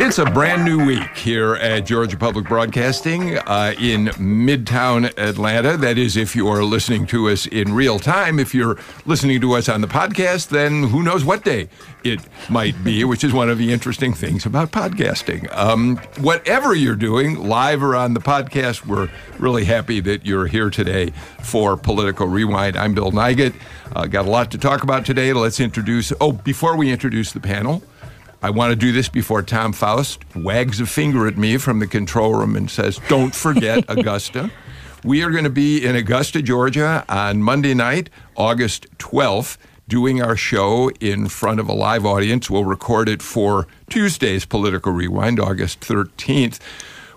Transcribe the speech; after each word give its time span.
It's 0.00 0.18
a 0.18 0.24
brand 0.24 0.64
new 0.64 0.86
week 0.86 1.16
here 1.16 1.56
at 1.56 1.80
Georgia 1.80 2.16
Public 2.16 2.46
Broadcasting 2.46 3.36
uh, 3.36 3.74
in 3.80 4.06
Midtown 4.06 5.06
Atlanta. 5.18 5.76
That 5.76 5.98
is, 5.98 6.16
if 6.16 6.36
you 6.36 6.46
are 6.46 6.62
listening 6.62 7.04
to 7.08 7.28
us 7.28 7.46
in 7.46 7.74
real 7.74 7.98
time. 7.98 8.38
If 8.38 8.54
you're 8.54 8.78
listening 9.06 9.40
to 9.40 9.54
us 9.54 9.68
on 9.68 9.80
the 9.80 9.88
podcast, 9.88 10.50
then 10.50 10.84
who 10.84 11.02
knows 11.02 11.24
what 11.24 11.44
day 11.44 11.68
it 12.04 12.20
might 12.48 12.82
be, 12.84 13.02
which 13.02 13.24
is 13.24 13.32
one 13.32 13.50
of 13.50 13.58
the 13.58 13.72
interesting 13.72 14.14
things 14.14 14.46
about 14.46 14.70
podcasting. 14.70 15.52
Um, 15.54 15.96
whatever 16.20 16.76
you're 16.76 16.94
doing, 16.94 17.36
live 17.48 17.82
or 17.82 17.96
on 17.96 18.14
the 18.14 18.20
podcast, 18.20 18.86
we're 18.86 19.10
really 19.38 19.64
happy 19.64 19.98
that 20.00 20.24
you're 20.24 20.46
here 20.46 20.70
today 20.70 21.10
for 21.42 21.76
Political 21.76 22.28
Rewind. 22.28 22.76
I'm 22.76 22.94
Bill 22.94 23.10
Nigut. 23.10 23.52
Uh, 23.94 24.06
got 24.06 24.26
a 24.26 24.30
lot 24.30 24.52
to 24.52 24.58
talk 24.58 24.84
about 24.84 25.04
today. 25.04 25.32
Let's 25.32 25.58
introduce, 25.58 26.12
oh, 26.20 26.32
before 26.32 26.76
we 26.76 26.90
introduce 26.90 27.32
the 27.32 27.40
panel, 27.40 27.82
I 28.40 28.50
want 28.50 28.70
to 28.70 28.76
do 28.76 28.92
this 28.92 29.08
before 29.08 29.42
Tom 29.42 29.72
Faust 29.72 30.20
wags 30.36 30.80
a 30.80 30.86
finger 30.86 31.26
at 31.26 31.36
me 31.36 31.56
from 31.56 31.80
the 31.80 31.88
control 31.88 32.34
room 32.34 32.54
and 32.54 32.70
says, 32.70 33.00
Don't 33.08 33.34
forget 33.34 33.84
Augusta. 33.88 34.52
We 35.02 35.24
are 35.24 35.30
going 35.30 35.44
to 35.44 35.50
be 35.50 35.84
in 35.84 35.96
Augusta, 35.96 36.40
Georgia 36.40 37.04
on 37.08 37.42
Monday 37.42 37.74
night, 37.74 38.10
August 38.36 38.86
12th, 38.98 39.56
doing 39.88 40.22
our 40.22 40.36
show 40.36 40.90
in 41.00 41.28
front 41.28 41.58
of 41.58 41.68
a 41.68 41.72
live 41.72 42.06
audience. 42.06 42.48
We'll 42.48 42.64
record 42.64 43.08
it 43.08 43.22
for 43.22 43.66
Tuesday's 43.90 44.44
Political 44.44 44.92
Rewind, 44.92 45.40
August 45.40 45.80
13th. 45.80 46.60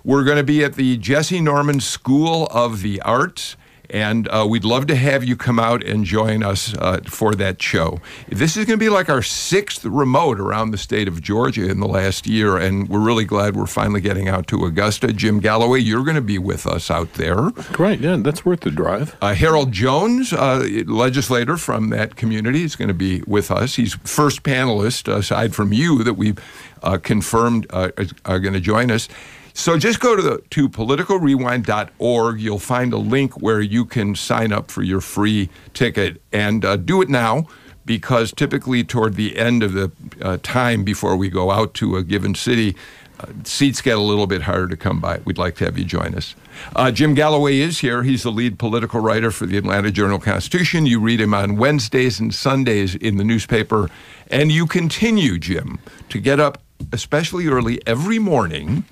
We're 0.02 0.24
going 0.24 0.38
to 0.38 0.44
be 0.44 0.64
at 0.64 0.74
the 0.74 0.98
Jessye 0.98 1.40
Norman 1.40 1.78
School 1.78 2.46
of 2.46 2.82
the 2.82 3.00
Arts 3.02 3.56
and 3.92 4.26
uh, 4.28 4.46
we'd 4.48 4.64
love 4.64 4.86
to 4.86 4.96
have 4.96 5.22
you 5.22 5.36
come 5.36 5.58
out 5.58 5.84
and 5.84 6.04
join 6.04 6.42
us 6.42 6.74
uh, 6.78 7.00
for 7.04 7.34
that 7.34 7.62
show. 7.62 8.00
This 8.28 8.56
is 8.56 8.64
going 8.64 8.78
to 8.78 8.84
be 8.84 8.88
like 8.88 9.08
our 9.08 9.22
sixth 9.22 9.84
remote 9.84 10.40
around 10.40 10.70
the 10.70 10.78
state 10.78 11.06
of 11.06 11.20
Georgia 11.20 11.68
in 11.70 11.78
the 11.78 11.86
last 11.86 12.26
year, 12.26 12.56
and 12.56 12.88
we're 12.88 13.00
really 13.00 13.24
glad 13.24 13.54
we're 13.54 13.66
finally 13.66 14.00
getting 14.00 14.28
out 14.28 14.46
to 14.48 14.64
Augusta. 14.64 15.12
Jim 15.12 15.40
Galloway, 15.40 15.80
you're 15.80 16.04
going 16.04 16.16
to 16.16 16.22
be 16.22 16.38
with 16.38 16.66
us 16.66 16.90
out 16.90 17.12
there. 17.14 17.50
Great, 17.72 18.00
yeah, 18.00 18.16
that's 18.16 18.44
worth 18.44 18.60
the 18.60 18.70
drive. 18.70 19.16
Uh, 19.20 19.34
Harold 19.34 19.72
Jones, 19.72 20.32
uh, 20.32 20.66
legislator 20.86 21.56
from 21.56 21.90
that 21.90 22.16
community, 22.16 22.64
is 22.64 22.76
going 22.76 22.88
to 22.88 22.94
be 22.94 23.22
with 23.26 23.50
us. 23.50 23.74
He's 23.74 23.94
first 24.04 24.42
panelist, 24.42 25.12
aside 25.12 25.54
from 25.54 25.72
you, 25.72 26.02
that 26.02 26.14
we've 26.14 26.38
uh, 26.82 26.98
confirmed 26.98 27.66
uh, 27.70 27.90
are 28.24 28.40
going 28.40 28.54
to 28.54 28.60
join 28.60 28.90
us. 28.90 29.08
So 29.54 29.78
just 29.78 30.00
go 30.00 30.16
to 30.16 30.22
the 30.22 30.42
to 30.50 30.68
politicalrewind.org. 30.68 32.40
You'll 32.40 32.58
find 32.58 32.92
a 32.92 32.98
link 32.98 33.40
where 33.40 33.60
you 33.60 33.84
can 33.84 34.14
sign 34.14 34.52
up 34.52 34.70
for 34.70 34.82
your 34.82 35.00
free 35.00 35.50
ticket 35.74 36.20
and 36.32 36.64
uh, 36.64 36.76
do 36.76 37.02
it 37.02 37.08
now 37.08 37.46
because 37.84 38.32
typically 38.32 38.84
toward 38.84 39.14
the 39.14 39.36
end 39.36 39.62
of 39.62 39.72
the 39.72 39.90
uh, 40.20 40.38
time 40.42 40.84
before 40.84 41.16
we 41.16 41.28
go 41.28 41.50
out 41.50 41.74
to 41.74 41.96
a 41.96 42.02
given 42.02 42.34
city, 42.34 42.76
uh, 43.20 43.26
seats 43.44 43.80
get 43.80 43.96
a 43.96 44.00
little 44.00 44.26
bit 44.26 44.42
harder 44.42 44.68
to 44.68 44.76
come 44.76 45.00
by. 45.00 45.18
We'd 45.24 45.38
like 45.38 45.56
to 45.56 45.64
have 45.64 45.76
you 45.76 45.84
join 45.84 46.14
us. 46.14 46.34
Uh, 46.76 46.90
Jim 46.90 47.14
Galloway 47.14 47.58
is 47.58 47.80
here. 47.80 48.02
He's 48.02 48.22
the 48.22 48.30
lead 48.30 48.58
political 48.58 49.00
writer 49.00 49.30
for 49.30 49.46
the 49.46 49.56
Atlanta 49.56 49.90
Journal 49.90 50.18
Constitution. 50.18 50.86
You 50.86 51.00
read 51.00 51.20
him 51.20 51.34
on 51.34 51.56
Wednesdays 51.56 52.20
and 52.20 52.34
Sundays 52.34 52.94
in 52.94 53.16
the 53.16 53.24
newspaper, 53.24 53.90
and 54.30 54.52
you 54.52 54.66
continue, 54.66 55.38
Jim, 55.38 55.78
to 56.08 56.20
get 56.20 56.40
up 56.40 56.62
especially 56.92 57.46
early 57.46 57.80
every 57.86 58.18
morning 58.18 58.84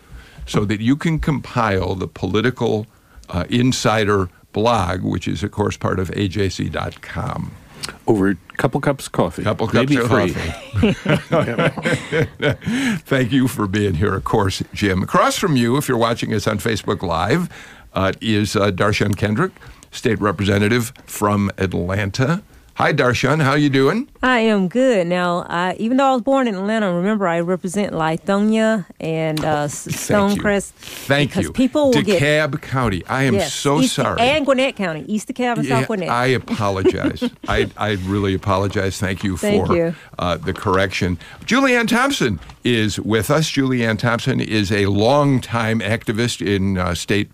so 0.50 0.64
that 0.64 0.80
you 0.80 0.96
can 0.96 1.20
compile 1.20 1.94
the 1.94 2.08
political 2.08 2.88
uh, 3.28 3.44
insider 3.48 4.28
blog, 4.52 5.02
which 5.02 5.28
is, 5.28 5.44
of 5.44 5.52
course, 5.52 5.76
part 5.76 6.00
of 6.00 6.10
ajc.com. 6.10 7.52
Over 8.08 8.30
a 8.30 8.34
couple 8.56 8.80
cups 8.80 9.06
of 9.06 9.12
coffee. 9.12 9.44
Couple 9.44 9.69
cups 9.69 9.94
of 9.94 10.08
coffee. 10.08 10.32
Thank 13.06 13.30
you 13.30 13.47
for 13.47 13.69
being 13.69 13.94
here, 13.94 14.16
of 14.16 14.25
course, 14.25 14.60
Jim. 14.75 15.04
Across 15.04 15.38
from 15.38 15.54
you, 15.54 15.76
if 15.76 15.88
you're 15.88 15.97
watching 15.97 16.34
us 16.34 16.48
on 16.48 16.58
Facebook 16.58 17.02
Live, 17.02 17.48
uh, 17.94 18.10
is 18.20 18.56
uh, 18.56 18.72
Dar'shun 18.72 19.16
Kendrick, 19.16 19.52
state 19.92 20.20
representative 20.20 20.92
from 21.06 21.52
Atlanta. 21.58 22.42
Hi, 22.80 22.94
Dar'shun. 22.94 23.42
How 23.42 23.56
you 23.56 23.68
doing? 23.68 24.08
I 24.22 24.38
am 24.38 24.66
good. 24.66 25.06
Now, 25.06 25.44
I, 25.50 25.74
even 25.74 25.98
though 25.98 26.06
I 26.06 26.12
was 26.14 26.22
born 26.22 26.48
in 26.48 26.54
Atlanta, 26.54 26.91
remember 26.91 27.28
I 27.28 27.41
represent 27.41 27.92
Lithonia 27.92 28.86
and 28.98 29.44
uh, 29.44 29.66
Stonecrest. 29.66 30.70
Thank 30.70 31.28
because 31.28 31.44
you. 31.44 31.52
people 31.52 31.90
will 31.90 32.02
DeKalb 32.02 32.52
get 32.52 32.62
County. 32.62 33.04
I 33.04 33.24
am 33.24 33.34
yes, 33.34 33.52
so 33.52 33.80
East, 33.80 33.96
sorry. 33.96 34.19
And 34.22 34.46
Gwinnett 34.46 34.76
County, 34.76 35.02
East 35.02 35.28
DeKalb 35.28 35.58
and 35.58 35.66
Yeah, 35.66 35.80
South 35.80 35.88
Gwinnett. 35.88 36.08
I 36.08 36.28
apologize. 36.28 37.22
I, 37.48 37.70
I 37.76 37.90
really 38.06 38.32
apologize. 38.32 38.98
Thank 38.98 39.24
you 39.24 39.36
Thank 39.36 39.66
for 39.66 39.76
you. 39.76 39.94
Uh, 40.19 40.38
the 40.38 40.54
correction. 40.54 41.19
Julianne 41.40 41.86
Thompson 41.86 42.40
is 42.64 42.98
with 42.98 43.30
us. 43.30 43.50
Julianne 43.50 43.98
Thompson 43.98 44.40
is 44.40 44.72
a 44.72 44.86
longtime 44.86 45.80
activist 45.80 46.40
in 46.40 46.78
uh, 46.78 46.94
state 46.94 47.30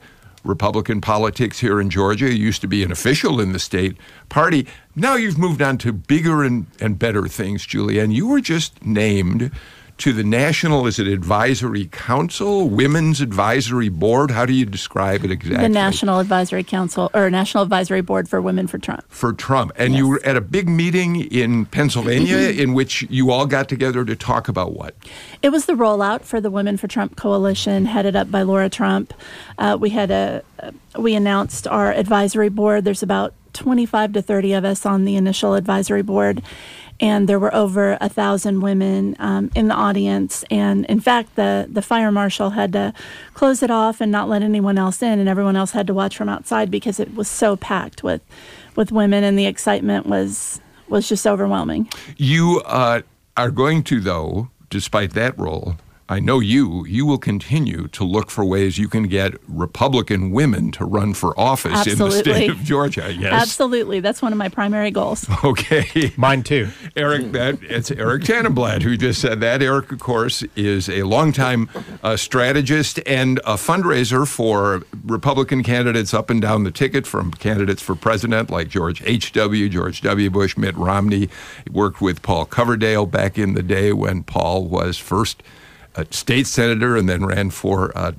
Republican 0.47 1.01
politics 1.01 1.61
here 1.61 1.81
in 1.81 1.91
Georgia. 1.91 2.33
You 2.33 2.45
used 2.45 2.61
to 2.63 2.69
be 2.69 2.83
an 2.83 2.93
official 2.93 3.41
in 3.41 3.53
the 3.53 3.59
state 3.59 3.97
party. 4.29 4.67
Now 4.95 5.17
you've 5.17 5.39
moved 5.39 5.61
on 5.61 5.79
to 5.79 5.93
bigger 5.93 6.45
and, 6.45 6.67
and 6.81 6.99
better 6.99 7.27
things, 7.29 7.67
Julianne. 7.67 8.15
You 8.15 8.29
were 8.29 8.41
just 8.41 8.85
named 8.85 9.51
to 9.99 10.13
the 10.13 10.25
National, 10.25 10.87
is 10.87 10.99
it 10.99 11.07
Advisory 11.07 11.87
Council, 11.87 12.69
Women's 12.69 13.21
Advisory 13.21 13.89
Board? 13.89 14.31
How 14.31 14.45
do 14.45 14.53
you 14.53 14.67
describe 14.67 15.25
it 15.25 15.31
exactly? 15.31 15.63
The 15.63 15.69
National 15.69 16.19
Advisory 16.19 16.65
Council 16.65 17.11
or 17.15 17.31
National 17.31 17.63
Advisory 17.63 18.03
Board 18.03 18.29
for 18.29 18.43
Women 18.43 18.67
for 18.67 18.79
Trump. 18.79 19.05
for 19.09 19.33
Trump. 19.33 19.73
And 19.77 19.95
you 19.95 20.09
were 20.09 20.21
at 20.25 20.37
a 20.37 20.41
big 20.41 20.69
meeting 20.69 21.21
in 21.33 21.67
Pennsylvania 21.67 22.37
in 22.37 22.75
which 22.75 23.07
you 23.09 23.31
all 23.31 23.47
got 23.47 23.69
together 23.69 24.05
to 24.05 24.15
talk 24.15 24.49
about 24.49 24.75
what? 24.75 24.95
It 25.43 25.49
was 25.49 25.67
the 25.67 25.73
rollout 25.73 26.23
for 26.23 26.41
the 26.41 26.51
Women 26.51 26.77
for 26.77 26.89
Trump 26.89 27.17
coalition, 27.17 27.87
headed 27.87 28.17
up 28.17 28.31
by 28.31 28.43
Laura 28.43 28.69
Trump. 28.69 29.15
Uh, 29.59 29.79
we 29.81 29.91
had 29.91 30.11
a 30.11 30.43
we 30.99 31.15
announced 31.15 31.67
our 31.67 31.93
advisory 31.93 32.49
board. 32.49 32.85
There's 32.85 33.03
about 33.03 33.35
25 33.53 34.13
to 34.15 34.23
30 34.23 34.53
of 34.53 34.65
us 34.65 34.85
on 34.87 35.05
the 35.05 35.17
initial 35.17 35.55
advisory 35.55 36.03
board, 36.03 36.43
and 37.01 37.29
there 37.29 37.39
were 37.39 37.55
over 37.55 37.99
a 38.01 38.09
thousand 38.09 38.61
women 38.61 39.17
um, 39.19 39.51
in 39.55 39.69
the 39.69 39.75
audience. 39.75 40.45
And 40.51 40.85
in 40.87 41.01
fact, 41.01 41.37
the 41.37 41.67
the 41.71 41.83
fire 41.83 42.11
marshal 42.13 42.51
had 42.51 42.73
to 42.73 42.93
close 43.35 43.63
it 43.63 43.71
off 43.71 44.01
and 44.01 44.11
not 44.11 44.29
let 44.29 44.43
anyone 44.43 44.79
else 44.79 45.03
in, 45.03 45.19
and 45.19 45.29
everyone 45.29 45.57
else 45.57 45.73
had 45.73 45.87
to 45.87 45.95
watch 45.95 46.17
from 46.17 46.29
outside 46.29 46.71
because 46.71 47.01
it 47.01 47.15
was 47.15 47.29
so 47.29 47.57
packed 47.57 48.03
with 48.03 48.23
with 48.75 48.93
women, 48.93 49.25
and 49.25 49.39
the 49.39 49.47
excitement 49.47 50.07
was 50.07 50.61
was 50.89 51.09
just 51.09 51.27
overwhelming. 51.27 51.89
You 52.17 52.63
uh, 52.65 53.03
are 53.37 53.51
going 53.51 53.83
to, 53.85 54.01
though, 54.01 54.51
despite 54.71 55.13
that 55.15 55.39
role, 55.39 55.77
I 56.09 56.21
know 56.21 56.39
you, 56.39 56.87
you 56.87 57.05
will 57.05 57.19
continue 57.19 57.89
to 57.89 58.05
look 58.05 58.31
for 58.31 58.45
ways 58.45 58.79
you 58.79 58.89
can 58.89 59.05
get 59.09 59.35
Republican 59.49 60.31
women 60.31 60.71
to 60.73 60.85
run 60.85 61.15
for 61.15 61.39
office 61.39 61.85
in 61.87 61.99
the 61.99 62.11
state 62.13 62.51
of 62.51 62.59
Georgia. 62.63 63.05
Yes. 63.17 63.33
Absolutely, 63.33 64.01
that's 64.01 64.21
one 64.21 64.33
of 64.33 64.39
my 64.39 64.49
primary 64.49 64.91
goals. 64.91 65.27
Okay. 65.43 66.13
Mine 66.17 66.43
too. 66.43 66.69
Eric, 66.97 67.33
that 67.33 67.59
it's 67.63 67.91
Eric 67.91 68.25
Tanenblatt 68.25 68.83
who 68.83 68.97
just 68.97 69.21
said 69.21 69.41
that. 69.41 69.63
Eric, 69.63 69.91
of 69.93 70.01
course, 70.01 70.43
is 70.55 70.89
a 70.89 71.05
longtime 71.05 71.71
uh, 72.03 72.17
strategist 72.17 73.01
and 73.07 73.39
a 73.39 73.55
fundraiser 73.55 74.29
for 74.29 74.83
Republican 75.05 75.63
candidates 75.63 76.13
up 76.13 76.29
and 76.31 76.43
down 76.43 76.65
the 76.65 76.71
ticket, 76.71 77.07
from 77.07 77.31
candidates 77.33 77.81
for 77.81 77.95
president 77.95 78.51
like 78.51 78.69
George 78.69 79.03
H.W., 79.05 79.69
George 79.69 80.03
W. 80.03 80.31
Bush, 80.31 80.57
Mitt 80.57 80.77
Romney. 80.77 81.29
He 81.65 81.71
worked 81.71 82.01
with 82.01 82.23
Paul 82.23 82.45
Coverdell 82.47 83.11
back 83.11 83.39
in 83.39 83.55
the 83.55 83.63
day 83.63 83.93
when 83.93 84.25
Paul 84.25 84.67
was 84.67 84.99
first 84.99 85.43
a 85.97 86.07
state 86.11 86.47
senator 86.47 86.97
and 86.97 87.09
then 87.09 87.25
ran 87.25 87.51
for 87.51 87.97
uh, 87.97 88.13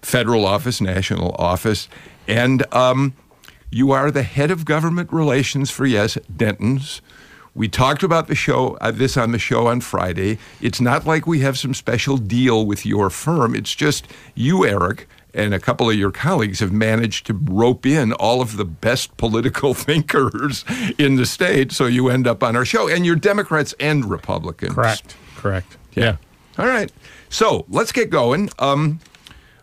federal 0.00 0.44
office, 0.44 0.80
national 0.80 1.32
office. 1.38 1.88
And 2.26 2.64
um, 2.74 3.14
you 3.70 3.92
are 3.92 4.10
the 4.10 4.22
head 4.22 4.50
of 4.50 4.64
government 4.64 5.12
relations 5.12 5.70
for 5.70 5.86
Yes 5.86 6.16
Dentons. 6.34 7.00
We 7.54 7.68
talked 7.68 8.02
about 8.02 8.28
the 8.28 8.34
show, 8.34 8.78
uh, 8.80 8.92
this 8.92 9.16
on 9.16 9.32
the 9.32 9.38
show 9.38 9.66
on 9.66 9.82
Friday. 9.82 10.38
It's 10.62 10.80
not 10.80 11.06
like 11.06 11.26
we 11.26 11.40
have 11.40 11.58
some 11.58 11.74
special 11.74 12.16
deal 12.16 12.64
with 12.64 12.86
your 12.86 13.10
firm. 13.10 13.54
It's 13.54 13.74
just 13.74 14.08
you, 14.34 14.66
Eric, 14.66 15.06
and 15.34 15.52
a 15.52 15.60
couple 15.60 15.90
of 15.90 15.96
your 15.96 16.10
colleagues 16.10 16.60
have 16.60 16.72
managed 16.72 17.26
to 17.26 17.34
rope 17.34 17.84
in 17.84 18.14
all 18.14 18.40
of 18.40 18.56
the 18.56 18.64
best 18.64 19.16
political 19.18 19.74
thinkers 19.74 20.64
in 20.98 21.16
the 21.16 21.26
state. 21.26 21.72
So 21.72 21.84
you 21.84 22.08
end 22.08 22.26
up 22.26 22.42
on 22.42 22.56
our 22.56 22.64
show, 22.64 22.88
and 22.88 23.04
you're 23.04 23.16
Democrats 23.16 23.74
and 23.78 24.06
Republicans. 24.06 24.74
Correct. 24.74 25.14
Correct. 25.36 25.76
Yeah. 25.92 26.16
All 26.58 26.66
right. 26.66 26.92
So 27.28 27.64
let's 27.68 27.92
get 27.92 28.10
going. 28.10 28.50
Um, 28.58 29.00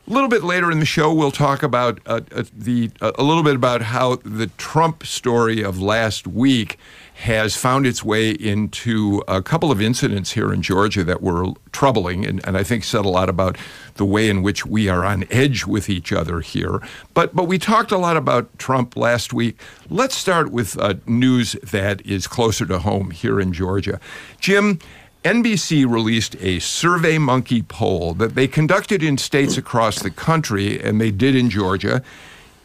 a 0.10 0.12
little 0.12 0.30
bit 0.30 0.44
later 0.44 0.72
in 0.72 0.80
the 0.80 0.88
show, 0.88 1.14
we'll 1.14 1.30
talk 1.30 1.62
about 1.62 2.00
uh, 2.08 2.22
uh, 2.36 2.44
the 2.58 2.90
uh, 3.00 3.12
a 3.20 3.22
little 3.22 3.44
bit 3.44 3.56
about 3.56 3.84
how 3.84 4.16
the 4.26 4.48
Trump 4.58 5.06
story 5.06 5.64
of 5.64 5.80
last 5.80 6.26
week 6.26 6.80
has 7.14 7.56
found 7.56 7.86
its 7.86 8.04
way 8.04 8.32
into 8.32 9.22
a 9.28 9.42
couple 9.44 9.72
of 9.72 9.80
incidents 9.80 10.32
here 10.32 10.52
in 10.52 10.64
Georgia 10.64 11.04
that 11.04 11.22
were 11.22 11.54
troubling, 11.72 12.26
and, 12.26 12.44
and 12.48 12.58
I 12.58 12.64
think 12.64 12.86
said 12.86 13.06
a 13.06 13.10
lot 13.10 13.30
about 13.30 13.56
the 13.96 14.06
way 14.06 14.30
in 14.30 14.42
which 14.42 14.66
we 14.66 14.90
are 14.90 15.06
on 15.06 15.26
edge 15.30 15.66
with 15.66 15.90
each 15.90 16.12
other 16.12 16.40
here. 16.40 16.82
But 17.14 17.36
but 17.36 17.44
we 17.44 17.60
talked 17.60 17.92
a 17.92 17.98
lot 18.00 18.18
about 18.18 18.58
Trump 18.58 18.98
last 18.98 19.32
week. 19.32 19.62
Let's 19.92 20.16
start 20.16 20.52
with 20.52 20.76
uh, 20.80 20.96
news 21.06 21.54
that 21.62 22.04
is 22.04 22.26
closer 22.26 22.66
to 22.66 22.80
home 22.80 23.12
here 23.12 23.40
in 23.40 23.54
Georgia. 23.54 24.00
Jim, 24.40 24.80
NBC 25.24 25.90
released 25.90 26.38
a 26.40 26.60
Survey 26.60 27.18
Monkey 27.18 27.62
poll 27.62 28.14
that 28.14 28.36
they 28.36 28.48
conducted 28.48 29.04
in 29.04 29.18
states 29.18 29.58
across 29.58 30.00
the 30.00 30.10
country, 30.10 30.82
and 30.82 31.02
they 31.02 31.12
did 31.12 31.36
in 31.36 31.50
Georgia. 31.50 32.02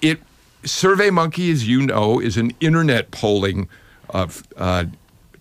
It 0.00 0.20
Survey 0.62 1.10
Monkey, 1.10 1.50
as 1.50 1.66
you 1.66 1.82
know, 1.82 2.20
is 2.20 2.36
an 2.36 2.52
internet 2.60 3.10
polling 3.10 3.68
uh, 4.10 4.84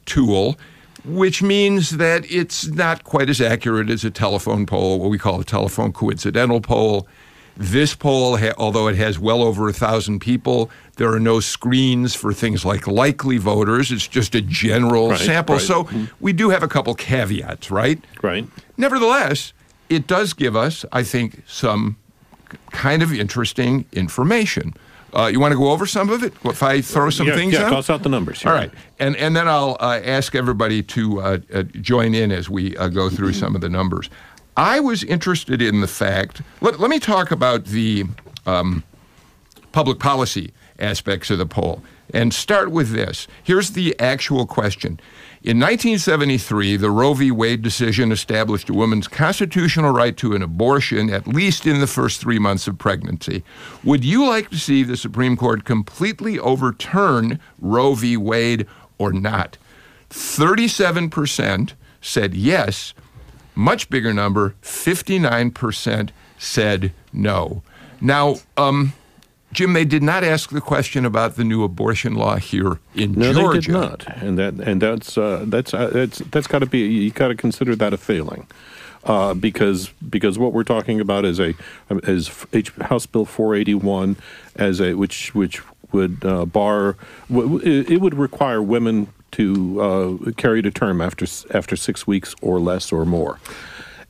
tool, 0.06 0.57
which 1.06 1.44
means 1.44 1.92
that 1.92 2.30
it's 2.31 2.68
not 2.68 3.04
quite 3.04 3.30
as 3.30 3.39
accurate 3.39 3.89
as 3.89 4.04
a 4.04 4.12
telephone 4.12 4.66
poll, 4.66 5.00
what 5.00 5.09
we 5.09 5.18
call 5.18 5.39
a 5.39 5.45
telephone 5.45 5.94
coincidental 5.94 6.62
poll. 6.62 7.07
This 7.56 7.94
poll, 7.94 8.39
although 8.57 8.88
it 8.88 8.95
has 8.95 9.19
well 9.19 9.44
over 9.44 9.69
a 9.69 9.74
thousand 9.74 10.19
people, 10.19 10.71
there 10.98 11.12
are 11.12 11.19
no 11.19 11.40
screens 11.40 12.13
for 12.13 12.34
things 12.34 12.63
like 12.63 12.86
likely 12.88 13.38
voters. 13.38 13.92
It's 13.92 14.07
just 14.07 14.36
a 14.36 14.42
general 14.42 15.10
Right, 15.10 15.19
sample. 15.19 15.56
right. 15.56 15.62
So 15.62 15.88
we 16.19 16.34
do 16.34 16.50
have 16.50 16.63
a 16.63 16.68
couple 16.68 16.94
caveats, 16.95 17.72
right? 17.72 18.04
Right. 18.22 18.48
Nevertheless, 18.78 19.54
it 19.90 20.06
does 20.07 20.34
give 20.34 20.56
us, 20.56 20.86
I 20.92 21.04
think, 21.04 21.44
some 21.48 21.98
kind 22.72 23.01
of 23.01 23.12
interesting 23.12 23.86
information. 23.92 24.74
Uh, 25.16 25.28
you 25.28 25.40
want 25.40 25.51
to 25.51 25.57
go 25.57 25.72
over 25.72 25.86
some 25.86 26.10
of 26.10 26.24
it? 26.24 26.34
If 26.44 26.63
I 26.63 26.81
throw 26.81 27.10
some 27.12 27.28
yeah, 27.28 27.36
things 27.36 27.54
yeah, 27.54 27.63
out? 27.66 27.69
toss 27.69 27.90
out 27.90 28.01
the 28.04 28.10
numbers. 28.10 28.42
here. 28.42 28.51
All 28.51 28.57
right, 28.57 28.72
and 29.00 29.16
and 29.18 29.36
then 29.36 29.48
I'll 29.48 29.78
uh, 29.80 30.00
ask 30.04 30.34
everybody 30.34 30.81
to 30.84 31.22
uh, 31.22 31.38
uh, 31.54 31.63
join 31.81 32.16
in 32.16 32.31
as 32.31 32.50
we 32.50 32.75
uh, 32.78 32.88
go 32.88 33.10
through 33.10 33.34
some 33.34 33.54
of 33.54 33.62
the 33.62 33.69
numbers. 33.69 34.10
I 34.57 34.80
was 34.80 35.04
interested 35.04 35.62
in 35.62 35.81
the 35.81 35.88
fact. 35.88 36.42
Let, 36.62 36.80
let 36.80 36.90
me 36.90 37.00
talk 37.00 37.30
about 37.30 37.66
the 37.66 38.06
um, 38.48 38.84
public 39.72 40.00
policy 40.00 40.51
aspects 40.83 41.30
of 41.30 41.38
the 41.38 41.45
poll 41.45 41.81
and 42.13 42.33
start 42.33 42.69
with 42.69 42.91
this. 42.91 43.27
Here's 43.44 43.71
the 43.71 43.97
actual 44.00 44.45
question. 44.45 45.00
In 45.41 45.59
1973, 45.59 46.77
the 46.77 46.91
Roe 46.91 47.13
v. 47.13 47.31
Wade 47.31 47.62
decision 47.62 48.12
established 48.12 48.69
a 48.69 48.74
woman's 48.74 49.07
constitutional 49.07 49.91
right 49.91 50.15
to 50.18 50.35
an 50.35 50.41
abortion 50.41 51.09
at 51.09 51.27
least 51.27 51.65
in 51.65 51.80
the 51.80 51.88
first 51.88 52.21
three 52.21 52.39
months 52.39 52.68
of 52.68 52.77
pregnancy. 52.77 53.44
Would 53.83 54.06
you 54.06 54.25
like 54.25 54.50
to 54.51 54.57
see 54.57 54.83
the 54.83 54.95
Supreme 54.95 55.35
Court 55.35 55.65
completely 55.65 56.39
overturn 56.39 57.39
Roe 57.59 57.94
v. 57.95 58.15
Wade 58.15 58.68
or 58.97 59.12
not? 59.12 59.57
37% 60.09 61.74
said 62.00 62.33
yes, 62.35 62.94
much 63.56 63.89
bigger 63.89 64.13
number, 64.13 64.56
59% 64.62 66.09
said 66.38 66.94
no. 67.12 67.63
Now, 68.00 68.35
um, 68.57 68.94
Jim, 69.53 69.73
they 69.73 69.85
did 69.85 70.03
not 70.03 70.23
ask 70.23 70.50
the 70.50 70.61
question 70.61 71.05
about 71.05 71.35
the 71.35 71.44
new 71.44 71.63
abortion 71.63 72.15
law 72.15 72.35
here 72.38 72.79
in 72.95 73.13
No, 73.13 73.31
Georgia. 73.33 73.53
they 73.53 73.59
did 73.59 73.71
not, 73.71 74.07
and 74.21 74.38
that 74.39 74.53
and 74.55 74.81
that's 74.81 75.17
uh, 75.17 75.45
that's 75.47 75.73
uh, 75.73 75.88
that's 75.88 76.17
that's 76.19 76.47
got 76.47 76.59
to 76.59 76.65
be 76.65 76.79
you 76.79 77.11
got 77.11 77.27
to 77.29 77.35
consider 77.35 77.75
that 77.75 77.94
a 77.94 77.97
failing, 77.97 78.47
uh, 79.05 79.33
because 79.33 79.89
because 80.09 80.39
what 80.39 80.53
we're 80.53 80.63
talking 80.63 81.00
about 81.00 81.23
is 81.25 81.39
a 81.39 81.53
is 81.89 82.29
House 82.81 83.05
Bill 83.05 83.25
481 83.25 84.17
as 84.55 84.81
a 84.81 84.95
which 84.95 85.33
which 85.35 85.61
would 85.91 86.25
uh, 86.25 86.45
bar 86.45 86.97
it 87.29 88.01
would 88.01 88.15
require 88.15 88.61
women 88.61 89.07
to 89.33 89.81
uh, 90.27 90.31
carry 90.38 90.61
to 90.61 90.71
term 90.71 90.99
after 91.01 91.25
after 91.53 91.75
six 91.75 92.07
weeks 92.07 92.33
or 92.41 92.59
less 92.59 92.91
or 92.91 93.06
more, 93.06 93.39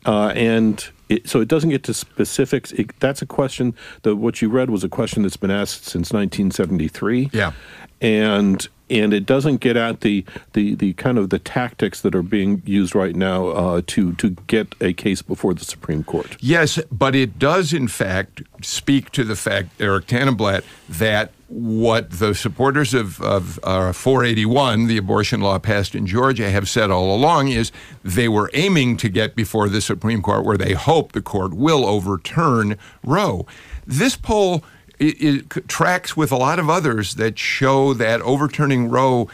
uh, 0.06 0.28
and. 0.36 0.90
It, 1.14 1.30
so 1.30 1.42
it 1.42 1.48
doesn't 1.48 1.70
get 1.70 1.84
to 1.84 1.94
specifics. 1.94 2.72
It, 2.72 2.98
that's 3.00 3.22
a 3.22 3.26
question 3.26 3.76
that 4.02 4.16
what 4.16 4.42
you 4.42 4.50
read 4.50 4.70
was 4.70 4.84
a 4.84 4.90
question 4.90 5.24
that's 5.24 5.38
been 5.38 5.52
asked 5.52 5.86
since 5.86 6.12
1973 6.12 7.30
Yeah. 7.34 7.52
and 8.02 8.68
and 8.94 9.14
it 9.14 9.26
doesn't 9.26 9.58
get 9.58 9.76
at 9.76 10.02
the, 10.02 10.24
the, 10.54 10.76
the 10.76 10.94
kind 10.94 11.18
of 11.18 11.30
the 11.30 11.40
tactics 11.40 12.02
that 12.02 12.14
are 12.14 12.24
being 12.24 12.62
used 12.66 12.94
right 12.94 13.16
now 13.16 13.48
uh, 13.48 13.82
to 13.88 14.14
to 14.14 14.32
get 14.48 14.76
a 14.80 14.94
case 14.94 15.22
before 15.22 15.54
the 15.54 15.66
Supreme 15.66 16.04
Court. 16.04 16.38
Yes, 16.40 16.80
but 16.92 17.16
it 17.16 17.40
does, 17.40 17.74
in 17.74 17.88
fact, 17.88 18.44
speak 18.62 19.12
to 19.12 19.24
the 19.24 19.36
fact, 19.36 19.70
Eric 19.80 20.08
Tanenblatt, 20.08 20.64
that 20.88 21.32
what 21.48 22.10
the 22.10 22.34
supporters 22.34 22.94
of, 22.94 23.22
of 23.22 23.60
uh, 23.64 23.92
481, 23.92 24.88
the 24.88 24.98
abortion 24.98 25.42
law 25.42 25.60
passed 25.60 25.94
in 25.94 26.08
Georgia, 26.08 26.50
have 26.50 26.68
said 26.68 26.90
all 26.90 27.16
along 27.16 27.50
is 27.50 27.72
they 28.04 28.28
were 28.28 28.50
aiming 28.54 28.98
to 28.98 29.10
get 29.10 29.36
before 29.36 29.70
the 29.70 29.82
Supreme 29.82 30.22
Court 30.22 30.46
where 30.46 30.58
they 30.58 30.74
hope 30.74 31.12
the 31.12 31.22
court 31.22 31.54
will 31.54 31.86
overturn 31.86 32.78
Roe. 33.04 33.46
This 33.86 34.16
poll 34.16 34.64
it, 35.00 35.50
it 35.56 35.68
tracks 35.68 36.16
with 36.16 36.32
a 36.32 36.38
lot 36.38 36.60
of 36.60 36.70
others 36.70 37.16
that 37.16 37.38
show 37.40 37.94
that 37.94 38.22
overturning 38.22 38.90
Roe 38.90 39.30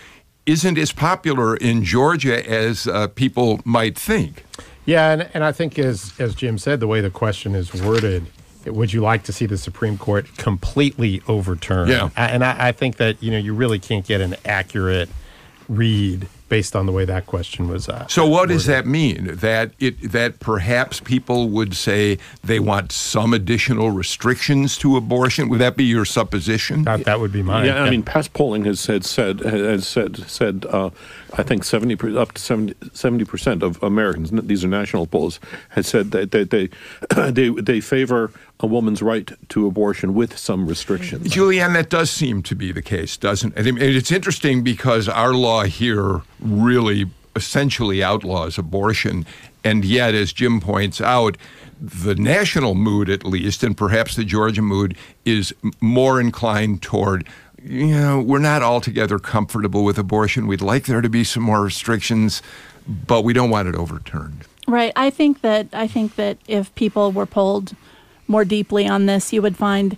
isn't 0.46 0.78
as 0.78 0.92
popular 0.92 1.56
in 1.56 1.84
Georgia 1.84 2.48
as 2.50 2.88
uh, 2.88 3.08
people 3.08 3.60
might 3.66 3.98
think. 3.98 4.44
Yeah, 4.86 5.12
and, 5.12 5.30
and 5.34 5.44
I 5.44 5.52
think 5.52 5.78
as 5.78 6.14
as 6.20 6.34
Jim 6.34 6.58
said, 6.58 6.80
the 6.80 6.88
way 6.88 7.02
the 7.02 7.12
question 7.12 7.54
is 7.54 7.74
worded, 7.82 8.26
would 8.66 8.92
you 8.92 9.02
like 9.02 9.24
to 9.24 9.34
see 9.34 9.46
the 9.46 9.58
Supreme 9.58 9.98
Court 9.98 10.26
completely 10.38 11.22
overturned? 11.28 11.92
Yeah. 11.92 12.10
A- 12.18 12.22
and 12.22 12.44
I, 12.44 12.70
I 12.70 12.72
think 12.72 12.98
that 12.98 13.22
you 13.22 13.30
know 13.30 13.38
you 13.38 13.54
really 13.54 13.80
can't 13.80 14.06
get 14.06 14.22
an 14.22 14.36
accurate 14.46 15.10
read 15.68 16.28
based 16.50 16.76
on 16.76 16.86
the 16.86 16.92
way 16.92 17.06
that 17.06 17.28
question 17.28 17.68
was. 17.70 17.88
asked. 17.88 18.12
So 18.12 18.26
what 18.26 18.50
does 18.50 18.66
that 18.66 18.86
mean? 18.86 19.36
That 19.36 19.72
it 19.80 20.12
that 20.12 20.40
perhaps 20.40 21.00
people 21.00 21.50
would 21.50 21.76
say 21.76 22.18
they 22.44 22.60
want 22.60 22.92
some 22.92 23.34
additional 23.34 23.92
restrictions 23.92 24.78
to 24.80 24.98
abortion? 24.98 25.48
Would 25.50 25.62
that 25.62 25.78
be 25.78 25.86
your 25.86 26.06
supposition? 26.06 26.84
That, 26.84 27.06
that 27.06 27.20
would 27.20 27.32
be 27.32 27.44
mine. 27.44 27.66
Yeah, 27.66 27.84
I 27.84 27.90
mean, 27.90 28.04
past 28.04 28.34
polling 28.34 28.66
has 28.66 28.80
said 28.80 29.06
said 29.06 29.40
has 29.42 29.88
said 29.88 30.18
said 30.28 30.66
uh, 30.70 30.90
I 31.38 31.44
think 31.44 31.64
seventy 31.64 31.96
up 32.18 32.34
to 32.34 32.42
70 32.94 33.26
percent 33.26 33.64
of 33.64 33.82
Americans. 33.84 34.32
These 34.32 34.66
are 34.66 34.68
national 34.68 35.08
polls. 35.08 35.40
Has 35.70 35.88
said 35.88 36.12
that 36.12 36.32
they 36.32 36.44
they 36.44 36.70
they, 37.32 37.50
they 37.50 37.80
favor 37.80 38.32
a 38.60 38.68
woman's 38.68 39.02
right 39.02 39.32
to 39.50 39.68
abortion 39.68 40.14
with 40.14 40.38
some 40.38 40.68
restrictions. 40.68 41.30
Julianne, 41.30 41.74
that 41.74 41.90
does 41.90 42.12
seem 42.12 42.44
to 42.44 42.56
be 42.56 42.72
the 42.72 42.82
case, 42.82 43.16
doesn't 43.16 43.58
it? 43.58 43.68
And 43.68 43.80
it's 43.80 44.12
interesting 44.12 44.64
because 44.64 45.08
our 45.08 45.34
law 45.34 45.64
here 45.64 46.22
really 46.42 47.06
essentially 47.36 48.04
outlaws 48.04 48.58
abortion. 48.58 49.26
And 49.64 49.86
yet, 49.86 50.14
as 50.14 50.34
Jim 50.34 50.60
points 50.60 51.00
out, 51.00 51.38
the 51.80 52.16
national 52.16 52.76
mood, 52.76 53.10
at 53.10 53.24
least, 53.24 53.64
and 53.64 53.78
perhaps 53.78 54.18
the 54.18 54.26
Georgia 54.26 54.62
mood, 54.62 54.98
is 55.24 55.54
more 55.80 56.20
inclined 56.20 56.82
toward, 56.82 57.26
you 57.64 57.88
know, 57.88 58.20
we're 58.20 58.40
not 58.40 58.62
altogether 58.62 59.20
comfortable 59.20 59.86
with 59.86 59.98
abortion. 59.98 60.48
We'd 60.48 60.62
like 60.62 60.86
there 60.86 61.00
to 61.00 61.10
be 61.10 61.24
some 61.24 61.44
more 61.44 61.62
restrictions, 61.62 62.42
but 62.88 63.24
we 63.24 63.32
don't 63.32 63.50
want 63.50 63.70
it 63.70 63.76
overturned. 63.76 64.44
Right. 64.68 64.92
I 64.98 65.10
think 65.10 65.42
that 65.42 65.68
I 65.72 65.88
think 65.88 66.16
that 66.16 66.38
if 66.48 66.74
people 66.76 67.14
were 67.14 67.26
polled 67.26 67.76
more 68.30 68.46
deeply 68.46 68.88
on 68.88 69.08
this, 69.08 69.34
you 69.34 69.42
would 69.42 69.58
find 69.58 69.98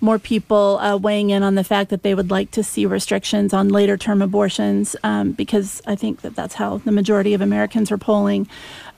more 0.00 0.18
people 0.18 0.78
uh, 0.78 0.96
weighing 0.96 1.30
in 1.30 1.44
on 1.44 1.54
the 1.54 1.62
fact 1.62 1.88
that 1.90 2.02
they 2.02 2.14
would 2.14 2.30
like 2.30 2.50
to 2.50 2.62
see 2.62 2.84
restrictions 2.84 3.54
on 3.54 3.68
later 3.68 3.96
term 3.96 4.20
abortions, 4.20 4.96
um, 5.04 5.30
because 5.32 5.80
I 5.86 5.94
think 5.94 6.22
that 6.22 6.34
that's 6.34 6.54
how 6.54 6.78
the 6.78 6.90
majority 6.90 7.34
of 7.34 7.40
Americans 7.40 7.92
are 7.92 7.98
polling, 7.98 8.48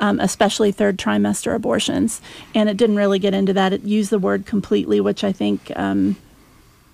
um, 0.00 0.18
especially 0.18 0.72
third 0.72 0.96
trimester 0.96 1.54
abortions. 1.54 2.22
And 2.54 2.70
it 2.70 2.78
didn't 2.78 2.96
really 2.96 3.18
get 3.18 3.34
into 3.34 3.52
that. 3.52 3.74
It 3.74 3.82
used 3.82 4.10
the 4.10 4.18
word 4.18 4.46
completely, 4.46 5.00
which 5.00 5.24
I 5.24 5.32
think. 5.32 5.70
Um, 5.76 6.16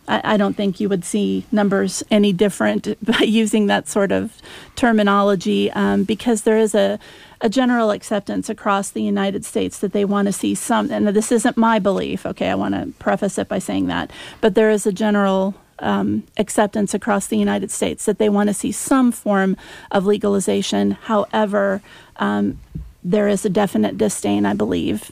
I, 0.09 0.35
I 0.35 0.37
don't 0.37 0.56
think 0.56 0.80
you 0.80 0.88
would 0.88 1.04
see 1.04 1.47
numbers 1.52 2.02
any 2.11 2.32
different 2.32 2.97
by 3.04 3.20
using 3.20 3.66
that 3.66 3.87
sort 3.88 4.11
of 4.11 4.32
terminology 4.75 5.70
um, 5.70 6.02
because 6.02 6.42
there 6.42 6.59
is 6.59 6.75
a, 6.75 6.99
a 7.40 7.49
general 7.49 7.90
acceptance 7.90 8.49
across 8.49 8.90
the 8.90 9.02
United 9.02 9.44
States 9.44 9.78
that 9.78 9.92
they 9.92 10.04
want 10.04 10.26
to 10.26 10.32
see 10.32 10.54
some, 10.54 10.90
and 10.90 11.09
this 11.09 11.32
isn't 11.32 11.56
my 11.56 11.78
belief, 11.78 12.26
okay, 12.26 12.50
I 12.50 12.54
want 12.54 12.75
to 12.75 12.92
preface 12.99 13.38
it 13.38 13.49
by 13.49 13.59
saying 13.59 13.87
that, 13.87 14.11
but 14.40 14.54
there 14.54 14.70
is 14.70 14.87
a 14.87 14.92
general 14.92 15.54
um, 15.78 16.25
acceptance 16.37 16.92
across 16.92 17.26
the 17.26 17.38
United 17.38 17.70
States 17.70 18.04
that 18.04 18.18
they 18.18 18.28
want 18.28 18.49
to 18.49 18.54
see 18.54 18.73
some 18.73 19.11
form 19.11 19.56
of 19.90 20.04
legalization. 20.04 20.92
However, 20.92 21.80
um, 22.16 22.61
there 23.02 23.28
is 23.28 23.44
a 23.44 23.49
definite 23.49 23.97
disdain, 23.97 24.44
I 24.44 24.52
believe, 24.52 25.11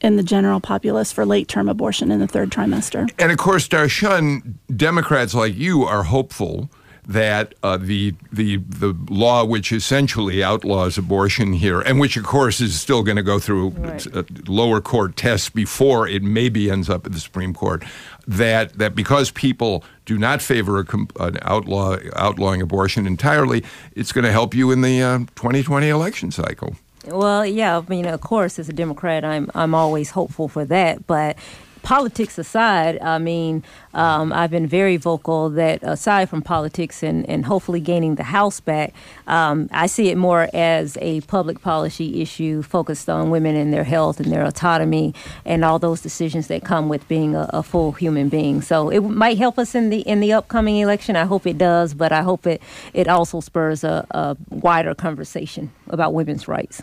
in 0.00 0.16
the 0.16 0.22
general 0.22 0.60
populace 0.60 1.12
for 1.12 1.24
late 1.24 1.48
term 1.48 1.68
abortion 1.68 2.10
in 2.10 2.20
the 2.20 2.26
third 2.26 2.50
trimester. 2.50 3.10
And 3.18 3.32
of 3.32 3.38
course, 3.38 3.68
Dar'shun, 3.68 4.54
Democrats 4.74 5.34
like 5.34 5.56
you 5.56 5.84
are 5.84 6.02
hopeful 6.02 6.70
that 7.06 7.54
uh, 7.62 7.76
the 7.76 8.14
the 8.32 8.56
the 8.56 8.96
law 9.08 9.44
which 9.44 9.72
essentially 9.72 10.42
outlaws 10.44 10.98
abortion 10.98 11.52
here, 11.54 11.80
and 11.80 11.98
which 11.98 12.16
of 12.16 12.24
course 12.24 12.60
is 12.60 12.80
still 12.80 13.02
going 13.02 13.16
to 13.16 13.22
go 13.22 13.38
through 13.38 13.70
Right. 13.70 14.06
uh, 14.14 14.22
lower 14.46 14.80
court 14.80 15.16
tests 15.16 15.50
before 15.50 16.06
it 16.06 16.22
maybe 16.22 16.70
ends 16.70 16.88
up 16.90 17.06
at 17.06 17.12
the 17.12 17.20
Supreme 17.20 17.54
Court, 17.54 17.84
that 18.26 18.78
that 18.78 18.94
because 18.94 19.30
people 19.30 19.82
do 20.06 20.18
not 20.18 20.42
favor 20.42 20.80
a, 20.80 21.22
an 21.24 21.38
outlaw 21.42 21.96
outlawing 22.16 22.62
abortion 22.62 23.06
entirely, 23.06 23.64
it's 23.96 24.12
going 24.12 24.24
to 24.24 24.32
help 24.32 24.54
you 24.54 24.70
in 24.70 24.80
the 24.82 25.02
uh, 25.02 25.18
2020 25.36 25.88
election 25.88 26.30
cycle. 26.30 26.76
Well, 27.06 27.46
yeah, 27.46 27.78
I 27.78 27.82
mean, 27.88 28.06
of 28.06 28.20
course, 28.20 28.58
as 28.58 28.68
a 28.68 28.72
Democrat, 28.74 29.24
I'm 29.24 29.50
I'm 29.54 29.74
always 29.74 30.10
hopeful 30.10 30.48
for 30.48 30.64
that, 30.66 31.06
but. 31.06 31.36
Politics 31.82 32.38
aside, 32.38 33.00
I 33.00 33.18
mean, 33.18 33.64
um, 33.94 34.32
I've 34.32 34.50
been 34.50 34.66
very 34.66 34.96
vocal 34.96 35.50
that 35.50 35.82
aside 35.82 36.28
from 36.28 36.42
politics 36.42 37.02
and, 37.02 37.28
and 37.28 37.44
hopefully 37.44 37.80
gaining 37.80 38.14
the 38.14 38.22
House 38.22 38.60
back, 38.60 38.92
um, 39.26 39.68
I 39.72 39.86
see 39.86 40.10
it 40.10 40.16
more 40.16 40.48
as 40.52 40.96
a 41.00 41.20
public 41.22 41.60
policy 41.62 42.20
issue 42.20 42.62
focused 42.62 43.08
on 43.08 43.30
women 43.30 43.56
and 43.56 43.72
their 43.72 43.84
health 43.84 44.20
and 44.20 44.30
their 44.30 44.44
autonomy 44.44 45.14
and 45.44 45.64
all 45.64 45.78
those 45.78 46.00
decisions 46.00 46.46
that 46.48 46.64
come 46.64 46.88
with 46.88 47.06
being 47.08 47.34
a, 47.34 47.48
a 47.52 47.62
full 47.62 47.92
human 47.92 48.28
being. 48.28 48.62
So 48.62 48.90
it 48.90 49.00
might 49.00 49.38
help 49.38 49.58
us 49.58 49.74
in 49.74 49.90
the 49.90 50.00
in 50.00 50.20
the 50.20 50.32
upcoming 50.32 50.76
election. 50.76 51.16
I 51.16 51.24
hope 51.24 51.46
it 51.46 51.58
does, 51.58 51.94
but 51.94 52.12
I 52.12 52.22
hope 52.22 52.46
it 52.46 52.62
it 52.92 53.08
also 53.08 53.40
spurs 53.40 53.84
a, 53.84 54.06
a 54.10 54.36
wider 54.50 54.94
conversation 54.94 55.72
about 55.88 56.14
women's 56.14 56.46
rights. 56.46 56.82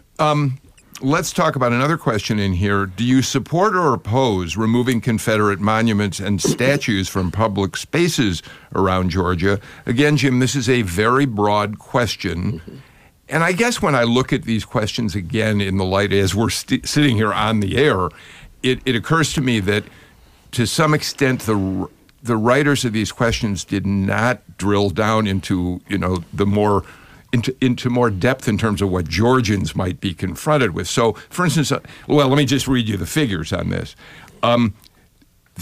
Let's 0.99 1.31
talk 1.31 1.55
about 1.55 1.73
another 1.73 1.95
question 1.95 2.39
in 2.39 2.53
here. 2.53 2.87
Do 2.87 3.03
you 3.03 3.21
support 3.21 3.75
or 3.75 3.93
oppose 3.93 4.57
removing 4.57 4.99
Confederate 4.99 5.59
monuments 5.59 6.19
and 6.19 6.41
statues 6.41 7.07
from 7.07 7.29
public 7.29 7.77
spaces 7.77 8.41
around 8.73 9.11
Georgia? 9.11 9.59
Again, 9.85 10.17
Jim, 10.17 10.39
this 10.39 10.55
is 10.55 10.67
a 10.67 10.81
very 10.81 11.27
broad 11.27 11.77
question. 11.77 12.81
And 13.29 13.43
I 13.43 13.51
guess 13.51 13.79
when 13.79 13.93
I 13.93 14.03
look 14.05 14.33
at 14.33 14.43
these 14.43 14.65
questions 14.65 15.13
again 15.13 15.61
in 15.61 15.77
the 15.77 15.85
light 15.85 16.11
as 16.13 16.33
we're 16.33 16.49
st- 16.49 16.87
sitting 16.87 17.15
here 17.15 17.33
on 17.33 17.59
the 17.59 17.77
air, 17.77 18.09
it, 18.63 18.79
it 18.83 18.95
occurs 18.95 19.33
to 19.33 19.41
me 19.41 19.59
that 19.59 19.83
to 20.51 20.65
some 20.65 20.93
extent 20.95 21.41
the 21.41 21.87
the 22.23 22.37
writers 22.37 22.83
of 22.83 22.93
these 22.93 23.11
questions 23.11 23.63
did 23.63 23.85
not 23.85 24.57
drill 24.57 24.89
down 24.89 25.27
into 25.27 25.79
you 25.87 25.97
know 25.97 26.23
the 26.33 26.45
more 26.45 26.83
into 27.37 27.55
into 27.61 27.89
more 27.89 28.09
depth 28.09 28.47
in 28.47 28.57
terms 28.57 28.81
of 28.81 28.89
what 28.89 29.07
Georgians 29.07 29.75
might 29.75 29.99
be 29.99 30.13
confronted 30.13 30.73
with. 30.73 30.87
So, 30.87 31.13
for 31.29 31.45
instance, 31.45 31.71
uh, 31.71 31.79
well, 32.07 32.27
let 32.27 32.37
me 32.37 32.45
just 32.45 32.67
read 32.67 32.87
you 32.87 32.97
the 32.97 33.05
figures 33.05 33.53
on 33.53 33.69
this. 33.69 33.95
Um, 34.43 34.73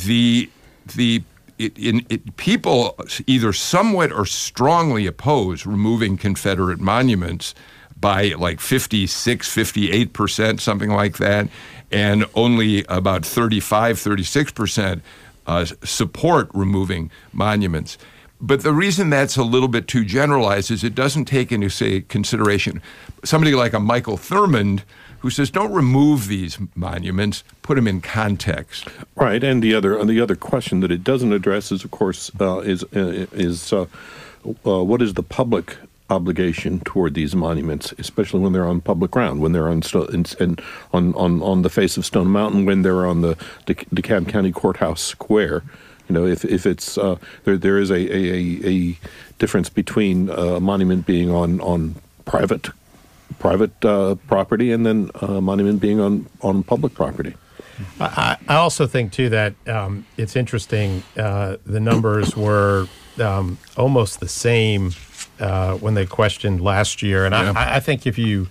the 0.06 0.50
the 0.96 1.24
it, 1.58 1.78
in, 1.78 2.06
it, 2.10 2.36
people 2.36 2.98
either 3.28 3.54
somewhat 3.54 4.12
or 4.12 4.26
strongly 4.26 5.06
oppose 5.06 5.66
removing 5.66 6.18
Confederate 6.18 6.82
monuments 6.82 7.56
by 7.98 8.30
like 8.38 8.60
56, 8.60 9.50
58 9.50 10.14
percent, 10.14 10.62
something 10.62 10.90
like 10.90 11.18
that, 11.18 11.48
and 11.92 12.26
only 12.36 12.84
about 12.90 13.26
35, 13.26 14.00
36 14.00 14.52
percent 14.52 15.04
uh, 15.48 15.66
support 15.84 16.50
removing 16.54 17.12
monuments. 17.32 17.98
But 18.42 18.64
the 18.64 18.74
reason 18.74 19.10
that's 19.10 19.38
a 19.38 19.44
little 19.44 19.70
bit 19.70 19.88
too 19.88 20.04
generalized 20.04 20.70
is 20.70 20.84
it 20.84 20.94
doesn't 20.94 21.26
take 21.26 21.52
into 21.52 21.70
say 21.70 22.02
consideration 22.02 22.82
somebody 23.24 23.56
like 23.56 23.74
a 23.74 23.80
Michael 23.80 24.18
Thurmond 24.18 24.82
who 25.20 25.30
says 25.30 25.50
don't 25.50 25.74
remove 25.74 26.28
these 26.28 26.60
monuments, 26.76 27.44
put 27.64 27.76
them 27.76 27.88
in 27.88 28.00
context. 28.00 28.88
Right, 29.16 29.44
and 29.44 29.64
the 29.64 29.74
other 29.74 30.04
the 30.06 30.22
other 30.22 30.36
question 30.36 30.82
that 30.82 30.92
it 30.92 31.04
doesn't 31.04 31.34
address 31.34 31.72
is, 31.72 31.84
of 31.84 31.92
course, 31.92 32.32
uh, 32.40 32.60
is 32.60 32.84
uh, 32.96 33.26
is 33.32 33.74
uh, 33.74 33.88
uh, 34.66 34.84
what 34.84 35.02
is 35.02 35.16
the 35.16 35.24
public 35.24 35.78
obligation 36.12 36.80
toward 36.82 37.16
these 37.16 37.36
monuments, 37.36 37.92
especially 37.98 38.40
when 38.40 38.54
they're 38.54 38.68
on 38.68 38.80
public 38.80 39.10
ground, 39.10 39.42
when 39.42 39.52
they're 39.52 39.68
on 39.68 39.82
in, 40.14 40.58
on, 40.94 41.16
on 41.16 41.42
on 41.42 41.62
the 41.64 41.70
face 41.70 41.98
of 41.98 42.06
Stone 42.06 42.28
Mountain, 42.28 42.66
when 42.66 42.84
they're 42.84 43.08
on 43.08 43.22
the 43.22 43.36
De- 43.66 43.74
DeKalb 43.74 44.30
County 44.30 44.52
Courthouse 44.52 45.02
Square. 45.02 45.64
You 46.10 46.14
know, 46.14 46.26
if 46.26 46.46
if 46.46 46.66
it's 46.66 46.98
uh, 46.98 47.18
there, 47.44 47.58
there 47.58 47.80
is 47.80 47.90
a, 47.90 47.96
a, 47.96 48.34
a, 48.34 48.70
a 48.70 48.98
difference 49.40 49.70
between 49.70 50.30
a 50.30 50.60
monument 50.60 51.06
being 51.06 51.32
on 51.32 51.60
on 51.62 51.96
private 52.26 52.70
private 53.40 53.84
uh, 53.84 54.16
property 54.28 54.72
and 54.72 54.86
then 54.86 55.10
a 55.22 55.42
monument 55.42 55.82
being 55.82 56.00
on 56.00 56.28
on 56.42 56.64
public 56.64 56.94
property. 56.94 57.36
I, 58.00 58.38
I 58.48 58.56
also 58.56 58.88
think 58.88 59.12
too 59.12 59.30
that 59.30 59.54
um, 59.68 60.06
it's 60.18 60.36
interesting. 60.36 61.04
Uh, 61.18 61.58
the 61.66 61.80
numbers 61.80 62.36
were 62.36 62.88
um, 63.20 63.58
almost 63.78 64.20
the 64.20 64.28
same 64.30 64.92
uh, 65.40 65.74
when 65.76 65.94
they 65.94 66.06
questioned 66.06 66.62
last 66.62 67.02
year, 67.02 67.26
and 67.26 67.34
Yeah. 67.34 67.54
I, 67.56 67.78
I 67.78 67.80
think 67.80 68.08
if 68.08 68.18
you, 68.18 68.48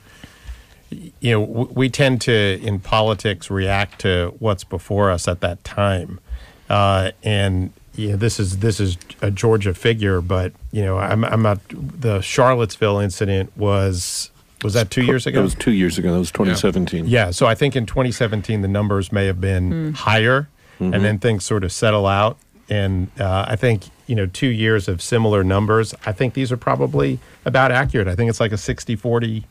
you 0.91 1.31
know, 1.31 1.41
we 1.41 1.89
tend 1.89 2.21
to 2.23 2.61
in 2.63 2.81
politics 2.81 3.51
react 3.51 4.01
to 4.03 4.35
what's 4.39 4.65
before 4.65 5.11
us 5.11 5.27
at 5.27 5.41
that 5.41 5.65
time, 5.65 6.21
uh, 6.69 7.11
and 7.23 7.73
you 7.97 8.11
know, 8.11 8.17
this 8.17 8.41
is 8.41 8.59
this 8.59 8.81
is 8.81 8.97
a 9.23 9.31
Georgia 9.31 9.75
figure, 9.75 10.21
but 10.21 10.53
you 10.73 10.83
know, 10.85 10.99
I'm 10.99 11.25
I'm 11.25 11.43
not. 11.43 11.61
The 11.69 12.21
Charlottesville 12.21 12.99
incident 12.99 13.57
was 13.57 14.31
was 14.63 14.75
that 14.75 14.91
two 14.91 15.05
years 15.05 15.27
ago? 15.27 15.39
That 15.39 15.45
was 15.45 15.55
two 15.55 15.73
years 15.73 15.99
ago. 15.99 16.13
That 16.13 16.19
was 16.19 16.31
2017. 16.33 17.07
Yeah, 17.07 17.31
so 17.31 17.47
I 17.47 17.55
think 17.55 17.77
in 17.77 17.87
2017 17.87 18.63
the 18.63 18.69
numbers 18.69 19.13
may 19.13 19.27
have 19.27 19.41
been 19.41 19.93
higher, 19.95 20.49
and 20.81 21.05
then 21.05 21.19
things 21.19 21.45
sort 21.45 21.65
of 21.65 21.71
settle 21.73 22.07
out. 22.07 22.39
And 22.69 23.11
uh, 23.21 23.45
I 23.47 23.57
think 23.57 23.85
you 24.07 24.15
know 24.17 24.27
two 24.27 24.49
years 24.49 24.89
of 24.89 25.01
similar 25.03 25.45
numbers. 25.45 25.95
I 26.07 26.13
think 26.13 26.35
these 26.35 26.51
are 26.51 26.57
probably 26.57 27.19
about 27.45 27.71
accurate. 27.71 28.09
I 28.09 28.17
think 28.17 28.31
it's 28.31 28.41
like 28.41 28.53
a 28.53 28.57
60-40 28.57 29.45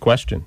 question. 0.00 0.46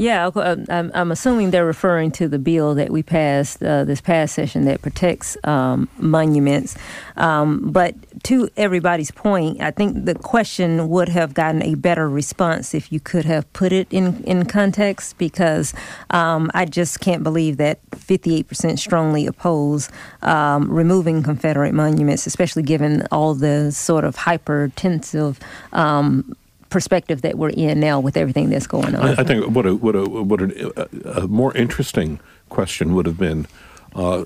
Yeah, 0.00 0.28
uh, 0.28 0.56
I'm, 0.70 0.90
I'm 0.94 1.12
assuming 1.12 1.50
they're 1.50 1.66
referring 1.66 2.10
to 2.12 2.26
the 2.26 2.38
bill 2.38 2.74
that 2.76 2.88
we 2.88 3.02
passed 3.02 3.62
uh, 3.62 3.84
this 3.84 4.00
past 4.00 4.34
session 4.34 4.64
that 4.64 4.80
protects 4.80 5.36
um, 5.44 5.90
monuments. 5.98 6.74
Um, 7.18 7.70
but 7.70 7.94
to 8.22 8.48
everybody's 8.56 9.10
point, 9.10 9.60
I 9.60 9.70
think 9.70 10.06
the 10.06 10.14
question 10.14 10.88
would 10.88 11.10
have 11.10 11.34
gotten 11.34 11.62
a 11.62 11.74
better 11.74 12.08
response 12.08 12.72
if 12.72 12.90
you 12.90 12.98
could 12.98 13.26
have 13.26 13.52
put 13.52 13.72
it 13.72 13.88
in, 13.90 14.24
in 14.24 14.46
context 14.46 15.18
because 15.18 15.74
um, 16.08 16.50
I 16.54 16.64
just 16.64 17.00
can't 17.00 17.22
believe 17.22 17.58
that 17.58 17.78
58% 17.90 18.78
strongly 18.78 19.26
oppose 19.26 19.90
um, 20.22 20.70
removing 20.70 21.22
Confederate 21.22 21.74
monuments, 21.74 22.26
especially 22.26 22.62
given 22.62 23.06
all 23.12 23.34
the 23.34 23.70
sort 23.70 24.04
of 24.04 24.16
hypertensive 24.16 25.36
um, 25.74 26.34
perspective 26.70 27.22
that 27.22 27.36
we're 27.36 27.50
in 27.50 27.80
now 27.80 28.00
with 28.00 28.16
everything 28.16 28.48
that's 28.50 28.66
going 28.66 28.94
on. 28.94 29.08
I, 29.08 29.20
I 29.20 29.24
think 29.24 29.54
what 29.54 29.66
a 29.66 29.74
what 29.74 29.94
a 29.96 30.04
what 30.08 30.40
a, 30.40 30.88
a 31.22 31.28
more 31.28 31.54
interesting 31.56 32.20
question 32.48 32.94
would 32.94 33.06
have 33.06 33.18
been: 33.18 33.46
uh, 33.94 34.24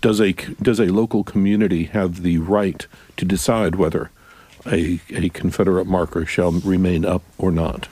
Does 0.00 0.20
a 0.20 0.32
does 0.60 0.80
a 0.80 0.86
local 0.86 1.24
community 1.24 1.84
have 1.84 2.22
the 2.22 2.38
right 2.38 2.86
to 3.16 3.24
decide 3.24 3.76
whether 3.76 4.10
a 4.66 5.00
a 5.10 5.28
Confederate 5.30 5.86
marker 5.86 6.26
shall 6.26 6.52
remain 6.52 7.04
up 7.04 7.22
or 7.38 7.50
not? 7.50 7.88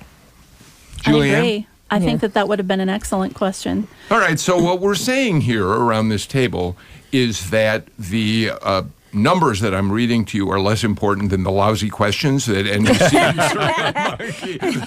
Julianne? 0.98 1.34
I 1.34 1.38
agree. 1.38 1.66
I 1.88 1.98
Yeah. 1.98 2.04
think 2.04 2.20
that 2.22 2.34
that 2.34 2.48
would 2.48 2.58
have 2.58 2.66
been 2.66 2.80
an 2.80 2.88
excellent 2.88 3.34
question. 3.34 3.86
All 4.10 4.18
right. 4.18 4.40
So 4.40 4.60
what 4.60 4.80
we're 4.80 4.96
saying 4.96 5.42
here 5.42 5.66
around 5.66 6.08
this 6.08 6.26
table 6.26 6.76
is 7.12 7.50
that 7.50 7.86
the 7.96 8.50
uh, 8.60 8.82
numbers 9.16 9.60
that 9.60 9.74
I'm 9.74 9.90
reading 9.90 10.24
to 10.26 10.36
you 10.36 10.50
are 10.50 10.60
less 10.60 10.84
important 10.84 11.30
than 11.30 11.42
the 11.42 11.50
lousy 11.50 11.88
questions 11.88 12.46
that 12.46 12.66
NBC 12.66 13.10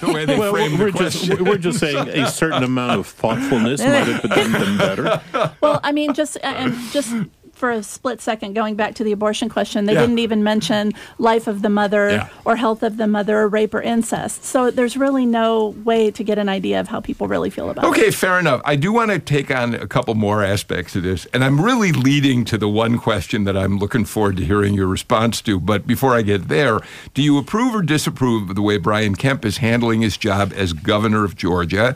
the 0.00 0.12
way 0.12 0.24
they 0.24 0.38
Well, 0.38 0.52
frame 0.52 0.78
we're 0.78 0.90
the 0.92 0.98
just 0.98 1.26
question. 1.26 1.44
we're 1.44 1.58
just 1.58 1.78
saying 1.80 2.08
a 2.08 2.28
certain 2.28 2.62
amount 2.62 2.98
of 3.00 3.06
thoughtfulness 3.06 3.80
might 3.80 4.06
have 4.06 4.22
done 4.30 4.52
them 4.52 4.78
better. 4.78 5.20
Well, 5.60 5.80
I 5.82 5.92
mean, 5.92 6.14
just 6.14 6.38
and 6.42 6.74
just 6.92 7.12
for 7.60 7.70
a 7.70 7.82
split 7.82 8.20
second, 8.20 8.54
going 8.54 8.74
back 8.74 8.94
to 8.96 9.04
the 9.04 9.12
abortion 9.12 9.48
question, 9.50 9.84
they 9.84 9.92
Yeah. 9.92 10.00
didn't 10.00 10.18
even 10.18 10.42
mention 10.42 10.92
life 11.18 11.46
of 11.46 11.60
the 11.62 11.68
mother 11.68 12.08
Yeah. 12.10 12.28
or 12.44 12.56
health 12.56 12.82
of 12.82 12.96
the 12.96 13.06
mother, 13.06 13.38
or 13.38 13.48
rape 13.48 13.74
or 13.74 13.82
incest. 13.82 14.44
So 14.44 14.70
there's 14.70 14.96
really 14.96 15.26
no 15.26 15.74
way 15.84 16.10
to 16.10 16.24
get 16.24 16.38
an 16.38 16.48
idea 16.48 16.80
of 16.80 16.88
how 16.88 17.00
people 17.00 17.28
really 17.28 17.50
feel 17.50 17.68
about 17.70 17.84
it. 17.84 17.88
Okay, 17.88 18.10
fair 18.10 18.38
enough. 18.40 18.62
I 18.64 18.76
do 18.76 18.92
want 18.92 19.10
to 19.10 19.18
take 19.18 19.54
on 19.54 19.74
a 19.74 19.86
couple 19.86 20.14
more 20.14 20.42
aspects 20.42 20.96
of 20.96 21.02
this, 21.02 21.26
and 21.34 21.44
I'm 21.44 21.60
really 21.60 21.92
leading 21.92 22.44
to 22.46 22.56
the 22.58 22.68
one 22.68 22.98
question 22.98 23.44
that 23.44 23.56
I'm 23.56 23.78
looking 23.78 24.04
forward 24.06 24.38
to 24.38 24.44
hearing 24.44 24.72
your 24.74 24.86
response 24.88 25.40
to. 25.42 25.60
But 25.60 25.86
before 25.86 26.14
I 26.16 26.22
get 26.22 26.48
there, 26.48 26.80
do 27.14 27.22
you 27.22 27.36
approve 27.38 27.74
or 27.74 27.82
disapprove 27.82 28.48
of 28.50 28.56
the 28.56 28.62
way 28.62 28.78
Brian 28.78 29.14
Kemp 29.14 29.44
is 29.44 29.58
handling 29.58 30.00
his 30.00 30.16
job 30.16 30.52
as 30.56 30.72
governor 30.72 31.24
of 31.24 31.36
Georgia? 31.36 31.94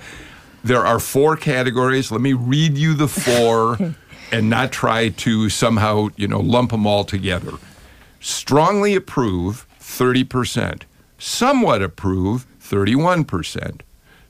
There 0.62 0.84
are 0.86 0.98
four 0.98 1.36
categories. 1.36 2.10
Let 2.10 2.20
me 2.20 2.32
read 2.34 2.76
you 2.78 2.94
the 2.94 3.08
four 3.08 3.78
and 4.34 4.50
not 4.50 4.72
try 4.72 5.10
to 5.10 5.48
somehow, 5.48 6.08
you 6.16 6.26
know, 6.26 6.40
lump 6.40 6.72
them 6.72 6.86
all 6.86 7.04
together. 7.04 7.52
Strongly 8.18 8.96
approve, 8.96 9.64
30%. 9.80 10.82
Somewhat 11.18 11.82
approve, 11.82 12.46
31%. 12.60 13.80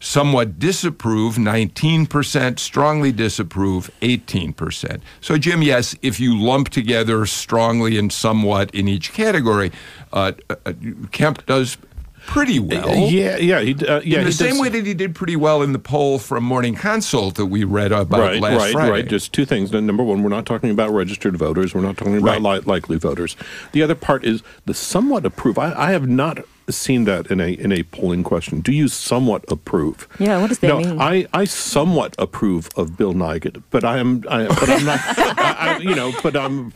somewhat 0.00 0.58
disapprove 0.58 1.36
19%, 1.36 2.58
strongly 2.58 3.10
disapprove 3.10 3.90
18%. 4.02 5.00
So, 5.22 5.38
Jim, 5.38 5.62
yes, 5.62 5.96
if 6.02 6.20
you 6.20 6.38
lump 6.38 6.68
together 6.68 7.24
strongly 7.24 7.96
and 7.96 8.12
somewhat 8.12 8.74
in 8.74 8.86
each 8.86 9.14
category, 9.14 9.72
uh, 10.12 10.32
uh, 10.50 10.74
Kemp 11.10 11.46
does 11.46 11.78
pretty 12.26 12.58
well. 12.58 12.88
Yeah, 13.10 13.36
yeah, 13.36 13.60
he, 13.60 13.74
uh, 13.86 14.00
yeah. 14.00 14.18
in 14.18 14.24
the 14.24 14.30
he 14.30 14.32
same 14.32 14.50
does- 14.50 14.60
way 14.60 14.68
that 14.70 14.86
he 14.86 14.94
did 14.94 15.14
pretty 15.14 15.36
well 15.36 15.62
in 15.62 15.72
the 15.72 15.78
poll 15.78 16.18
from 16.18 16.44
Morning 16.44 16.74
Consult 16.74 17.34
that 17.36 17.46
we 17.46 17.64
read 17.64 17.92
about 17.92 18.20
right, 18.20 18.40
last 18.40 18.58
right, 18.58 18.72
Friday. 18.72 18.90
right. 18.90 19.08
Just 19.08 19.32
two 19.32 19.44
things. 19.44 19.72
Number 19.72 20.02
one, 20.02 20.22
we're 20.22 20.28
not 20.30 20.46
talking 20.46 20.70
about 20.70 20.90
registered 20.92 21.36
voters. 21.36 21.74
We're 21.74 21.80
not 21.82 21.96
talking 21.96 22.16
about 22.16 22.40
Right. 22.42 22.60
li- 22.64 22.72
likely 22.72 22.96
voters. 22.98 23.36
The 23.72 23.82
other 23.82 23.94
part 23.94 24.24
is 24.24 24.42
the 24.66 24.74
somewhat 24.74 25.24
approve. 25.24 25.58
I, 25.58 25.72
I 25.74 25.90
have 25.92 26.08
not 26.08 26.38
seen 26.68 27.04
that 27.04 27.30
in 27.30 27.40
a 27.40 27.52
in 27.52 27.72
a 27.72 27.82
polling 27.84 28.22
question. 28.22 28.60
Do 28.60 28.72
you 28.72 28.88
somewhat 28.88 29.44
approve? 29.48 30.08
Yeah, 30.18 30.40
what 30.40 30.48
does 30.48 30.58
that 30.60 30.68
no, 30.68 30.78
mean? 30.78 31.00
I, 31.00 31.26
I 31.32 31.44
somewhat 31.44 32.14
approve 32.18 32.68
of 32.76 32.96
Bill 32.96 33.14
Nigut, 33.14 33.62
but 33.70 33.84
I 33.84 33.98
am 33.98 34.24
I, 34.28 34.46
but 34.46 34.68
I'm 34.68 34.84
not 34.84 35.00
I, 35.18 35.56
I, 35.58 35.78
you 35.78 35.94
know 35.94 36.12
but 36.22 36.36
I'm 36.36 36.72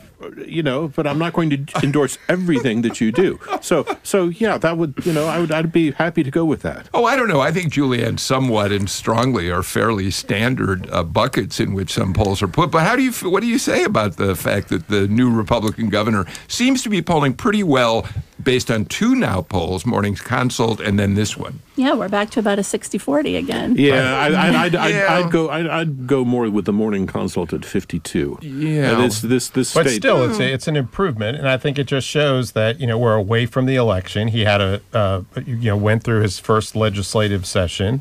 you 0.47 0.63
know 0.63 0.89
but 0.89 1.07
I'm 1.07 1.19
not 1.19 1.33
going 1.33 1.51
to 1.51 1.81
endorse 1.83 2.19
everything 2.29 2.83
that 2.83 3.01
you 3.01 3.13
do. 3.13 3.39
So 3.61 3.87
so 4.03 4.29
yeah, 4.29 4.59
that 4.59 4.77
would 4.77 4.95
you 5.05 5.13
know 5.13 5.27
I 5.27 5.39
would 5.39 5.53
I'd 5.53 5.73
be 5.73 5.93
happy 5.93 6.23
to 6.23 6.31
go 6.31 6.45
with 6.45 6.63
that. 6.63 6.89
Oh, 6.93 7.05
I 7.05 7.17
don't 7.17 7.29
know. 7.29 7.41
I 7.41 7.53
think 7.53 7.73
Julianne 7.73 8.19
somewhat 8.19 8.73
and 8.73 8.91
strongly 8.91 9.51
are 9.51 9.63
fairly 9.63 10.11
standard 10.11 10.89
uh, 10.91 11.03
buckets 11.03 11.61
in 11.61 11.73
which 11.73 11.93
some 11.93 12.13
polls 12.13 12.43
are 12.43 12.49
put. 12.49 12.71
But 12.71 12.83
how 12.83 12.97
do 12.97 13.03
you? 13.03 13.13
What 13.31 13.41
do 13.41 13.47
you 13.47 13.59
say 13.59 13.85
about 13.85 14.17
the 14.17 14.35
fact 14.35 14.69
that 14.69 14.89
the 14.89 15.09
new 15.09 15.31
Republican 15.31 15.89
governor 15.89 16.27
seems 16.49 16.83
to 16.83 16.89
be 16.89 17.01
polling 17.03 17.35
pretty 17.35 17.63
well 17.63 18.07
based 18.43 18.71
on 18.71 18.85
two 18.85 19.15
now 19.15 19.43
polls, 19.43 19.78
Morning's 19.87 20.21
Consult 20.21 20.81
and 20.81 20.99
then 20.99 21.15
this 21.15 21.37
one? 21.37 21.61
Yeah, 21.77 21.95
we're 21.95 22.09
back 22.09 22.31
to 22.31 22.41
about 22.41 22.59
a 22.59 22.63
60-40 22.63 23.39
again. 23.39 23.77
Yeah, 23.77 24.17
I, 24.19 24.27
I, 24.29 24.63
I'd, 24.65 24.75
I'd, 24.75 24.95
Yeah. 24.95 25.07
I'd 25.15 25.31
go. 25.31 25.49
I'd, 25.51 25.67
I'd 25.67 26.07
go 26.07 26.25
more 26.25 26.49
with 26.51 26.65
the 26.65 26.73
morning 26.73 27.07
consult 27.07 27.53
at 27.53 27.65
fifty-two. 27.65 28.39
Yeah. 28.43 28.93
And 28.93 29.05
this 29.05 29.21
this 29.21 29.49
this 29.51 29.75
But 29.75 29.87
state. 29.87 29.97
still, 30.03 30.29
it's 30.29 30.39
a, 30.41 30.53
it's 30.53 30.67
an 30.69 30.77
improvement, 30.77 31.39
and 31.39 31.49
I 31.49 31.57
think 31.57 31.79
it 31.79 31.85
just 31.85 32.07
shows 32.07 32.53
that 32.53 32.81
you 32.81 32.87
know 32.87 32.99
we're 32.99 33.15
away 33.15 33.47
from 33.47 33.67
the 33.67 33.77
election. 33.77 34.29
He 34.29 34.41
had 34.45 34.61
a 34.61 34.81
uh, 34.93 35.23
you 35.47 35.57
know 35.71 35.77
went 35.77 36.03
through 36.03 36.23
his 36.23 36.39
first 36.39 36.75
legislative 36.75 37.47
session, 37.47 38.01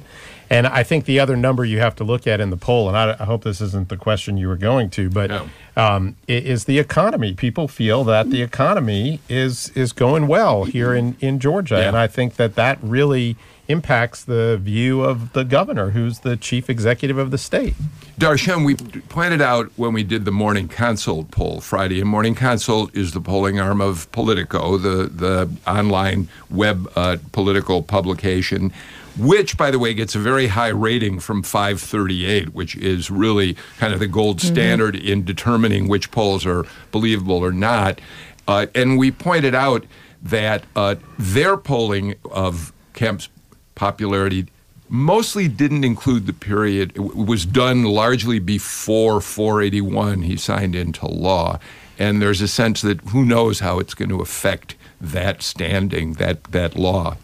and 0.49 0.65
I 0.67 0.83
think 0.83 1.05
the 1.05 1.19
other 1.19 1.35
number 1.35 1.65
you 1.65 1.79
have 1.79 1.95
to 1.97 2.03
look 2.03 2.27
at 2.27 2.39
in 2.39 2.49
the 2.49 2.57
poll, 2.57 2.87
and 2.87 2.97
I, 2.97 3.15
I 3.19 3.25
hope 3.25 3.43
this 3.43 3.61
isn't 3.61 3.89
the 3.89 3.97
question 3.97 4.37
you 4.37 4.47
were 4.47 4.55
going 4.57 4.89
to, 4.91 5.09
but 5.09 5.29
No. 5.29 5.49
um, 5.75 6.15
is 6.27 6.65
the 6.65 6.79
economy. 6.79 7.33
People 7.33 7.67
feel 7.67 8.03
that 8.05 8.29
the 8.29 8.41
economy 8.41 9.19
is 9.29 9.69
is 9.75 9.93
going 9.93 10.27
well 10.27 10.63
here 10.65 10.93
in 10.93 11.15
in 11.19 11.39
Georgia, 11.39 11.75
Yeah. 11.79 11.87
and 11.89 11.97
I 11.97 12.07
think 12.07 12.35
that 12.35 12.55
that 12.55 12.77
really 12.81 13.35
impacts 13.69 14.23
the 14.23 14.57
view 14.63 15.01
of 15.01 15.33
the 15.33 15.43
governor, 15.43 15.89
who's 15.89 16.19
the 16.19 16.37
chief 16.37 16.69
executive 16.69 17.17
of 17.17 17.31
the 17.31 17.37
state. 17.37 17.75
Dar'shun, 18.17 18.63
we 18.65 18.75
pointed 19.09 19.41
out 19.41 19.69
when 19.75 19.91
we 19.91 20.03
did 20.03 20.23
the 20.23 20.31
Morning 20.31 20.69
Consult 20.69 21.31
poll 21.31 21.59
Friday, 21.59 21.99
and 21.99 22.09
Morning 22.09 22.33
Consult 22.33 22.95
is 22.95 23.11
the 23.11 23.19
polling 23.19 23.59
arm 23.59 23.81
of 23.81 24.09
Politico, 24.13 24.77
the, 24.77 25.09
the 25.09 25.49
online 25.69 26.29
web 26.49 26.89
uh, 26.95 27.17
political 27.33 27.83
publication, 27.83 28.71
which, 29.17 29.57
by 29.57 29.71
the 29.71 29.79
way, 29.79 29.93
gets 29.93 30.15
a 30.15 30.19
very 30.19 30.47
high 30.47 30.67
rating 30.67 31.19
from 31.19 31.43
538, 31.43 32.53
which 32.53 32.75
is 32.75 33.09
really 33.09 33.55
kind 33.77 33.93
of 33.93 33.99
the 33.99 34.07
gold 34.07 34.41
standard 34.41 34.95
in 34.95 35.23
determining 35.23 35.87
which 35.87 36.11
polls 36.11 36.45
are 36.45 36.65
believable 36.91 37.37
or 37.37 37.51
not. 37.51 37.99
Uh, 38.47 38.67
and 38.75 38.97
we 38.97 39.11
pointed 39.11 39.53
out 39.53 39.85
that 40.21 40.63
uh, 40.75 40.95
their 41.17 41.57
polling 41.57 42.15
of 42.31 42.71
Kemp's 42.93 43.29
popularity 43.75 44.47
mostly 44.89 45.47
didn't 45.47 45.83
include 45.83 46.27
the 46.27 46.33
period. 46.33 46.91
It 46.95 47.15
was 47.15 47.45
done 47.45 47.83
largely 47.83 48.39
before 48.39 49.21
481 49.21 50.23
he 50.23 50.37
signed 50.37 50.75
into 50.75 51.07
law, 51.07 51.59
and 51.99 52.21
there's 52.21 52.41
a 52.41 52.47
sense 52.47 52.81
that 52.81 53.01
who 53.01 53.25
knows 53.25 53.59
how 53.59 53.79
it's 53.79 53.93
going 53.93 54.09
to 54.09 54.21
affect 54.21 54.75
that 55.01 55.41
standing, 55.41 56.13
that 56.13 56.43
that 56.45 56.75
law. 56.75 57.17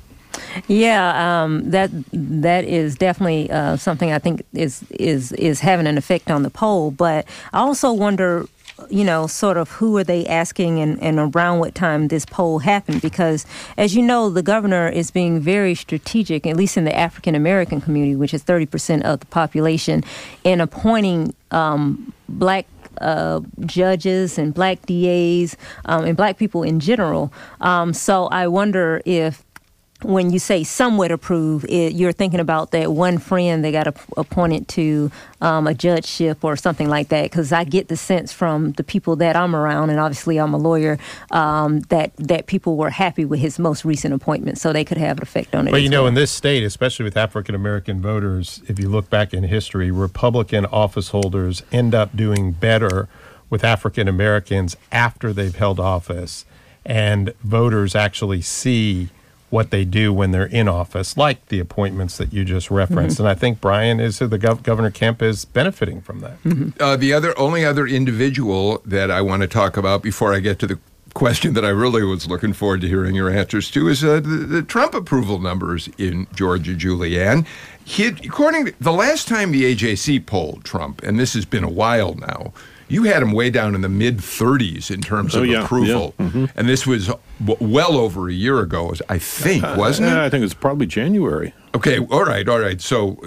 Yeah, 0.68 1.44
um, 1.44 1.70
that 1.72 1.92
that 2.12 2.66
is 2.66 2.96
definitely 2.96 3.50
uh, 3.52 3.78
something 3.78 4.12
I 4.12 4.20
think 4.20 4.44
is 4.54 4.84
is 4.92 5.32
is 5.34 5.60
having 5.60 5.88
an 5.88 5.98
effect 5.98 6.32
on 6.32 6.44
the 6.44 6.50
poll. 6.50 6.92
But 6.92 7.26
I 7.54 7.60
also 7.60 7.92
wonder, 7.92 8.46
you 8.90 9.04
know, 9.04 9.28
sort 9.28 9.58
of 9.58 9.70
who 9.70 9.98
are 9.98 10.04
they 10.04 10.26
asking 10.26 10.80
and, 10.80 11.02
and 11.02 11.20
around 11.20 11.60
what 11.60 11.76
time 11.76 12.08
this 12.08 12.26
poll 12.26 12.60
happened? 12.60 13.02
Because 13.02 13.46
as 13.78 13.96
you 13.96 14.02
know, 14.02 14.30
the 14.30 14.42
governor 14.44 14.88
is 14.88 15.12
being 15.12 15.40
very 15.40 15.76
strategic, 15.76 16.48
at 16.48 16.56
least 16.56 16.78
in 16.78 16.84
the 16.84 16.96
African 16.96 17.36
American 17.36 17.82
community, 17.82 18.16
which 18.16 18.34
is 18.34 18.44
thirty 18.44 18.66
percent 18.66 19.04
of 19.06 19.20
the 19.20 19.28
population, 19.28 20.04
in 20.44 20.62
appointing 20.62 21.34
um, 21.52 22.14
black 22.28 22.66
uh, 23.02 23.42
judges 23.66 24.38
and 24.38 24.54
black 24.54 24.86
DAs 24.86 25.58
um, 25.86 26.06
and 26.06 26.16
black 26.16 26.38
people 26.38 26.64
in 26.64 26.80
general. 26.80 27.34
Um, 27.62 27.94
so 27.94 28.28
I 28.28 28.48
wonder 28.48 29.02
if 29.06 29.44
when 30.04 30.32
you 30.32 30.40
say 30.40 30.64
somewhat 30.64 31.12
approve, 31.12 31.66
it, 31.66 31.94
you're 31.94 32.12
thinking 32.12 32.40
about 32.40 32.72
that 32.72 32.92
one 32.92 33.18
friend 33.18 33.64
that 33.64 33.72
got 33.72 33.88
app- 33.88 34.18
appointed 34.18 34.68
to 34.70 35.12
um, 35.42 35.68
a 35.68 35.74
judgeship 35.74 36.44
or 36.44 36.56
something 36.56 36.90
like 36.90 37.10
that. 37.10 37.24
Because 37.24 37.52
I 37.52 37.64
get 37.64 37.88
the 37.88 37.98
sense 37.98 38.32
from 38.32 38.74
the 38.74 38.84
people 38.84 39.16
that 39.18 39.36
I'm 39.36 39.56
around, 39.56 39.90
and 39.90 40.00
obviously 40.00 40.38
I'm 40.38 40.54
a 40.54 40.58
lawyer, 40.58 41.00
um, 41.32 41.82
that 41.82 42.16
that 42.18 42.48
people 42.48 42.78
were 42.78 42.90
happy 42.90 43.26
with 43.26 43.40
his 43.40 43.60
most 43.60 43.86
recent 43.86 44.14
appointment, 44.14 44.58
so 44.58 44.74
they 44.74 44.86
could 44.86 44.98
have 44.98 45.18
an 45.18 45.24
effect 45.24 45.56
on 45.56 45.68
it. 45.68 45.72
But 45.72 45.82
you 45.82 45.90
know, 45.90 46.02
well. 46.02 46.10
in 46.10 46.14
this 46.14 46.32
state, 46.32 46.64
especially 46.64 47.04
with 47.04 47.18
African 47.18 47.56
American 47.56 48.02
voters, 48.02 48.62
if 48.68 48.80
you 48.80 48.90
look 48.90 49.10
back 49.10 49.34
in 49.34 49.44
history, 49.44 49.92
Republican 49.92 50.66
office 50.66 51.10
holders 51.10 51.64
end 51.72 51.96
up 51.96 52.16
doing 52.16 52.52
better 52.52 53.08
with 53.50 53.64
African 53.64 54.08
Americans 54.08 54.76
after 54.92 55.32
they've 55.32 55.56
held 55.56 55.80
office, 55.80 56.46
and 56.86 57.34
voters 57.44 57.96
actually 57.96 58.42
see 58.42 59.10
what 59.54 59.70
they 59.70 59.86
do 59.86 60.12
when 60.12 60.32
they're 60.32 60.48
in 60.48 60.68
office, 60.68 61.16
like 61.16 61.46
the 61.50 61.60
appointments 61.60 62.18
that 62.18 62.34
you 62.34 62.44
just 62.44 62.72
referenced. 62.72 63.20
And 63.20 63.30
I 63.30 63.36
think 63.36 63.62
Brian 63.62 64.00
is 64.00 64.18
the 64.18 64.28
gov- 64.28 64.64
Governor 64.64 64.90
Kemp 64.90 65.22
is 65.22 65.46
benefiting 65.46 66.02
from 66.02 66.22
that. 66.22 66.38
Uh, 66.82 66.98
the 66.98 67.14
other 67.14 67.38
only 67.38 67.64
other 67.64 67.86
individual 67.86 68.82
that 68.84 69.12
I 69.12 69.22
want 69.22 69.44
to 69.44 69.48
talk 69.48 69.78
about 69.78 70.02
before 70.02 70.34
I 70.34 70.40
get 70.40 70.58
to 70.60 70.68
the 70.68 70.80
question 71.14 71.54
that 71.54 71.64
I 71.64 71.70
really 71.70 72.02
was 72.04 72.28
looking 72.28 72.54
forward 72.54 72.82
to 72.82 72.88
hearing 72.88 73.14
your 73.14 73.30
answers 73.30 73.70
to 73.72 73.88
is 73.88 74.04
uh, 74.04 74.16
the, 74.16 74.22
the 74.56 74.62
Trump 74.64 74.96
approval 74.96 75.38
numbers 75.38 75.88
in 76.00 76.26
Georgia, 76.34 76.74
Julianne. 76.74 77.46
He, 77.86 78.08
according 78.08 78.66
to 78.66 78.74
the 78.82 78.92
last 78.92 79.28
time 79.28 79.52
the 79.52 79.76
AJC 79.76 80.26
polled 80.26 80.64
Trump, 80.64 81.04
and 81.04 81.20
this 81.20 81.36
has 81.36 81.46
been 81.46 81.64
a 81.64 81.70
while 81.70 82.16
now, 82.16 82.54
you 82.94 83.04
had 83.04 83.22
him 83.24 83.32
way 83.32 83.50
down 83.50 83.76
in 83.76 83.82
the 83.82 83.90
mid 83.90 84.18
30s 84.20 84.92
in 84.92 85.02
terms 85.02 85.36
Oh, 85.36 85.40
of 85.42 85.48
yeah, 85.48 85.54
yeah. 85.60 85.64
approval, 85.66 86.14
and 86.20 86.70
this 86.70 86.86
was 86.88 87.08
w- 87.44 87.58
well 87.74 87.98
over 87.98 88.30
a 88.30 88.34
year 88.34 88.60
ago, 88.60 88.94
I 89.10 89.18
think, 89.18 89.64
wasn't 89.76 90.10
it? 90.10 90.18
Uh, 90.18 90.24
I 90.24 90.30
think 90.30 90.44
it's 90.46 90.54
probably 90.54 90.86
January. 90.86 91.54
Okay, 91.76 91.98
all 92.00 92.24
right, 92.24 92.48
all 92.48 92.60
right. 92.60 92.80
So, 92.80 93.18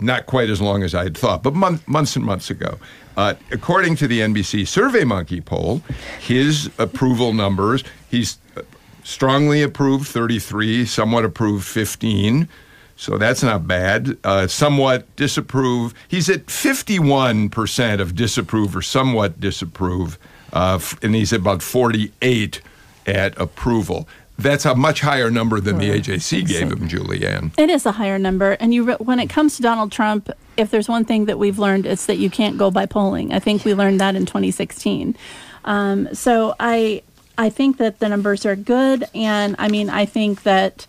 not 0.00 0.26
quite 0.26 0.50
as 0.50 0.60
long 0.60 0.82
as 0.82 0.94
I 0.94 1.04
had 1.04 1.16
thought, 1.16 1.42
but 1.42 1.54
month, 1.54 1.86
months 1.86 2.16
and 2.16 2.24
months 2.24 2.50
ago. 2.50 2.78
Uh, 3.16 3.34
according 3.52 3.94
to 3.96 4.08
the 4.08 4.18
NBC 4.20 4.62
SurveyMonkey 4.62 5.44
poll, 5.44 5.80
his 6.20 6.68
approval 6.78 7.32
numbers, 7.32 7.84
he's 8.10 8.38
uh, 8.56 8.62
strongly 9.04 9.62
approved 9.62 10.08
33, 10.08 10.84
somewhat 10.86 11.24
approved 11.24 11.64
15. 11.64 12.48
So 12.96 13.18
that's 13.18 13.42
not 13.42 13.66
bad. 13.66 14.16
Uh, 14.24 14.46
somewhat 14.46 15.14
disapprove. 15.16 15.94
He's 16.08 16.28
at 16.28 16.46
51% 16.46 18.00
of 18.00 18.14
disapprove 18.14 18.76
or 18.76 18.82
somewhat 18.82 19.40
disapprove, 19.40 20.18
uh, 20.52 20.78
and 21.02 21.14
he's 21.14 21.32
about 21.32 21.62
48 21.62 22.60
at 23.06 23.38
approval. 23.38 24.08
That's 24.36 24.64
a 24.64 24.74
much 24.74 25.00
higher 25.00 25.30
number 25.30 25.60
than 25.60 25.78
the 25.78 25.90
AJC 25.90 26.48
gave 26.48 26.72
him, 26.72 26.88
Julianne. 26.88 27.52
It 27.56 27.70
is 27.70 27.86
a 27.86 27.92
higher 27.92 28.18
number, 28.18 28.52
and 28.52 28.74
you 28.74 28.82
re- 28.82 28.96
when 28.98 29.20
it 29.20 29.28
comes 29.28 29.56
to 29.56 29.62
Donald 29.62 29.92
Trump, 29.92 30.28
if 30.56 30.70
there's 30.70 30.88
one 30.88 31.04
thing 31.04 31.26
that 31.26 31.38
we've 31.38 31.58
learned, 31.58 31.86
it's 31.86 32.06
that 32.06 32.16
you 32.16 32.30
can't 32.30 32.58
go 32.58 32.70
by 32.70 32.84
polling. 32.86 33.32
I 33.32 33.38
think 33.38 33.64
we 33.64 33.74
learned 33.74 34.00
that 34.00 34.16
in 34.16 34.26
2016. 34.26 35.16
Um, 35.64 36.12
so 36.14 36.54
I 36.58 37.02
I 37.38 37.48
think 37.48 37.78
that 37.78 38.00
the 38.00 38.08
numbers 38.08 38.44
are 38.44 38.56
good, 38.56 39.04
and 39.14 39.54
I 39.58 39.68
mean 39.68 39.88
I 39.88 40.04
think 40.04 40.42
that 40.42 40.86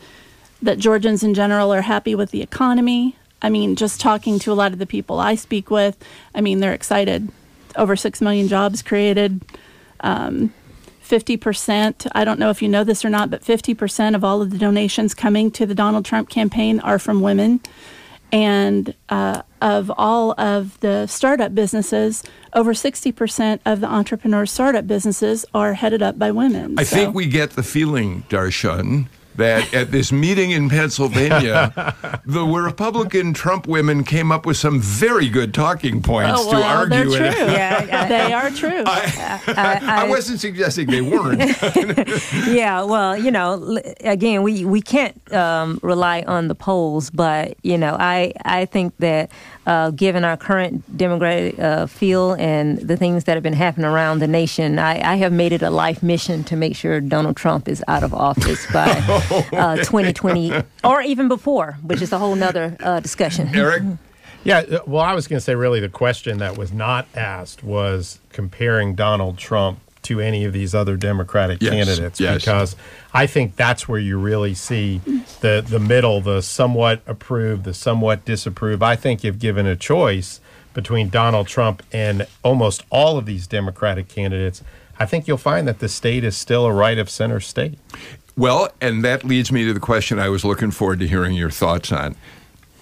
that 0.61 0.79
Georgians 0.79 1.23
in 1.23 1.33
general 1.33 1.73
are 1.73 1.81
happy 1.81 2.15
with 2.15 2.31
the 2.31 2.41
economy. 2.41 3.15
I 3.41 3.49
mean, 3.49 3.75
just 3.75 3.99
talking 3.99 4.39
to 4.39 4.51
a 4.51 4.55
lot 4.55 4.73
of 4.73 4.79
the 4.79 4.85
people 4.87 5.19
I 5.19 5.35
speak 5.35 5.69
with, 5.69 5.97
I 6.33 6.41
mean 6.41 6.59
they're 6.59 6.73
excited. 6.73 7.29
Over 7.75 7.95
six 7.95 8.21
million 8.21 8.47
jobs 8.47 8.81
created. 8.81 9.41
Um, 9.99 10.53
50%, 11.19 12.07
I 12.13 12.25
don't 12.25 12.39
know 12.39 12.49
if 12.49 12.61
you 12.61 12.67
know 12.67 12.83
this 12.83 13.05
or 13.05 13.09
not, 13.09 13.29
but 13.29 13.43
50% 13.43 14.15
of 14.15 14.23
all 14.23 14.41
of 14.41 14.49
the 14.49 14.57
donations 14.57 15.13
coming 15.13 15.51
to 15.51 15.65
the 15.65 15.75
Donald 15.75 16.03
Trump 16.05 16.29
campaign 16.29 16.79
are 16.79 16.97
from 16.97 17.21
women. 17.21 17.59
And 18.31 18.93
uh, 19.09 19.43
of 19.61 19.91
all 19.97 20.33
of 20.39 20.79
the 20.79 21.05
startup 21.07 21.53
businesses, 21.53 22.23
over 22.53 22.73
60% 22.73 23.59
of 23.65 23.81
the 23.81 23.87
entrepreneur 23.87 24.45
startup 24.47 24.87
businesses 24.87 25.45
are 25.53 25.73
headed 25.75 26.01
up 26.01 26.17
by 26.17 26.31
women. 26.31 26.75
I 26.79 26.83
So- 26.83 26.95
think 26.95 27.15
we 27.15 27.27
get 27.27 27.51
the 27.51 27.63
feeling, 27.63 28.23
Dar'shun, 28.29 29.07
that 29.37 29.73
at 29.73 29.91
this 29.91 30.11
meeting 30.11 30.51
in 30.51 30.69
Pennsylvania, 30.69 31.73
the 32.25 32.43
Republican 32.45 33.33
Trump 33.33 33.67
women 33.67 34.03
came 34.03 34.31
up 34.31 34.45
with 34.45 34.57
some 34.57 34.79
very 34.81 35.29
good 35.29 35.53
talking 35.53 36.01
points 36.01 36.39
Oh, 36.43 36.51
to 36.51 36.57
argue. 36.63 37.09
they're 37.09 37.25
it. 37.25 37.35
true. 37.35 37.45
Yeah, 37.45 37.87
I- 37.91 38.07
they 38.09 38.33
are 38.33 38.49
true. 38.51 38.83
I 38.85 40.05
wasn't 40.09 40.39
suggesting 40.39 40.87
they 40.87 41.01
weren't. 41.01 41.39
yeah, 42.47 42.83
well, 42.83 43.17
you 43.17 43.31
know, 43.31 43.79
again, 44.01 44.43
we 44.43 44.65
we 44.65 44.81
can't 44.81 45.15
um, 45.33 45.79
rely 45.83 46.23
on 46.27 46.47
the 46.47 46.55
polls, 46.55 47.09
but 47.09 47.55
you 47.63 47.77
know, 47.77 47.95
I 47.99 48.33
I 48.43 48.65
think 48.65 48.95
that 48.99 49.31
uh, 49.65 49.91
given 49.91 50.23
our 50.23 50.37
current 50.37 50.97
demographic 50.97 51.59
uh, 51.59 51.87
feel 51.87 52.33
and 52.33 52.77
the 52.79 52.97
things 52.97 53.23
that 53.25 53.33
have 53.33 53.43
been 53.43 53.53
happening 53.53 53.85
around 53.85 54.19
the 54.19 54.27
nation, 54.27 54.79
I, 54.79 55.13
I 55.13 55.15
have 55.15 55.33
made 55.33 55.51
it 55.51 55.61
a 55.61 55.69
life 55.69 56.03
mission 56.03 56.43
to 56.45 56.55
make 56.55 56.75
sure 56.75 57.01
Donald 57.01 57.35
Trump 57.35 57.67
is 57.67 57.83
out 57.87 58.03
of 58.03 58.13
office 58.13 58.65
by 58.73 58.89
uh, 59.53 59.77
2020 59.77 60.53
or 60.83 61.01
even 61.01 61.27
before, 61.27 61.77
which 61.83 62.01
is 62.01 62.11
a 62.11 62.17
whole 62.19 62.35
nother 62.35 62.77
uh, 62.81 62.99
discussion. 62.99 63.49
Eric? 63.53 63.83
Yeah, 64.45 64.59
uh, 64.59 64.79
well, 64.85 65.01
I 65.01 65.15
was 65.15 65.27
going 65.27 65.37
to 65.37 65.41
say 65.41 65.55
really 65.55 65.79
the 65.79 65.89
question 65.89 66.37
that 66.37 66.55
was 66.55 66.71
not 66.71 67.07
asked 67.15 67.63
was 67.63 68.19
comparing 68.29 68.93
Donald 68.93 69.39
Trump 69.39 69.79
to 70.05 70.19
any 70.19 70.45
of 70.45 70.53
these 70.53 70.73
other 70.73 70.97
Democratic 70.97 71.61
Yes, 71.61 71.71
candidates 71.71 72.19
yes. 72.19 72.37
because 72.43 72.75
I 73.13 73.27
think 73.27 73.55
that's 73.55 73.87
where 73.87 73.99
you 73.99 74.17
really 74.17 74.53
see 74.53 74.99
the 75.41 75.63
the 75.67 75.79
middle, 75.79 76.21
the 76.21 76.41
somewhat 76.41 77.01
approve, 77.07 77.63
the 77.63 77.73
somewhat 77.73 78.25
disapprove. 78.25 78.81
I 78.81 78.95
think 78.95 79.23
you've 79.23 79.39
given 79.39 79.65
a 79.65 79.75
choice 79.75 80.39
between 80.73 81.09
Donald 81.09 81.47
Trump 81.47 81.83
and 81.91 82.27
almost 82.43 82.83
all 82.89 83.17
of 83.17 83.25
these 83.25 83.47
Democratic 83.47 84.07
candidates. 84.07 84.61
I 84.99 85.05
think 85.05 85.27
you'll 85.27 85.37
find 85.37 85.67
that 85.67 85.79
the 85.79 85.89
state 85.89 86.23
is 86.23 86.35
still 86.37 86.65
a 86.65 86.71
right 86.73 86.97
of 86.97 87.09
center 87.09 87.39
state. 87.39 87.77
Well, 88.37 88.69
and 88.81 89.03
that 89.05 89.23
leads 89.23 89.51
me 89.51 89.65
to 89.65 89.73
the 89.73 89.79
question 89.79 90.19
I 90.19 90.29
was 90.29 90.43
looking 90.43 90.71
forward 90.71 90.99
to 90.99 91.07
hearing 91.07 91.33
your 91.35 91.49
thoughts 91.49 91.91
on. 91.91 92.15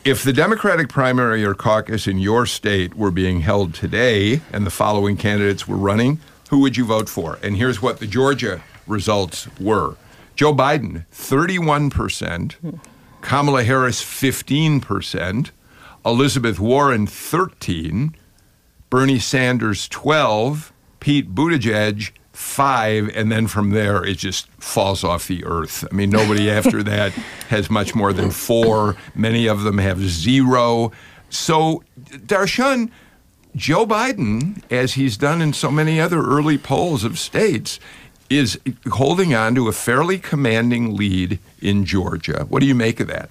If 0.04 0.24
the 0.24 0.34
Democratic 0.34 0.90
primary 0.90 1.46
or 1.46 1.54
caucus 1.54 2.08
in 2.08 2.18
your 2.18 2.46
state 2.46 2.96
were 2.96 3.12
being 3.12 3.40
held 3.42 3.74
today 3.74 4.42
and 4.52 4.66
the 4.66 4.70
following 4.72 5.16
candidates 5.16 5.68
were 5.68 5.78
running, 5.78 6.20
who 6.54 6.60
would 6.60 6.78
you 6.78 6.86
vote 6.86 7.10
for? 7.10 7.40
And 7.42 7.58
here's 7.58 7.82
what 7.82 7.98
the 7.98 8.06
Georgia 8.06 8.62
results 8.86 9.48
were 9.60 9.96
Joe 10.36 10.54
Biden, 10.54 11.08
31%, 11.12 12.80
Kamala 13.22 13.64
Harris, 13.64 14.04
15%, 14.04 15.50
Elizabeth 16.06 16.60
Warren, 16.60 17.08
13, 17.08 18.16
Bernie 18.92 19.18
Sanders 19.18 19.88
12, 19.88 20.72
Pete 21.00 21.34
Buttigieg 21.34 22.12
5, 22.34 23.10
and 23.16 23.32
then 23.32 23.48
from 23.48 23.72
there 23.72 24.06
it 24.06 24.20
just 24.20 24.46
falls 24.62 25.04
off 25.04 25.28
the 25.28 25.44
earth. 25.46 25.84
I 25.92 25.96
mean, 25.96 26.12
nobody 26.12 26.52
after 26.60 26.84
that 26.84 27.14
has 27.50 27.72
much 27.72 27.96
more 27.96 28.14
than 28.14 28.30
4. 28.30 28.96
Many 29.16 29.48
of 29.48 29.64
them 29.64 29.80
have 29.80 30.00
0. 30.00 30.92
So, 31.32 31.84
Dar'shun, 32.00 32.92
Joe 33.56 33.86
Biden, 33.86 34.62
as 34.72 34.94
he's 34.94 35.18
done 35.18 35.42
in 35.42 35.54
so 35.54 35.70
many 35.70 36.00
other 36.00 36.22
early 36.22 36.58
polls 36.58 37.04
of 37.04 37.20
states, 37.20 37.80
is 38.30 38.60
holding 38.92 39.36
on 39.36 39.54
to 39.56 39.68
a 39.68 39.72
fairly 39.72 40.18
commanding 40.18 40.96
lead 40.96 41.40
in 41.62 41.86
Georgia. 41.86 42.46
What 42.50 42.62
do 42.62 42.66
you 42.66 42.76
make 42.76 43.00
of 43.00 43.08
that? 43.08 43.30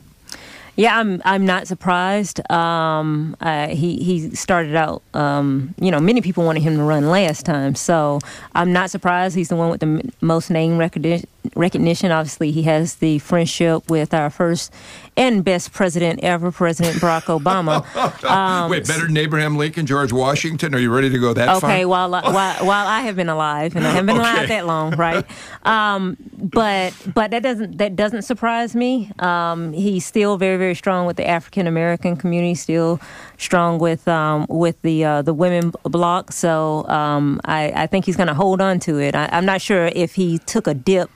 Yeah, 0.75 0.99
I'm. 0.99 1.21
I'm 1.27 1.45
not 1.45 1.67
surprised. 1.67 2.41
Um, 2.51 3.37
uh, 3.43 3.69
he 3.69 4.03
he 4.03 4.35
started 4.35 4.75
out. 4.75 5.03
Um, 5.13 5.75
you 5.79 5.91
know, 5.91 6.01
many 6.01 6.23
people 6.23 6.45
wanted 6.45 6.63
him 6.63 6.79
to 6.79 6.83
run 6.83 7.11
last 7.11 7.45
time, 7.45 7.75
so 7.75 8.21
I'm 8.55 8.73
not 8.73 8.91
surprised. 8.91 9.37
He's 9.37 9.51
the 9.51 9.57
one 9.57 9.69
with 9.69 9.81
the 9.81 10.11
most 10.23 10.51
name 10.51 10.79
recognition. 10.79 11.29
Recognition. 11.57 12.11
Obviously, 12.13 12.51
he 12.53 12.63
has 12.65 12.97
the 12.97 13.19
friendship 13.19 13.91
with 13.91 14.15
our 14.15 14.31
first 14.31 14.73
and 15.17 15.45
best 15.45 15.73
president 15.73 16.21
ever, 16.23 16.51
President 16.53 16.97
Barack 16.97 17.23
Obama. 17.41 17.85
Um, 18.25 18.71
Wait, 18.71 18.87
better 18.87 19.07
than 19.07 19.17
Abraham 19.17 19.57
Lincoln, 19.57 19.85
George 19.87 20.13
Washington? 20.13 20.75
Are 20.75 20.79
you 20.79 20.95
ready 20.95 21.11
to 21.11 21.19
go 21.19 21.35
that 21.35 21.61
far? 21.61 21.71
Okay, 21.71 21.85
while, 21.85 22.15
I- 22.15 22.23
while 22.33 22.67
while 22.67 22.87
I 22.87 23.01
have 23.03 23.17
been 23.17 23.29
alive, 23.29 23.75
and 23.77 23.87
I 23.87 23.91
haven't 23.91 24.07
been 24.07 24.17
Okay. 24.19 24.31
alive 24.31 24.49
that 24.49 24.67
long, 24.67 24.97
right? 24.97 25.25
Um, 25.65 26.17
but 26.39 26.95
but 27.15 27.31
that 27.33 27.43
doesn't 27.43 27.79
that 27.79 27.97
doesn't 27.97 28.23
surprise 28.23 28.75
me. 28.75 29.11
Um, 29.19 29.73
he's 29.73 30.07
still 30.07 30.37
very 30.37 30.57
very 30.57 30.75
strong 30.75 31.07
with 31.07 31.17
the 31.17 31.27
African 31.29 31.67
American 31.67 32.17
community, 32.17 32.55
still 32.55 33.01
strong 33.39 33.79
with 33.79 34.07
um, 34.09 34.47
with 34.49 34.81
the 34.83 35.05
uh, 35.05 35.23
the 35.23 35.35
women 35.35 35.73
bloc. 35.85 36.33
So 36.33 36.87
um, 36.89 37.41
I, 37.45 37.73
I 37.75 37.87
think 37.87 38.05
he's 38.07 38.17
going 38.17 38.29
to 38.29 38.35
hold 38.35 38.61
on 38.61 38.79
to 38.81 38.99
it. 38.99 39.15
I, 39.15 39.29
I'm 39.33 39.45
not 39.45 39.61
sure 39.61 39.87
if 39.95 40.15
he 40.15 40.39
took 40.39 40.67
a 40.67 40.75
dip 40.75 41.11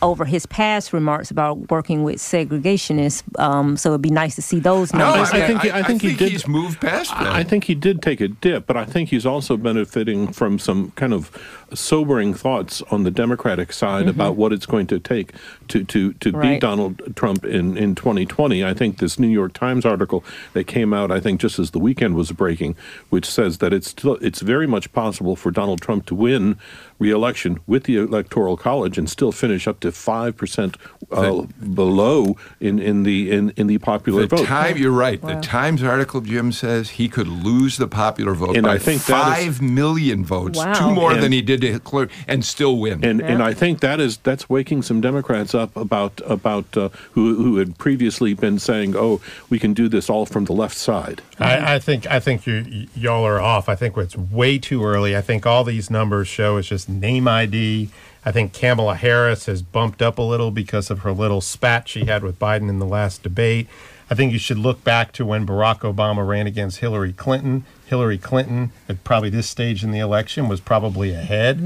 over 0.00 0.24
his 0.24 0.46
past 0.46 0.92
remarks 0.92 1.30
about 1.30 1.70
working 1.70 2.04
with 2.04 2.16
segregationists. 2.16 3.22
Um, 3.38 3.76
so 3.76 3.90
it'd 3.90 4.02
be 4.02 4.10
nice 4.10 4.34
to 4.36 4.42
see 4.42 4.60
those 4.60 4.92
No. 4.94 5.04
I, 5.04 5.22
I 5.22 5.24
think 5.46 5.60
he- 5.62 5.70
I, 5.70 5.78
I 5.78 5.82
think 5.82 6.02
he 6.02 6.14
did- 6.14 6.30
he's 6.32 6.46
moved 6.46 6.80
past 6.80 7.10
that. 7.10 7.26
I 7.26 7.42
think 7.42 7.64
he 7.64 7.74
did 7.74 8.02
take 8.02 8.20
a 8.20 8.28
dip, 8.28 8.66
but 8.66 8.76
I 8.76 8.84
think 8.84 9.08
he's 9.10 9.26
also 9.26 9.56
benefiting 9.56 10.32
from 10.32 10.58
some 10.58 10.92
kind 10.92 11.12
of 11.12 11.30
sobering 11.74 12.32
thoughts 12.32 12.80
on 12.90 13.02
the 13.04 13.10
Democratic 13.10 13.72
side 13.72 14.08
about 14.08 14.36
what 14.36 14.52
it's 14.52 14.66
going 14.66 14.86
to 14.86 14.98
take 14.98 15.32
to 15.68 15.84
to, 15.84 16.12
to 16.14 16.32
beat 16.32 16.60
Donald 16.60 17.14
Trump 17.16 17.44
in, 17.44 17.76
in 17.76 17.94
2020. 17.94 18.64
I 18.64 18.72
think 18.74 18.98
this 18.98 19.18
New 19.18 19.28
York 19.28 19.52
Times 19.52 19.84
article 19.84 20.24
that 20.54 20.64
came 20.64 20.94
out, 20.94 21.10
I 21.10 21.20
think 21.20 21.40
just 21.40 21.58
as 21.58 21.72
the 21.72 21.78
weekend 21.78 22.14
was 22.14 22.32
breaking, 22.32 22.74
which 23.10 23.26
says 23.26 23.58
that 23.58 23.72
it's 23.72 23.88
still 23.88 24.14
it's 24.22 24.40
very 24.40 24.66
much 24.66 24.90
possible 24.92 25.36
for 25.36 25.50
Donald 25.50 25.80
Trump 25.82 26.06
to 26.06 26.14
win 26.14 26.56
re-election 26.98 27.60
with 27.66 27.84
the 27.84 27.96
Electoral 27.96 28.56
College 28.56 28.98
and 28.98 29.08
still 29.08 29.32
finish 29.32 29.66
up 29.68 29.80
to 29.80 29.92
five 29.92 30.36
percent 30.36 30.76
uh, 31.10 31.42
below 31.74 32.36
in, 32.60 32.78
in 32.78 33.02
the 33.04 33.30
in, 33.30 33.50
in 33.56 33.66
the 33.66 33.78
popular 33.78 34.22
the 34.26 34.36
vote. 34.36 34.46
time, 34.46 34.76
you're 34.76 34.90
right. 34.90 35.22
Wow. 35.22 35.34
The 35.36 35.40
Times 35.40 35.82
article, 35.82 36.20
Jim 36.20 36.52
says 36.52 36.90
he 36.90 37.08
could 37.08 37.28
lose 37.28 37.76
the 37.76 37.88
popular 37.88 38.34
vote 38.34 38.56
And 38.56 38.64
by 38.64 38.74
I 38.74 38.78
think 38.78 39.04
that 39.06 39.38
is- 39.38 39.44
five 39.56 39.62
million 39.62 40.24
votes, 40.24 40.58
Wow. 40.58 40.72
two 40.74 40.94
more 40.94 41.12
And- 41.12 41.22
than 41.22 41.32
he 41.32 41.40
did 41.42 41.60
to 41.62 41.78
Hillary, 41.78 42.08
and 42.26 42.44
still 42.44 42.78
win. 42.78 43.04
And 43.04 43.20
and 43.20 43.42
I 43.42 43.54
think 43.54 43.80
that 43.80 44.00
is 44.00 44.18
that's 44.18 44.48
waking 44.50 44.82
some 44.82 45.00
Democrats 45.00 45.54
up 45.54 45.76
about 45.76 46.20
about 46.26 46.76
uh, 46.76 46.88
who 47.12 47.36
who 47.36 47.56
had 47.58 47.78
previously 47.78 48.34
been 48.34 48.58
saying, 48.58 48.94
oh, 48.96 49.20
we 49.50 49.58
can 49.58 49.72
do 49.72 49.88
this 49.88 50.10
all 50.10 50.26
from 50.26 50.44
the 50.46 50.52
left 50.52 50.76
side. 50.76 51.22
I, 51.38 51.74
I 51.74 51.78
think 51.78 52.06
I 52.06 52.18
think 52.20 52.46
you 52.46 52.64
y- 52.68 52.86
y'all 52.94 53.24
are 53.24 53.40
off. 53.40 53.68
I 53.68 53.76
think 53.76 53.96
it's 53.96 54.16
way 54.16 54.58
too 54.58 54.84
early. 54.84 55.16
I 55.16 55.20
think 55.20 55.46
all 55.46 55.62
these 55.64 55.90
numbers 55.90 56.26
show 56.28 56.56
it's 56.56 56.68
just 56.68 56.87
name 56.88 57.28
ID. 57.28 57.90
I 58.24 58.32
think 58.32 58.52
Kamala 58.52 58.96
Harris 58.96 59.46
has 59.46 59.62
bumped 59.62 60.02
up 60.02 60.18
a 60.18 60.22
little 60.22 60.50
because 60.50 60.90
of 60.90 61.00
her 61.00 61.12
little 61.12 61.40
spat 61.40 61.88
she 61.88 62.06
had 62.06 62.22
with 62.22 62.38
Biden 62.38 62.68
in 62.68 62.78
the 62.78 62.86
last 62.86 63.22
debate. 63.22 63.68
I 64.10 64.14
think 64.14 64.32
you 64.32 64.38
should 64.38 64.58
look 64.58 64.82
back 64.84 65.12
to 65.12 65.26
when 65.26 65.46
Barack 65.46 65.80
Obama 65.80 66.26
ran 66.26 66.46
against 66.46 66.78
Hillary 66.78 67.12
Clinton. 67.12 67.64
Hillary 67.86 68.18
Clinton, 68.18 68.72
at 68.88 69.04
probably 69.04 69.30
this 69.30 69.48
stage 69.48 69.84
in 69.84 69.92
the 69.92 69.98
election, 69.98 70.48
was 70.48 70.60
probably 70.60 71.12
ahead. 71.12 71.58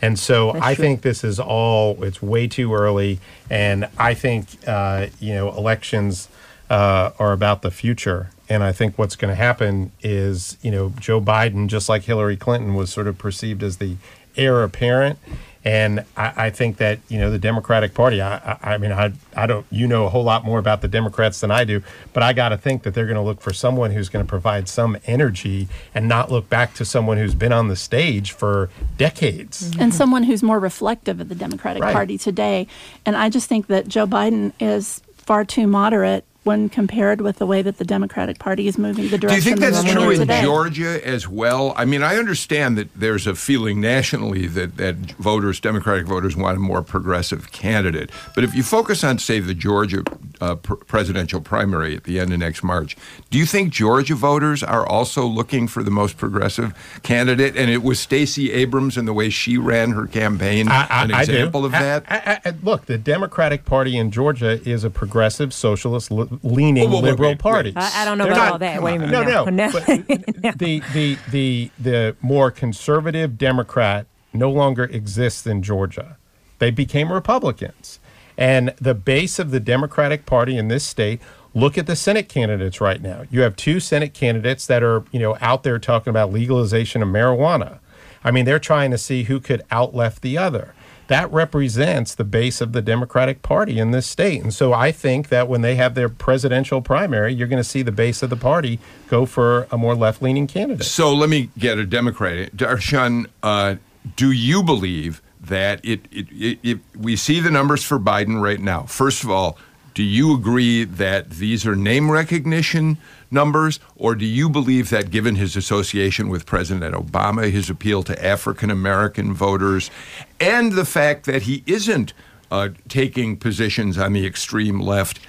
And 0.00 0.18
so 0.18 0.50
I 0.60 0.74
true. 0.74 0.84
think 0.84 1.02
this 1.02 1.24
is 1.24 1.40
all, 1.40 2.02
it's 2.04 2.22
way 2.22 2.46
too 2.46 2.74
early. 2.74 3.18
And 3.48 3.88
I 3.98 4.14
think, 4.14 4.46
uh, 4.68 5.08
you 5.18 5.34
know, 5.34 5.48
elections 5.56 6.28
uh, 6.68 7.10
are 7.18 7.32
about 7.32 7.62
the 7.62 7.70
future. 7.70 8.30
And 8.48 8.62
I 8.62 8.72
think 8.72 8.98
what's 8.98 9.16
going 9.16 9.30
to 9.30 9.36
happen 9.36 9.92
is, 10.00 10.58
you 10.62 10.70
know, 10.70 10.92
Joe 10.98 11.20
Biden, 11.20 11.68
just 11.68 11.88
like 11.88 12.02
Hillary 12.02 12.36
Clinton, 12.36 12.74
was 12.74 12.90
sort 12.90 13.06
of 13.06 13.18
perceived 13.18 13.62
as 13.62 13.76
the 13.76 13.96
heir 14.40 14.62
apparent. 14.62 15.18
And 15.62 16.06
I, 16.16 16.46
I 16.46 16.50
think 16.50 16.78
that 16.78 17.00
you 17.10 17.18
know 17.18 17.30
the 17.30 17.38
Democratic 17.38 17.92
Party. 17.92 18.22
I, 18.22 18.36
I, 18.38 18.74
I 18.74 18.78
mean, 18.78 18.92
I, 18.92 19.12
I 19.36 19.46
don't. 19.46 19.66
You 19.70 19.86
know 19.86 20.06
a 20.06 20.08
whole 20.08 20.24
lot 20.24 20.42
more 20.42 20.58
about 20.58 20.80
the 20.80 20.88
Democrats 20.88 21.40
than 21.40 21.50
I 21.50 21.64
do, 21.64 21.82
but 22.14 22.22
I 22.22 22.32
got 22.32 22.48
to 22.48 22.56
think 22.56 22.82
that 22.84 22.94
they're 22.94 23.04
going 23.04 23.16
to 23.16 23.22
look 23.22 23.42
for 23.42 23.52
someone 23.52 23.90
who's 23.90 24.08
going 24.08 24.24
to 24.24 24.28
provide 24.28 24.70
some 24.70 24.96
energy 25.04 25.68
and 25.94 26.08
not 26.08 26.30
look 26.32 26.48
back 26.48 26.72
to 26.74 26.86
someone 26.86 27.18
who's 27.18 27.34
been 27.34 27.52
on 27.52 27.68
the 27.68 27.76
stage 27.76 28.32
for 28.32 28.70
decades. 28.96 29.70
Mm-hmm. 29.70 29.82
and 29.82 29.94
someone 29.94 30.22
who's 30.22 30.42
more 30.42 30.58
reflective 30.58 31.20
of 31.20 31.28
the 31.28 31.34
Democratic 31.34 31.82
Right. 31.82 31.92
Party 31.92 32.16
today. 32.16 32.66
And 33.04 33.14
I 33.14 33.28
just 33.28 33.46
think 33.46 33.66
that 33.66 33.86
Joe 33.86 34.06
Biden 34.06 34.54
is 34.60 35.02
far 35.18 35.44
too 35.44 35.66
moderate 35.66 36.24
when 36.42 36.68
compared 36.70 37.20
with 37.20 37.36
the 37.36 37.44
way 37.46 37.60
that 37.60 37.76
the 37.76 37.84
Democratic 37.84 38.38
Party 38.38 38.66
is 38.66 38.78
moving 38.78 39.08
the 39.10 39.18
direction. 39.18 39.20
Do 39.20 39.28
direction 39.28 39.36
you 39.36 39.42
think 39.42 39.74
that's 39.74 39.92
true 39.92 40.10
in 40.10 40.18
today. 40.20 40.42
Georgia 40.42 41.06
as 41.06 41.28
well? 41.28 41.74
I 41.76 41.84
mean, 41.84 42.02
I 42.02 42.16
understand 42.16 42.78
that 42.78 42.88
there's 42.94 43.26
a 43.26 43.34
feeling 43.34 43.78
nationally 43.80 44.46
that, 44.46 44.78
that 44.78 44.96
voters, 45.18 45.60
Democratic 45.60 46.06
voters, 46.06 46.36
want 46.36 46.56
a 46.56 46.60
more 46.60 46.80
progressive 46.82 47.52
candidate. 47.52 48.10
But 48.34 48.44
if 48.44 48.54
you 48.54 48.62
focus 48.62 49.04
on, 49.04 49.18
say, 49.18 49.40
the 49.40 49.52
Georgia 49.54 50.02
uh, 50.40 50.54
pr- 50.54 50.74
presidential 50.76 51.42
primary 51.42 51.94
at 51.94 52.04
the 52.04 52.18
end 52.18 52.32
of 52.32 52.38
next 52.38 52.62
March, 52.62 52.96
do 53.30 53.36
you 53.36 53.44
think 53.44 53.70
Georgia 53.72 54.14
voters 54.14 54.62
are 54.62 54.86
also 54.86 55.26
looking 55.26 55.68
for 55.68 55.82
the 55.82 55.90
most 55.90 56.16
progressive 56.16 56.72
candidate? 57.02 57.54
And 57.54 57.70
it 57.70 57.82
was 57.82 58.00
Stacey 58.00 58.50
Abrams 58.52 58.96
and 58.96 59.06
the 59.06 59.12
way 59.12 59.28
she 59.28 59.58
ran 59.58 59.90
her 59.90 60.06
campaign 60.06 60.68
an 60.70 61.08
do. 61.08 61.16
example 61.16 61.66
of 61.66 61.72
that? 61.72 62.04
I- 62.08 62.40
I- 62.46 62.54
look, 62.62 62.86
the 62.86 62.96
Democratic 62.96 63.66
Party 63.66 63.98
in 63.98 64.10
Georgia 64.10 64.58
is 64.66 64.84
a 64.84 64.90
progressive, 64.90 65.52
socialist, 65.52 66.10
li- 66.10 66.28
leaning 66.42 66.90
Whoa, 66.90 66.96
whoa, 66.96 67.02
liberal 67.02 67.30
wait, 67.30 67.38
party. 67.38 67.70
wait. 67.70 67.76
I, 67.82 68.02
I 68.02 68.04
don't 68.04 68.18
know 68.18 68.24
They're 68.24 68.32
about 68.32 68.44
not- 68.44 68.52
all 68.52 68.58
that. 68.58 68.74
come 68.76 68.84
Wait 68.84 68.96
a 68.96 68.98
minute. 69.00 69.12
No, 69.12 69.44
no. 69.44 69.44
now. 69.46 69.72
But 69.72 69.86
the, 69.86 70.54
the 70.56 70.80
the 70.92 71.18
the 71.30 71.70
the 71.78 72.16
more 72.20 72.50
conservative 72.50 73.36
Democrat 73.38 74.06
no 74.32 74.50
longer 74.50 74.84
exists 74.84 75.46
in 75.46 75.62
Georgia. 75.62 76.16
They 76.58 76.70
became 76.70 77.12
Republicans. 77.12 77.98
And 78.38 78.72
the 78.80 78.94
base 78.94 79.38
of 79.38 79.50
the 79.50 79.60
Democratic 79.60 80.24
Party 80.24 80.56
in 80.56 80.68
this 80.68 80.84
state 80.84 81.20
look 81.52 81.76
at 81.76 81.86
the 81.86 81.96
Senate 81.96 82.28
candidates 82.28 82.80
right 82.80 83.02
now. 83.02 83.24
You 83.30 83.40
have 83.42 83.56
two 83.56 83.80
Senate 83.80 84.14
candidates 84.14 84.66
that 84.66 84.82
are, 84.82 85.04
you 85.10 85.18
know, 85.18 85.36
out 85.40 85.62
there 85.62 85.78
talking 85.78 86.10
about 86.10 86.32
legalization 86.32 87.02
of 87.02 87.08
marijuana. 87.08 87.80
I 88.22 88.30
mean, 88.30 88.44
they're 88.44 88.58
trying 88.60 88.92
to 88.92 88.98
see 88.98 89.24
who 89.24 89.40
could 89.40 89.62
out 89.70 89.94
left 89.94 90.22
the 90.22 90.38
other. 90.38 90.74
That 91.10 91.32
represents 91.32 92.14
the 92.14 92.22
base 92.22 92.60
of 92.60 92.72
the 92.72 92.80
Democratic 92.80 93.42
Party 93.42 93.80
in 93.80 93.90
this 93.90 94.06
state. 94.06 94.40
And 94.44 94.54
so 94.54 94.72
I 94.72 94.92
think 94.92 95.28
that 95.30 95.48
when 95.48 95.60
they 95.60 95.74
have 95.74 95.96
their 95.96 96.08
presidential 96.08 96.80
primary, 96.80 97.34
you're 97.34 97.48
going 97.48 97.60
to 97.60 97.68
see 97.68 97.82
the 97.82 97.90
base 97.90 98.22
of 98.22 98.30
the 98.30 98.36
party 98.36 98.78
go 99.08 99.26
for 99.26 99.66
a 99.72 99.76
more 99.76 99.96
left 99.96 100.22
leaning 100.22 100.46
candidate. 100.46 100.86
So 100.86 101.12
let 101.12 101.28
me 101.28 101.50
get 101.58 101.78
a 101.78 101.84
Democrat. 101.84 102.56
Dar'shun, 102.56 103.26
uh, 103.42 103.74
do 104.14 104.30
you 104.30 104.62
believe 104.62 105.20
that 105.40 105.84
it, 105.84 106.02
it, 106.12 106.28
it, 106.30 106.58
it, 106.62 106.78
we 106.96 107.16
see 107.16 107.40
the 107.40 107.50
numbers 107.50 107.82
for 107.82 107.98
Biden 107.98 108.40
right 108.40 108.60
now? 108.60 108.84
First 108.84 109.24
of 109.24 109.30
all, 109.30 109.58
do 109.94 110.02
you 110.02 110.34
agree 110.34 110.84
that 110.84 111.30
these 111.30 111.66
are 111.66 111.76
name 111.76 112.10
recognition 112.10 112.98
numbers, 113.30 113.80
or 113.96 114.14
do 114.14 114.24
you 114.24 114.48
believe 114.48 114.90
that 114.90 115.10
given 115.10 115.36
his 115.36 115.56
association 115.56 116.28
with 116.28 116.46
President 116.46 116.94
Obama, 116.94 117.50
his 117.50 117.70
appeal 117.70 118.02
to 118.04 118.24
African 118.24 118.70
American 118.70 119.32
voters, 119.32 119.90
and 120.38 120.72
the 120.72 120.84
fact 120.84 121.26
that 121.26 121.42
he 121.42 121.62
isn't 121.66 122.12
uh, 122.50 122.70
taking 122.88 123.36
positions 123.36 123.96
on 123.96 124.12
the 124.12 124.26
extreme 124.26 124.80
left, 124.80 125.20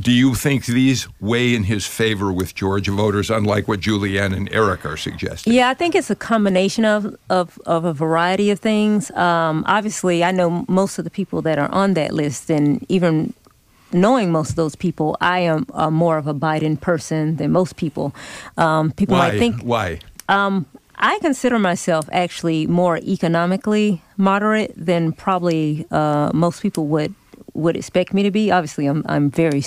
do 0.00 0.12
you 0.12 0.34
think 0.34 0.64
these 0.64 1.06
weigh 1.20 1.54
in 1.54 1.64
his 1.64 1.86
favor 1.86 2.32
with 2.32 2.54
Georgia 2.54 2.92
voters, 2.92 3.28
unlike 3.28 3.68
what 3.68 3.80
Julianne 3.80 4.34
and 4.34 4.50
Eric 4.50 4.86
are 4.86 4.96
suggesting? 4.96 5.52
Yeah, 5.52 5.68
I 5.68 5.74
think 5.74 5.94
it's 5.94 6.10
a 6.10 6.16
combination 6.16 6.86
of 6.86 7.16
of, 7.28 7.58
of 7.66 7.84
a 7.84 7.92
variety 7.92 8.50
of 8.50 8.60
things. 8.60 9.10
Um, 9.10 9.62
obviously, 9.66 10.24
I 10.24 10.30
know 10.30 10.64
most 10.68 10.98
of 10.98 11.04
the 11.04 11.10
people 11.10 11.42
that 11.42 11.58
are 11.58 11.70
on 11.70 11.94
that 11.94 12.14
list, 12.14 12.50
and 12.50 12.84
even 12.88 13.34
knowing 13.92 14.32
most 14.32 14.50
of 14.50 14.56
those 14.56 14.76
people, 14.76 15.16
I 15.20 15.40
am 15.40 15.66
uh, 15.72 15.90
more 15.90 16.18
of 16.18 16.26
a 16.26 16.34
Biden 16.34 16.80
person 16.80 17.36
than 17.36 17.50
most 17.50 17.76
people. 17.76 18.14
Um, 18.56 18.92
people 18.92 19.16
Why? 19.16 19.30
might 19.30 19.38
think 19.38 19.62
Why? 19.62 20.00
um, 20.28 20.66
I 20.96 21.18
consider 21.20 21.58
myself 21.58 22.08
actually 22.12 22.66
more 22.66 22.98
economically 22.98 24.02
moderate 24.16 24.72
than 24.76 25.12
probably 25.12 25.86
uh, 25.90 26.30
most 26.34 26.60
people 26.62 26.86
would 26.88 27.14
would 27.54 27.76
expect 27.76 28.14
me 28.14 28.22
to 28.22 28.30
be. 28.30 28.50
Obviously, 28.50 28.86
I'm 28.86 29.04
I'm 29.08 29.30
very 29.30 29.62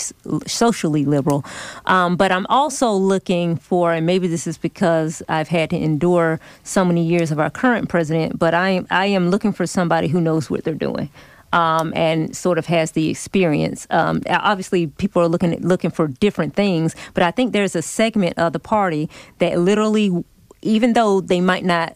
socially 0.46 1.06
liberal, 1.06 1.44
um, 1.86 2.16
but 2.16 2.32
I'm 2.32 2.46
also 2.48 2.92
looking 2.92 3.56
for, 3.56 3.94
and 3.94 4.06
maybe 4.06 4.28
this 4.28 4.48
is 4.48 4.58
because 4.58 5.22
I've 5.28 5.50
had 5.50 5.70
to 5.72 5.78
endure 5.78 6.40
so 6.64 6.86
many 6.86 7.04
years 7.04 7.32
of 7.32 7.40
our 7.40 7.50
current 7.50 7.90
president, 7.90 8.38
but 8.40 8.54
I 8.54 8.86
I 8.92 9.08
am 9.08 9.30
looking 9.30 9.54
for 9.54 9.66
somebody 9.66 10.08
who 10.08 10.22
knows 10.22 10.50
what 10.50 10.64
they're 10.64 10.74
doing. 10.76 11.10
Um, 11.54 11.94
and 11.96 12.36
sort 12.36 12.58
of 12.58 12.66
has 12.66 12.94
the 12.94 13.10
experience. 13.10 13.86
Um, 13.92 14.24
obviously, 14.28 14.88
people 14.88 15.22
are 15.22 15.28
looking 15.28 15.56
looking 15.62 15.92
for 15.92 16.08
different 16.08 16.56
things, 16.56 16.96
but 17.14 17.22
I 17.22 17.30
think 17.30 17.54
there's 17.54 17.76
a 17.76 17.84
segment 17.84 18.40
of 18.40 18.54
the 18.54 18.60
party 18.60 19.08
that 19.38 19.60
literally, 19.60 20.26
even 20.64 20.94
though 20.94 21.22
they 21.22 21.42
might 21.42 21.64
not 21.64 21.96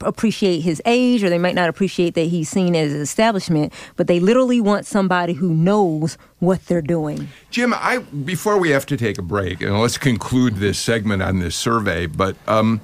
appreciate 0.00 0.60
his 0.60 0.80
age 0.86 1.22
or 1.22 1.30
they 1.30 1.38
might 1.38 1.54
not 1.54 1.68
appreciate 1.68 2.14
that 2.14 2.24
he's 2.24 2.48
seen 2.48 2.74
as 2.74 2.92
an 2.92 3.00
establishment, 3.00 3.72
but 3.96 4.06
they 4.06 4.20
literally 4.20 4.60
want 4.60 4.86
somebody 4.86 5.34
who 5.34 5.50
knows 5.50 6.16
what 6.38 6.64
they're 6.66 6.82
doing. 6.82 7.28
Jim, 7.50 7.74
I 7.74 7.98
before 7.98 8.58
we 8.58 8.70
have 8.70 8.86
to 8.86 8.96
take 8.96 9.18
a 9.18 9.22
break, 9.22 9.60
and 9.60 9.78
let's 9.80 9.98
conclude 9.98 10.56
this 10.56 10.78
segment 10.78 11.22
on 11.22 11.38
this 11.38 11.56
survey, 11.56 12.06
but 12.06 12.36
um, 12.46 12.80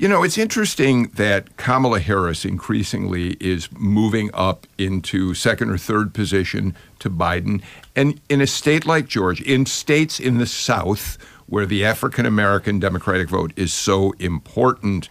you 0.00 0.08
know, 0.08 0.22
it's 0.22 0.38
interesting 0.38 1.08
that 1.16 1.58
Kamala 1.58 2.00
Harris 2.00 2.46
increasingly 2.46 3.32
is 3.38 3.68
moving 3.72 4.30
up 4.32 4.66
into 4.78 5.34
second 5.34 5.68
or 5.68 5.76
third 5.76 6.14
position 6.14 6.74
to 7.00 7.10
Biden. 7.10 7.62
And 7.94 8.18
in 8.30 8.40
a 8.40 8.46
state 8.46 8.86
like 8.86 9.08
Georgia, 9.08 9.44
in 9.44 9.66
states 9.66 10.18
in 10.18 10.38
the 10.38 10.46
South 10.46 11.18
where 11.48 11.66
the 11.66 11.84
African 11.84 12.24
American 12.24 12.78
Democratic 12.78 13.28
vote 13.28 13.52
is 13.56 13.74
so 13.74 14.12
important, 14.12 15.10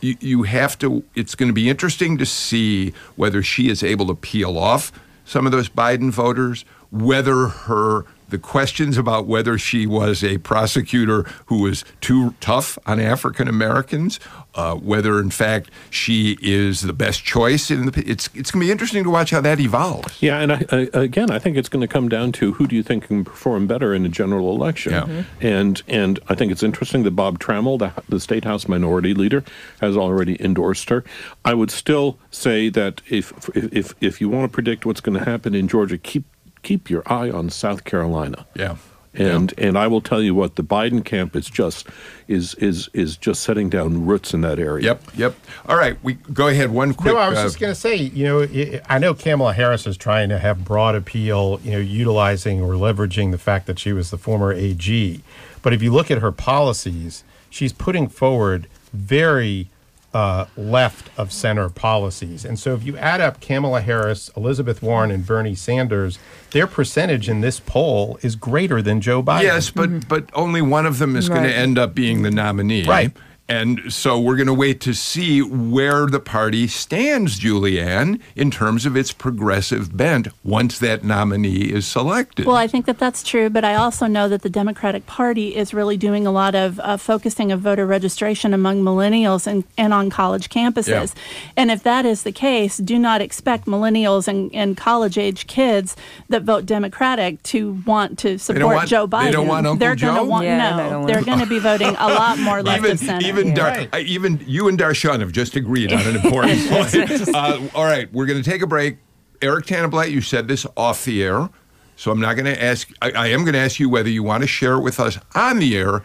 you, 0.00 0.16
you 0.18 0.42
have 0.42 0.76
to, 0.80 1.04
it's 1.14 1.36
going 1.36 1.48
to 1.48 1.54
be 1.54 1.70
interesting 1.70 2.18
to 2.18 2.26
see 2.26 2.92
whether 3.14 3.44
she 3.44 3.68
is 3.68 3.84
able 3.84 4.08
to 4.08 4.14
peel 4.16 4.58
off 4.58 4.90
some 5.24 5.46
of 5.46 5.52
those 5.52 5.68
Biden 5.68 6.10
voters, 6.10 6.64
whether 6.90 7.46
her 7.46 8.04
the 8.28 8.38
questions 8.38 8.96
about 8.98 9.26
whether 9.26 9.56
she 9.58 9.86
was 9.86 10.22
a 10.24 10.38
prosecutor 10.38 11.22
who 11.46 11.62
was 11.62 11.84
too 12.00 12.34
tough 12.40 12.78
on 12.86 12.98
African 13.00 13.48
Americans, 13.48 14.18
uh, 14.54 14.74
whether 14.74 15.20
in 15.20 15.30
fact 15.30 15.70
she 15.90 16.36
is 16.42 16.80
the 16.82 16.92
best 16.92 17.24
choice 17.24 17.70
in 17.70 17.86
the. 17.86 18.04
It's 18.06 18.28
it's 18.34 18.50
going 18.50 18.60
to 18.60 18.66
be 18.66 18.70
interesting 18.70 19.04
to 19.04 19.10
watch 19.10 19.30
how 19.30 19.40
that 19.42 19.60
evolves. 19.60 20.20
Yeah, 20.22 20.40
and 20.40 20.52
I, 20.52 20.64
I, 20.72 20.76
again, 20.92 21.30
I 21.30 21.38
think 21.38 21.56
it's 21.56 21.68
going 21.68 21.82
to 21.82 21.88
come 21.88 22.08
down 22.08 22.32
to 22.32 22.52
who 22.54 22.66
do 22.66 22.74
you 22.74 22.82
think 22.82 23.04
can 23.06 23.24
perform 23.24 23.66
better 23.66 23.94
in 23.94 24.04
a 24.04 24.08
general 24.08 24.54
election. 24.54 24.92
Yeah. 24.92 25.02
Mhm. 25.02 25.24
And 25.40 25.82
and 25.88 26.18
I 26.28 26.34
think 26.34 26.52
it's 26.52 26.62
interesting 26.62 27.02
that 27.04 27.12
Bob 27.12 27.38
Trammell, 27.38 27.78
the, 27.78 27.92
the 28.08 28.18
state 28.20 28.44
house 28.44 28.66
minority 28.68 29.14
leader, 29.14 29.44
has 29.80 29.96
already 29.96 30.42
endorsed 30.42 30.88
her. 30.90 31.04
I 31.44 31.54
would 31.54 31.70
still 31.70 32.18
say 32.30 32.68
that 32.70 33.02
if 33.08 33.32
if 33.54 33.94
if 34.00 34.20
you 34.20 34.28
want 34.28 34.50
to 34.50 34.54
predict 34.54 34.84
what's 34.86 35.00
going 35.00 35.18
to 35.18 35.24
happen 35.24 35.54
in 35.54 35.68
Georgia, 35.68 35.98
keep 35.98 36.24
keep 36.66 36.90
your 36.90 37.04
eye 37.06 37.30
on 37.30 37.48
South 37.48 37.84
Carolina. 37.84 38.44
Yeah. 38.54 38.76
And 39.14 39.54
and 39.56 39.78
I 39.78 39.86
will 39.86 40.02
tell 40.02 40.20
you 40.20 40.34
what 40.34 40.56
the 40.56 40.62
Biden 40.62 41.02
camp 41.02 41.34
is 41.34 41.46
just 41.48 41.88
is 42.28 42.54
is 42.56 42.90
is 42.92 43.16
just 43.16 43.42
setting 43.42 43.70
down 43.70 44.04
roots 44.04 44.34
in 44.34 44.42
that 44.42 44.58
area. 44.58 44.84
Yep. 44.84 45.02
Yep. 45.16 45.36
All 45.70 45.76
right. 45.76 45.96
We 46.02 46.14
go 46.14 46.48
ahead. 46.48 46.70
One 46.70 46.92
quick. 46.92 47.14
No, 47.14 47.18
I 47.18 47.30
was 47.30 47.38
uh, 47.38 47.44
just 47.44 47.58
going 47.58 47.72
to 47.72 47.80
say, 47.80 47.96
you 47.96 48.24
know, 48.26 48.42
i 48.42 48.82
I 48.90 48.98
know 48.98 49.14
Kamala 49.14 49.54
Harris 49.54 49.86
is 49.86 49.96
trying 49.96 50.28
to 50.28 50.38
have 50.38 50.66
broad 50.66 50.94
appeal, 50.94 51.60
you 51.64 51.70
know, 51.70 51.78
utilizing 51.78 52.60
or 52.60 52.74
leveraging 52.74 53.30
the 53.30 53.38
fact 53.38 53.66
that 53.68 53.78
she 53.78 53.94
was 53.94 54.10
the 54.10 54.18
former 54.18 54.52
AG. 54.52 55.22
But 55.62 55.72
if 55.72 55.82
you 55.82 55.92
look 55.92 56.10
at 56.10 56.18
her 56.18 56.32
policies, 56.32 57.24
she's 57.48 57.72
putting 57.72 58.08
forward 58.08 58.66
very 58.92 59.70
uh, 60.16 60.46
left 60.56 61.10
of 61.18 61.30
center 61.30 61.68
policies. 61.68 62.46
And 62.46 62.58
so 62.58 62.72
if 62.72 62.82
you 62.82 62.96
add 62.96 63.20
up 63.20 63.38
Kamala 63.38 63.82
Harris, 63.82 64.30
Elizabeth 64.34 64.80
Warren, 64.80 65.10
and 65.10 65.26
Bernie 65.26 65.54
Sanders, 65.54 66.18
their 66.52 66.66
percentage 66.66 67.28
in 67.28 67.42
this 67.42 67.60
poll 67.60 68.18
is 68.22 68.34
greater 68.34 68.80
than 68.80 69.02
Joe 69.02 69.22
Biden. 69.22 69.42
Yes, 69.42 69.70
but 69.70 70.08
but 70.08 70.30
only 70.32 70.62
one 70.62 70.86
of 70.86 71.00
them 71.00 71.16
is 71.16 71.28
going 71.28 71.42
to 71.42 71.54
end 71.54 71.78
up 71.78 71.94
being 71.94 72.22
the 72.22 72.30
nominee. 72.30 72.84
Right. 72.84 73.14
And 73.48 73.92
so 73.92 74.18
we're 74.18 74.34
going 74.34 74.48
to 74.48 74.54
wait 74.54 74.80
to 74.80 74.92
see 74.94 75.40
where 75.40 76.06
the 76.06 76.18
party 76.18 76.66
stands, 76.66 77.38
Julianne, 77.38 78.20
in 78.34 78.50
terms 78.50 78.84
of 78.86 78.96
its 78.96 79.12
progressive 79.12 79.96
bent 79.96 80.26
once 80.42 80.80
that 80.80 81.04
nominee 81.04 81.72
is 81.72 81.86
selected. 81.86 82.44
Well, 82.46 82.56
I 82.56 82.66
think 82.66 82.86
that 82.86 82.98
that's 82.98 83.22
true, 83.22 83.48
but 83.48 83.64
I 83.64 83.76
also 83.76 84.08
know 84.08 84.28
that 84.28 84.42
the 84.42 84.50
Democratic 84.50 85.06
Party 85.06 85.54
is 85.54 85.72
really 85.72 85.96
doing 85.96 86.26
a 86.26 86.32
lot 86.32 86.56
of 86.56 86.80
uh, 86.80 86.96
focusing 86.96 87.52
of 87.52 87.60
voter 87.60 87.86
registration 87.86 88.52
among 88.52 88.82
millennials 88.82 89.46
and, 89.46 89.62
and 89.78 89.94
on 89.94 90.10
college 90.10 90.48
campuses. 90.48 91.14
And 91.56 91.70
if 91.70 91.84
that 91.84 92.04
is 92.04 92.24
the 92.24 92.32
case, 92.32 92.78
do 92.78 92.98
not 92.98 93.20
expect 93.20 93.66
millennials 93.66 94.26
and, 94.26 94.52
and 94.54 94.76
college 94.76 95.18
age 95.18 95.46
kids 95.46 95.94
that 96.30 96.42
vote 96.42 96.66
Democratic 96.66 97.40
to 97.44 97.80
want 97.86 98.18
to 98.18 98.38
support 98.38 98.74
want- 98.74 98.88
Joe 98.88 99.06
Biden. 99.06 99.24
they 99.26 99.30
don't 99.30 99.46
want 99.46 99.66
Uncle 99.68 99.78
They're 99.78 99.94
gonna 99.94 100.24
want 100.24 100.46
Yeah, 100.46 100.76
they 100.76 100.82
no. 100.82 100.90
don't 100.90 101.00
want 101.02 101.12
They're 101.12 101.22
going 101.24 101.38
to 101.38 101.46
be 101.46 101.60
voting 101.60 101.94
a 101.98 102.08
lot 102.08 102.40
more 102.40 102.60
left 102.64 102.78
even 102.80 102.90
of 102.92 102.98
center. 102.98 103.26
even 103.26 103.35
Dar- 103.54 103.68
Right. 103.70 103.88
uh, 103.94 103.98
even 103.98 104.42
you 104.46 104.68
and 104.68 104.78
Dar'shun 104.78 105.20
have 105.20 105.32
just 105.32 105.56
agreed 105.56 105.92
on 105.92 106.00
an 106.00 106.16
important 106.16 106.68
point. 106.68 107.28
Uh, 107.34 107.60
all 107.74 107.84
right, 107.84 108.12
we're 108.12 108.26
going 108.26 108.42
to 108.42 108.48
take 108.50 108.62
a 108.62 108.66
break. 108.66 108.98
Eric 109.42 109.66
Tanenblatt, 109.66 110.10
you 110.10 110.20
said 110.20 110.48
this 110.48 110.66
off 110.76 111.04
the 111.04 111.22
air, 111.22 111.48
so 111.96 112.10
I'm 112.10 112.20
not 112.20 112.34
going 112.34 112.46
to 112.46 112.62
ask. 112.62 112.88
I, 113.02 113.10
I 113.12 113.26
am 113.28 113.40
going 113.40 113.52
to 113.54 113.58
ask 113.58 113.78
you 113.78 113.88
whether 113.90 114.08
you 114.08 114.22
want 114.22 114.42
to 114.42 114.46
share 114.46 114.78
with 114.78 114.98
us 114.98 115.18
on 115.34 115.58
the 115.58 115.76
air 115.76 116.02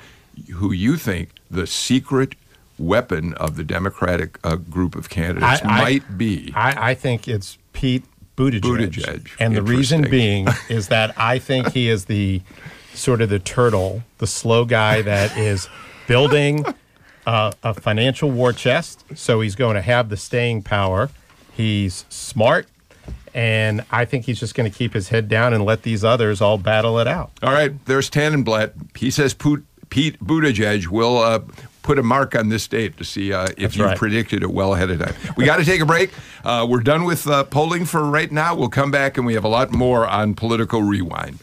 who 0.55 0.71
you 0.71 0.97
think 0.97 1.29
the 1.49 1.65
secret 1.67 2.35
weapon 2.79 3.33
of 3.35 3.55
the 3.57 3.63
Democratic 3.63 4.39
uh, 4.43 4.55
group 4.55 4.95
of 4.95 5.09
candidates 5.09 5.61
I- 5.63 5.67
I- 5.69 5.81
might 5.83 6.17
be. 6.17 6.51
I, 6.55 6.91
I 6.91 6.93
think 6.95 7.27
it's 7.27 7.57
Pete 7.73 8.03
Buttigieg. 8.35 8.61
Buttigieg. 8.61 9.27
And 9.39 9.55
the 9.55 9.61
reason 9.61 10.09
being 10.09 10.47
is 10.69 10.87
that 10.87 11.17
I 11.17 11.37
think 11.39 11.73
he 11.73 11.89
is 11.89 12.05
the 12.05 12.41
sort 12.93 13.21
of 13.21 13.29
the 13.29 13.39
turtle, 13.39 14.03
the 14.17 14.27
slow 14.27 14.65
guy 14.65 15.01
that 15.03 15.37
is 15.37 15.69
building 16.07 16.65
uh, 17.25 17.51
a 17.63 17.73
financial 17.73 18.31
war 18.31 18.53
chest. 18.53 19.03
So 19.15 19.41
he's 19.41 19.55
going 19.55 19.75
to 19.75 19.81
have 19.81 20.09
the 20.09 20.17
staying 20.17 20.63
power. 20.63 21.09
He's 21.53 22.05
smart. 22.09 22.67
And 23.33 23.85
I 23.91 24.03
think 24.05 24.25
he's 24.25 24.39
just 24.39 24.55
going 24.55 24.69
to 24.69 24.77
keep 24.77 24.93
his 24.93 25.09
head 25.09 25.29
down 25.29 25.53
and 25.53 25.63
let 25.63 25.83
these 25.83 26.03
others 26.03 26.41
all 26.41 26.57
battle 26.57 26.99
it 26.99 27.07
out. 27.07 27.31
All 27.41 27.53
right, 27.53 27.73
there's 27.85 28.09
Tanenblatt. 28.09 28.97
He 28.97 29.09
says 29.09 29.33
Pete, 29.33 29.59
Pete 29.89 30.19
Buttigieg 30.21 30.87
will 30.87 31.17
uh, 31.17 31.39
put 31.81 31.97
a 31.97 32.03
mark 32.03 32.35
on 32.35 32.49
this 32.49 32.67
date 32.67 32.97
to 32.97 33.05
see 33.05 33.31
uh, 33.31 33.45
if 33.51 33.57
That's 33.57 33.75
you 33.77 33.85
right. 33.85 33.97
predicted 33.97 34.43
it 34.43 34.51
well 34.51 34.73
ahead 34.73 34.89
of 34.89 34.99
time. 34.99 35.15
We 35.37 35.45
got 35.45 35.57
to 35.57 35.65
take 35.65 35.79
a 35.79 35.85
break. 35.85 36.11
Uh, 36.43 36.67
we're 36.69 36.81
done 36.81 37.05
with 37.05 37.25
uh, 37.25 37.45
polling 37.45 37.85
for 37.85 38.03
right 38.03 38.31
now. 38.31 38.53
We'll 38.53 38.69
come 38.69 38.91
back 38.91 39.17
and 39.17 39.25
we 39.25 39.33
have 39.35 39.45
a 39.45 39.49
lot 39.49 39.71
more 39.71 40.05
on 40.05 40.33
Political 40.33 40.83
Rewind. 40.83 41.39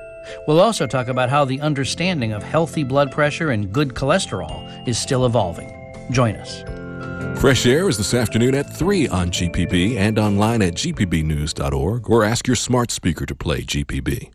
We'll 0.46 0.60
also 0.60 0.86
talk 0.86 1.08
about 1.08 1.30
how 1.30 1.46
the 1.46 1.62
understanding 1.62 2.34
of 2.34 2.42
healthy 2.42 2.84
blood 2.84 3.10
pressure 3.10 3.52
and 3.52 3.72
good 3.72 3.94
cholesterol 3.94 4.86
is 4.86 4.98
still 4.98 5.24
evolving. 5.24 5.72
Join 6.10 6.36
us. 6.36 6.62
Fresh 7.40 7.64
Air 7.64 7.88
is 7.88 7.96
this 7.96 8.12
afternoon 8.12 8.54
at 8.54 8.68
3 8.68 9.08
on 9.08 9.30
GPB 9.30 9.96
and 9.96 10.18
online 10.18 10.60
at 10.60 10.74
gpbnews.org 10.74 12.10
or 12.10 12.22
ask 12.22 12.46
your 12.46 12.56
smart 12.56 12.90
speaker 12.90 13.24
to 13.24 13.34
play 13.34 13.62
GPB. 13.62 14.30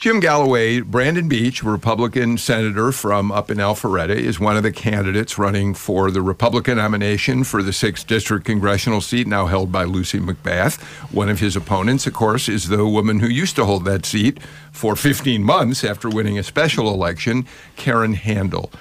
Jim 0.00 0.18
Galloway, 0.18 0.80
Brandon 0.80 1.28
Beach, 1.28 1.62
Republican 1.62 2.38
senator 2.38 2.90
from 2.90 3.30
up 3.30 3.50
in 3.50 3.58
Alpharetta, 3.58 4.16
is 4.16 4.40
one 4.40 4.56
of 4.56 4.62
the 4.62 4.72
candidates 4.72 5.36
running 5.36 5.74
for 5.74 6.10
the 6.10 6.22
Republican 6.22 6.78
nomination 6.78 7.44
for 7.44 7.62
the 7.62 7.70
6th 7.70 8.06
District 8.06 8.42
congressional 8.42 9.02
seat 9.02 9.26
now 9.26 9.44
held 9.44 9.70
by 9.70 9.84
Lucy 9.84 10.18
McBath. 10.18 10.80
One 11.12 11.28
of 11.28 11.40
his 11.40 11.54
opponents, 11.54 12.06
of 12.06 12.14
course, 12.14 12.48
is 12.48 12.68
the 12.68 12.86
woman 12.86 13.20
who 13.20 13.28
used 13.28 13.56
to 13.56 13.66
hold 13.66 13.84
that 13.84 14.06
seat 14.06 14.38
for 14.72 14.96
15 14.96 15.42
months 15.42 15.84
after 15.84 16.08
winning 16.08 16.38
a 16.38 16.42
special 16.42 16.88
election, 16.88 17.46
Karen 17.76 18.14
Handel. 18.14 18.72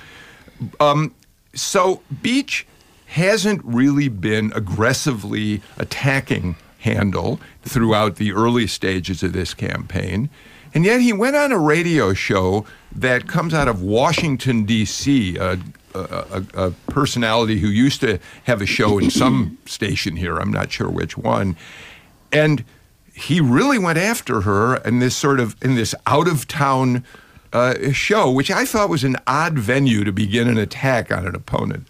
Um, 0.80 1.14
so 1.54 2.02
Beach 2.22 2.66
hasn't 3.08 3.62
really 3.66 4.08
been 4.08 4.54
aggressively 4.56 5.62
attacking 5.78 6.56
Handel 6.80 7.42
throughout 7.64 8.16
the 8.16 8.32
early 8.32 8.68
stages 8.68 9.22
of 9.22 9.34
this 9.34 9.54
campaign. 9.54 10.30
And 10.74 10.86
yet 10.86 11.02
he 11.02 11.14
went 11.14 11.36
on 11.36 11.52
a 11.52 11.58
radio 11.58 12.14
show 12.14 12.66
that 12.92 13.28
comes 13.28 13.54
out 13.54 13.68
of 13.68 13.82
Washington, 13.82 14.66
D.C., 14.66 15.38
a, 15.38 15.60
a, 15.96 16.44
a, 16.54 16.72
personality 16.88 17.60
who 17.60 17.68
used 17.68 18.02
to 18.02 18.20
have 18.44 18.62
a 18.62 18.66
show 18.66 19.00
in 19.00 19.10
some 19.10 19.58
station 19.66 20.16
here, 20.16 20.38
I'm 20.38 20.52
not 20.52 20.72
sure 20.72 20.90
which 20.90 21.18
one. 21.18 21.58
And 22.32 22.64
he 23.14 23.42
really 23.42 23.80
went 23.80 23.98
after 23.98 24.42
her 24.42 24.78
in 24.78 25.00
this 25.00 25.16
sort 25.16 25.40
of, 25.40 25.56
in 25.64 25.76
this 25.76 25.96
out 26.06 26.28
of 26.28 26.48
town 26.48 27.04
uh, 27.52 27.92
show, 27.92 28.32
which 28.32 28.52
I 28.52 28.66
thought 28.66 28.90
was 28.90 29.04
an 29.04 29.18
odd 29.26 29.58
venue 29.58 30.04
to 30.04 30.12
begin 30.12 30.48
an 30.48 30.58
attack 30.58 31.12
on 31.12 31.26
an 31.26 31.36
opponent. 31.36 31.88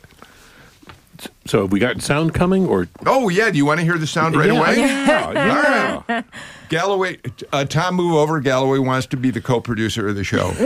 So 1.49 1.63
have 1.63 1.71
we 1.71 1.79
got 1.79 1.99
sound 2.03 2.35
coming 2.35 2.67
or? 2.67 2.87
Oh 3.07 3.27
yeah, 3.29 3.49
do 3.49 3.57
you 3.57 3.65
want 3.65 3.79
to 3.79 3.83
hear 3.83 3.97
the 3.97 4.05
sound 4.05 4.35
right 4.35 4.51
Yeah, 4.53 4.59
away? 4.59 4.75
yeah, 4.77 5.31
yeah. 5.33 5.95
All 5.97 6.03
right. 6.15 6.25
Galloway, 6.69 7.17
uh, 7.51 7.65
Tom, 7.65 7.95
move 7.95 8.13
over. 8.13 8.39
Galloway 8.39 8.77
wants 8.77 9.07
to 9.07 9.17
be 9.17 9.31
the 9.31 9.41
co-producer 9.41 10.07
of 10.07 10.15
the 10.15 10.23
show. 10.23 10.51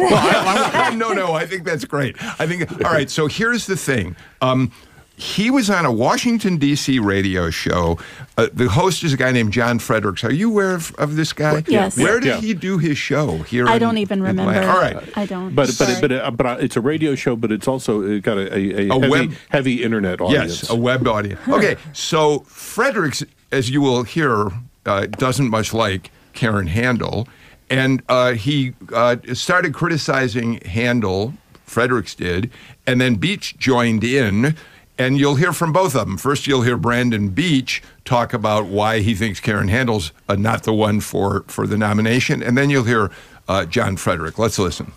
no, 0.97 1.13
no, 1.13 1.31
I 1.31 1.45
think 1.47 1.63
that's 1.63 1.85
great. 1.85 2.17
I 2.21 2.45
think. 2.47 2.69
All 2.85 2.91
right. 2.91 3.09
So 3.09 3.27
here's 3.27 3.65
the 3.65 3.77
thing. 3.77 4.17
Um, 4.41 4.73
he 5.15 5.51
was 5.51 5.69
on 5.69 5.85
a 5.85 5.91
Washington 5.91 6.57
D.C. 6.57 6.97
radio 6.99 7.49
show. 7.51 7.99
Uh, 8.37 8.47
the 8.51 8.67
host 8.67 9.03
is 9.03 9.13
a 9.13 9.17
guy 9.17 9.31
named 9.31 9.53
John 9.53 9.77
Fredericks. 9.77 10.23
Are 10.23 10.33
you 10.33 10.49
aware 10.49 10.73
of, 10.73 10.93
of 10.95 11.15
this 11.15 11.33
guy? 11.33 11.63
Yes. 11.67 11.95
Where 11.97 12.19
did 12.19 12.27
Yeah. 12.29 12.41
he 12.41 12.53
do 12.55 12.79
his 12.79 12.97
show? 12.97 13.37
Here. 13.43 13.67
I 13.67 13.75
in 13.75 13.79
don't 13.79 13.97
even 13.99 14.25
Atlanta? 14.25 14.49
remember. 14.49 14.69
All 14.71 14.81
right. 14.81 15.17
I 15.17 15.25
don't. 15.27 15.53
But 15.53 15.67
but 15.67 15.73
Sorry. 15.75 16.01
but 16.01 16.11
uh, 16.11 16.31
but 16.31 16.45
uh, 16.45 16.57
it's 16.59 16.75
a 16.75 16.81
radio 16.81 17.13
show, 17.15 17.35
but 17.35 17.51
it's 17.51 17.67
also 17.67 18.01
uh, 18.01 18.19
got 18.19 18.37
a, 18.37 18.53
a, 18.57 18.87
a, 18.87 18.89
A 18.89 18.93
heavy, 18.99 19.09
web- 19.09 19.33
heavy 19.49 19.83
internet 19.83 20.19
audience. 20.19 20.61
Yes, 20.63 20.69
a 20.69 20.75
web 20.75 21.07
audience. 21.07 21.39
Okay, 21.47 21.75
so 21.93 22.39
Fredericks, 22.47 23.23
as 23.51 23.69
you 23.69 23.81
will 23.81 24.03
hear, 24.03 24.49
uh, 24.87 25.05
doesn't 25.05 25.49
much 25.49 25.73
like 25.75 26.09
Karen 26.33 26.67
Handel, 26.67 27.27
and 27.69 28.01
uh, 28.09 28.33
he 28.33 28.73
uh, 28.91 29.17
started 29.33 29.75
criticizing 29.75 30.59
Handel. 30.65 31.35
Fredericks 31.65 32.13
did, 32.15 32.51
and 32.87 32.99
then 32.99 33.15
Beach 33.15 33.57
joined 33.57 34.03
in. 34.03 34.55
And 34.97 35.17
you'll 35.17 35.35
hear 35.35 35.53
from 35.53 35.73
both 35.73 35.95
of 35.95 36.07
them. 36.07 36.17
First, 36.17 36.45
you'll 36.45 36.61
hear 36.61 36.77
Brandon 36.77 37.29
Beach 37.29 37.81
talk 38.05 38.33
about 38.33 38.67
why 38.67 38.99
he 38.99 39.15
thinks 39.15 39.39
Karen 39.39 39.67
Handel's 39.67 40.11
uh, 40.29 40.35
not 40.35 40.63
the 40.63 40.73
one 40.73 40.99
for, 40.99 41.43
for 41.47 41.65
the 41.65 41.77
nomination. 41.77 42.43
And 42.43 42.57
then 42.57 42.69
you'll 42.69 42.83
hear 42.83 43.09
uh, 43.47 43.65
John 43.65 43.97
Frederick. 43.97 44.37
Let's 44.37 44.59
listen. 44.59 44.91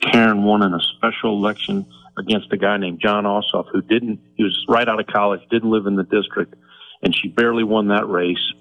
Karen 0.00 0.44
won 0.44 0.62
in 0.62 0.72
a 0.72 0.80
special 0.96 1.36
election 1.36 1.84
against 2.18 2.52
a 2.52 2.56
guy 2.56 2.76
named 2.76 3.00
Jon 3.00 3.24
Ossoff 3.24 3.66
who 3.72 3.82
didn't, 3.82 4.20
he 4.34 4.44
was 4.44 4.64
right 4.68 4.88
out 4.88 5.00
of 5.00 5.06
college, 5.06 5.40
didn't 5.50 5.70
live 5.70 5.86
in 5.86 5.96
the 5.96 6.04
district, 6.04 6.54
and 7.02 7.14
she 7.14 7.28
barely 7.28 7.64
won 7.64 7.88
that 7.88 8.08
race. 8.08 8.52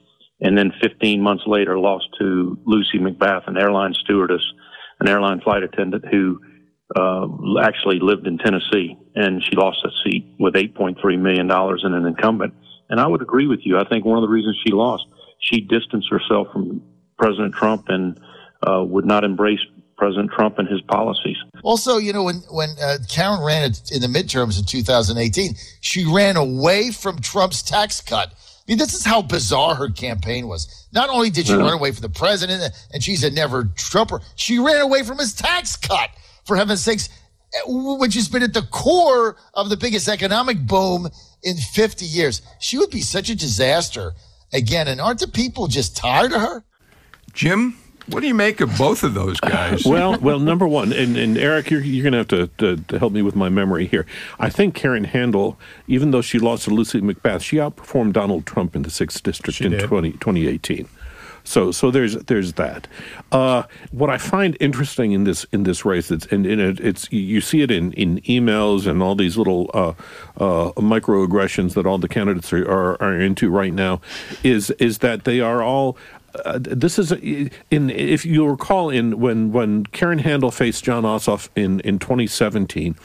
And 0.41 0.57
then 0.57 0.71
15 0.81 1.21
months 1.21 1.43
later 1.47 1.79
lost 1.79 2.09
to 2.19 2.57
Lucy 2.65 2.99
McBath, 2.99 3.47
an 3.47 3.57
airline 3.57 3.93
stewardess, 3.93 4.43
an 4.99 5.07
airline 5.07 5.41
flight 5.41 5.63
attendant 5.63 6.05
who 6.11 6.39
uh, 6.95 7.27
actually 7.61 7.99
lived 7.99 8.27
in 8.27 8.37
Tennessee, 8.37 8.97
and 9.15 9.43
she 9.43 9.55
lost 9.55 9.79
that 9.83 9.91
seat 10.03 10.25
with 10.39 10.53
8.3 10.53 11.19
million 11.19 11.47
dollars 11.47 11.83
in 11.85 11.93
an 11.93 12.05
incumbent. 12.05 12.53
And 12.89 12.99
I 12.99 13.07
would 13.07 13.21
agree 13.21 13.47
with 13.47 13.59
you. 13.65 13.77
I 13.77 13.83
think 13.87 14.05
one 14.05 14.17
of 14.17 14.21
the 14.21 14.29
reasons 14.33 14.57
she 14.65 14.71
lost, 14.71 15.05
she 15.39 15.59
distanced 15.61 16.09
herself 16.09 16.47
from 16.53 16.81
President 17.17 17.53
Trump 17.53 17.85
and 17.89 18.17
uh, 18.65 18.83
would 18.83 19.05
not 19.05 19.23
embrace 19.25 19.59
President 19.97 20.31
Trump 20.31 20.59
and 20.59 20.67
his 20.69 20.79
policies. 20.81 21.35
Also, 21.63 21.97
you 21.97 22.13
know, 22.13 22.23
when 22.23 22.35
when 22.51 22.69
uh, 22.81 22.97
Karen 23.09 23.43
ran 23.43 23.63
in 23.91 24.01
the 24.01 24.07
midterms 24.07 24.57
in 24.59 24.65
2018, 24.65 25.55
she 25.81 26.05
ran 26.05 26.37
away 26.37 26.91
from 26.91 27.17
Trump's 27.19 27.61
tax 27.63 27.99
cut. 27.99 28.29
I 28.29 28.71
mean, 28.71 28.77
this 28.77 28.93
is 28.93 29.03
how 29.05 29.21
bizarre 29.21 29.75
her 29.75 29.89
campaign 29.89 30.47
was. 30.47 30.87
Not 30.93 31.09
only 31.09 31.29
did 31.29 31.47
she 31.47 31.53
Yeah. 31.53 31.59
run 31.59 31.73
away 31.73 31.91
from 31.91 32.01
the 32.01 32.09
president, 32.09 32.71
and 32.93 33.03
she's 33.03 33.23
a 33.23 33.29
never 33.31 33.65
Trumper, 33.75 34.21
she 34.35 34.59
ran 34.59 34.81
away 34.81 35.03
from 35.03 35.17
his 35.17 35.33
tax 35.33 35.75
cut, 35.75 36.09
for 36.47 36.55
heaven's 36.55 36.83
sakes, 36.83 37.09
which 37.65 38.15
has 38.15 38.29
been 38.29 38.43
at 38.43 38.53
the 38.53 38.63
core 38.63 39.35
of 39.53 39.69
the 39.69 39.77
biggest 39.77 40.07
economic 40.07 40.59
boom 40.65 41.09
in 41.43 41.57
50 41.57 42.05
years. 42.05 42.41
She 42.59 42.77
would 42.77 42.89
be 42.89 43.01
such 43.01 43.29
a 43.29 43.35
disaster 43.35 44.13
again. 44.53 44.87
And 44.87 44.99
aren't 45.01 45.19
the 45.19 45.27
people 45.27 45.67
just 45.67 45.95
tired 45.95 46.31
of 46.31 46.41
her? 46.41 46.63
Jim, 47.33 47.77
what 48.07 48.21
do 48.21 48.27
you 48.27 48.33
make 48.33 48.61
of 48.61 48.77
both 48.77 49.03
of 49.03 49.13
those 49.13 49.39
guys? 49.39 49.85
well, 49.85 50.17
well, 50.19 50.39
number 50.39 50.67
one, 50.67 50.93
and, 50.93 51.17
and 51.17 51.37
Eric, 51.37 51.69
you're, 51.69 51.81
you're 51.81 52.03
going 52.03 52.13
to 52.13 52.19
have 52.19 52.27
to, 52.29 52.47
to, 52.57 52.83
to 52.83 52.99
help 52.99 53.11
me 53.11 53.21
with 53.21 53.35
my 53.35 53.49
memory 53.49 53.85
here. 53.85 54.05
I 54.39 54.49
think 54.49 54.75
Karen 54.75 55.03
Handel, 55.03 55.59
even 55.87 56.11
though 56.11 56.21
she 56.21 56.39
lost 56.39 56.63
to 56.63 56.69
Lucy 56.69 57.01
McBath, 57.01 57.41
she 57.41 57.57
outperformed 57.57 58.13
Donald 58.13 58.45
Trump 58.45 58.75
in 58.75 58.83
the 58.83 58.89
sixth 58.89 59.21
district 59.23 59.57
She 59.57 59.65
in 59.65 59.71
did. 59.71 59.81
20, 59.81 60.13
2018. 60.13 60.87
So, 61.47 61.71
so 61.71 61.91
there's 61.91 62.15
there's 62.25 62.53
that. 62.53 62.87
Uh, 63.31 63.63
what 63.91 64.09
I 64.09 64.17
find 64.17 64.57
interesting 64.59 65.13
in 65.13 65.23
this 65.23 65.45
in 65.53 65.63
this 65.63 65.85
race, 65.85 66.11
it's 66.11 66.25
and, 66.25 66.45
and 66.45 66.59
it, 66.59 66.79
it's 66.81 67.09
you 67.09 67.39
see 67.39 67.61
it 67.61 67.71
in, 67.71 67.93
in 67.93 68.19
emails 68.21 68.85
and 68.85 69.01
all 69.01 69.15
these 69.15 69.37
little 69.37 69.71
uh, 69.73 69.93
uh, 70.35 70.71
microaggressions 70.73 71.73
that 71.75 71.85
all 71.85 71.99
the 71.99 72.09
candidates 72.09 72.51
are, 72.51 72.69
are, 72.69 73.01
are 73.01 73.17
into 73.17 73.49
right 73.49 73.73
now, 73.73 74.01
is 74.43 74.71
is 74.71 74.97
that 74.97 75.23
they 75.23 75.39
are 75.39 75.63
all 75.63 75.97
uh, 76.43 76.59
this 76.61 76.99
is 76.99 77.11
in 77.13 77.89
if 77.89 78.25
you 78.25 78.45
recall 78.45 78.89
in 78.89 79.17
when 79.19 79.53
when 79.53 79.85
Karen 79.85 80.19
Handel 80.19 80.51
faced 80.51 80.83
Jon 80.83 81.03
Ossoff 81.03 81.47
in 81.55 81.79
in 81.81 81.97
2017, 81.97 82.95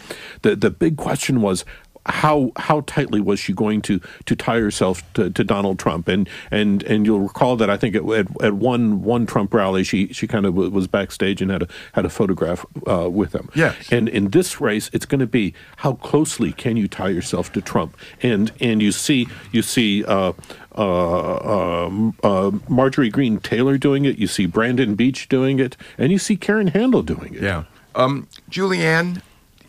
the 0.42 0.56
the 0.56 0.70
big 0.70 0.96
question 0.96 1.42
was 1.42 1.64
how 2.06 2.52
how 2.56 2.80
tightly 2.82 3.20
was 3.20 3.38
she 3.38 3.52
going 3.52 3.80
to 3.82 4.00
to 4.24 4.34
tie 4.34 4.58
herself 4.58 5.02
to, 5.14 5.30
to 5.30 5.44
Donald 5.44 5.78
Trump 5.78 6.08
and 6.08 6.28
and 6.50 6.82
and 6.84 7.06
you'll 7.06 7.20
recall 7.20 7.56
that 7.56 7.70
I 7.70 7.76
think 7.76 7.94
at, 7.94 8.04
at, 8.04 8.42
at 8.42 8.54
one 8.54 9.02
one 9.02 9.26
Trump 9.26 9.54
rally 9.54 9.84
she 9.84 10.12
she 10.12 10.26
kind 10.26 10.46
of 10.46 10.54
was 10.54 10.86
backstage 10.86 11.40
and 11.40 11.50
had 11.50 11.62
a 11.62 11.68
had 11.92 12.04
a 12.04 12.10
photograph 12.10 12.64
uh, 12.86 13.08
with 13.10 13.34
him. 13.34 13.48
Yes. 13.54 13.90
And 13.92 14.08
in 14.08 14.30
this 14.30 14.60
race, 14.60 14.90
it's 14.92 15.06
going 15.06 15.20
to 15.20 15.26
be 15.26 15.54
how 15.76 15.94
closely 15.94 16.52
can 16.52 16.76
you 16.76 16.88
tie 16.88 17.08
yourself 17.08 17.52
to 17.52 17.60
Trump? 17.60 17.96
And 18.22 18.52
and 18.60 18.82
you 18.82 18.92
see 18.92 19.28
you 19.52 19.62
see. 19.62 20.04
Uh, 20.04 20.32
uh, 20.74 21.84
um, 21.84 22.16
uh, 22.22 22.50
Marjorie 22.66 23.10
Greene 23.10 23.38
Taylor 23.38 23.76
doing 23.76 24.06
it. 24.06 24.16
You 24.16 24.26
see 24.26 24.46
Brandon 24.46 24.94
Beach 24.94 25.28
doing 25.28 25.58
it, 25.58 25.76
and 25.98 26.10
you 26.10 26.18
see 26.18 26.34
Karen 26.34 26.68
Handel 26.68 27.02
doing 27.02 27.34
it. 27.34 27.42
Yeah. 27.42 27.64
Um, 27.94 28.26
Julianne, 28.50 29.20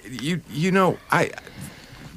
you 0.09 0.41
you 0.49 0.71
know 0.71 0.97
I. 1.11 1.31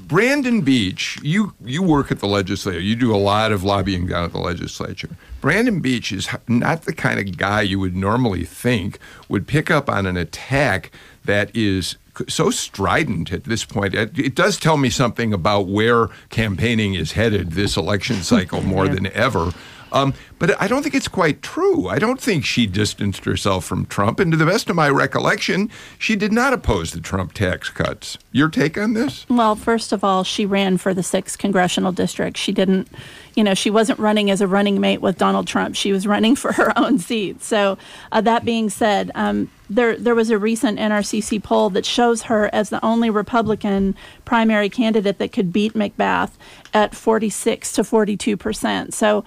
Brandon 0.07 0.61
Beach, 0.61 1.19
you 1.21 1.55
you 1.65 1.83
work 1.83 2.13
at 2.13 2.21
the 2.21 2.29
legislature. 2.29 2.79
You 2.79 2.95
do 2.95 3.13
a 3.13 3.19
lot 3.19 3.51
of 3.51 3.65
lobbying 3.65 4.07
down 4.07 4.25
at 4.25 4.33
the 4.33 4.39
legislature. 4.39 5.11
Brandon 5.41 5.81
Beach 5.81 6.13
is 6.13 6.29
not 6.47 6.83
the 6.83 6.93
kind 6.93 7.19
of 7.19 7.37
guy 7.37 7.63
you 7.63 7.81
would 7.81 7.97
normally 7.97 8.45
think 8.45 9.01
would 9.29 9.49
pick 9.49 9.69
up 9.69 9.91
on 9.91 10.07
an 10.07 10.17
attack 10.17 10.93
that 11.25 11.55
is 11.57 11.97
so 12.29 12.51
strident 12.51 13.33
at 13.33 13.45
this 13.45 13.65
point. 13.65 13.95
It, 13.95 14.17
it 14.17 14.35
does 14.37 14.59
tell 14.59 14.77
me 14.77 14.91
something 14.91 15.33
about 15.33 15.67
where 15.67 16.07
campaigning 16.31 16.95
is 16.95 17.13
headed 17.13 17.53
this 17.53 17.77
election 17.77 18.23
cycle 18.23 18.63
more 18.63 18.87
than 18.87 19.09
ever. 19.09 19.53
Um, 19.93 20.15
but 20.39 20.61
I 20.61 20.69
don't 20.69 20.83
think 20.83 20.95
it's 20.95 21.09
quite 21.09 21.43
true. 21.43 21.89
I 21.89 21.99
don't 21.99 22.21
think 22.21 22.45
she 22.45 22.67
distanced 22.67 23.25
herself 23.25 23.65
from 23.65 23.87
Trump. 23.87 24.21
And 24.21 24.33
to 24.33 24.37
the 24.37 24.47
best 24.47 24.69
of 24.69 24.77
my 24.77 24.89
recollection, 24.89 25.71
she 25.99 26.17
did 26.17 26.33
not 26.33 26.53
oppose 26.53 26.93
the 26.93 27.01
Trump 27.01 27.33
tax 27.33 27.71
cuts. 27.71 28.19
Your 28.33 28.49
take 28.49 28.77
on 28.77 28.93
this? 28.93 29.27
Well, 29.29 29.57
first 29.57 29.93
of 29.93 30.05
all, 30.05 30.25
she 30.25 30.45
ran 30.45 30.77
for 30.77 30.93
the 30.93 31.03
sixth 31.03 31.39
congressional 31.39 31.93
district. 31.93 32.37
She 32.37 32.53
didn't, 32.53 32.89
you 33.35 33.45
know, 33.45 33.55
she 33.55 33.71
wasn't 33.71 33.99
running 33.99 34.31
as 34.31 34.41
a 34.41 34.47
running 34.47 34.81
mate 34.81 35.01
with 35.01 35.17
Donald 35.17 35.47
Trump. 35.47 35.75
She 35.75 35.93
was 35.93 36.07
running 36.07 36.37
for 36.37 36.53
her 36.53 36.77
own 36.79 36.99
seat. 36.99 37.43
So, 37.43 37.79
uh, 38.13 38.21
that 38.23 38.45
being 38.45 38.69
said, 38.69 39.11
um, 39.15 39.51
there 39.69 39.97
there 39.97 40.15
was 40.15 40.31
a 40.31 40.39
recent 40.39 40.79
NRCC 40.79 41.43
poll 41.43 41.71
that 41.71 41.85
shows 41.85 42.23
her 42.23 42.49
as 42.53 42.71
the 42.71 42.85
only 42.85 43.11
Republican 43.11 43.97
primary 44.25 44.69
candidate 44.69 45.19
that 45.19 45.33
could 45.33 45.53
beat 45.53 45.75
McBath 45.75 46.33
at 46.73 46.95
46 46.95 47.73
to 47.73 47.85
42 47.85 48.37
percent. 48.37 48.95
So 48.95 49.25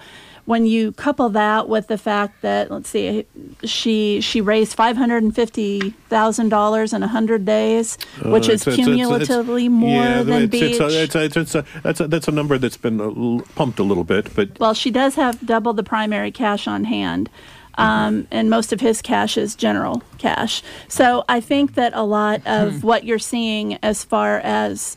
when 0.50 0.66
you 0.66 0.90
couple 0.92 1.28
that 1.28 1.68
with 1.68 1.86
the 1.86 1.96
fact 1.96 2.42
that 2.42 2.70
let's 2.72 2.88
see 2.90 3.24
she 3.62 4.20
she 4.20 4.40
raised 4.40 4.76
$550,000 4.76 6.92
in 6.94 7.00
100 7.00 7.44
days 7.44 7.96
which 8.24 8.48
Uh, 8.48 8.52
is 8.52 8.66
it's- 8.66 8.66
it's- 8.66 8.78
it's- 8.78 8.86
cumulatively 8.86 9.68
more 9.68 10.02
yeah, 10.04 10.22
than 10.24 10.42
it's, 10.42 10.50
Beach 10.50 10.80
a, 10.80 11.02
it's, 11.02 11.14
a, 11.14 11.22
it's, 11.24 11.36
it's 11.36 11.54
a, 11.54 11.64
that's, 11.84 12.00
a, 12.00 12.08
that's 12.08 12.26
a 12.28 12.32
number 12.32 12.58
that's 12.58 12.76
been 12.76 12.98
a 13.00 13.04
l- 13.04 13.42
pumped 13.54 13.78
a 13.78 13.82
little 13.84 14.02
bit, 14.04 14.34
but 14.34 14.58
well 14.58 14.74
she 14.74 14.90
does 14.90 15.14
have 15.14 15.38
double 15.46 15.72
the 15.72 15.84
primary 15.84 16.32
cash 16.32 16.66
on 16.66 16.82
hand 16.84 17.30
um, 17.78 18.26
and 18.32 18.50
most 18.50 18.72
of 18.72 18.80
his 18.80 19.00
cash 19.00 19.38
is 19.38 19.54
general 19.54 20.02
cash. 20.18 20.62
So 20.88 21.24
I 21.28 21.40
think 21.40 21.74
that 21.76 21.92
a 21.94 22.02
lot 22.02 22.42
of 22.44 22.82
what 22.84 23.04
you're 23.04 23.18
seeing 23.20 23.78
as 23.82 24.02
far 24.04 24.40
as 24.40 24.96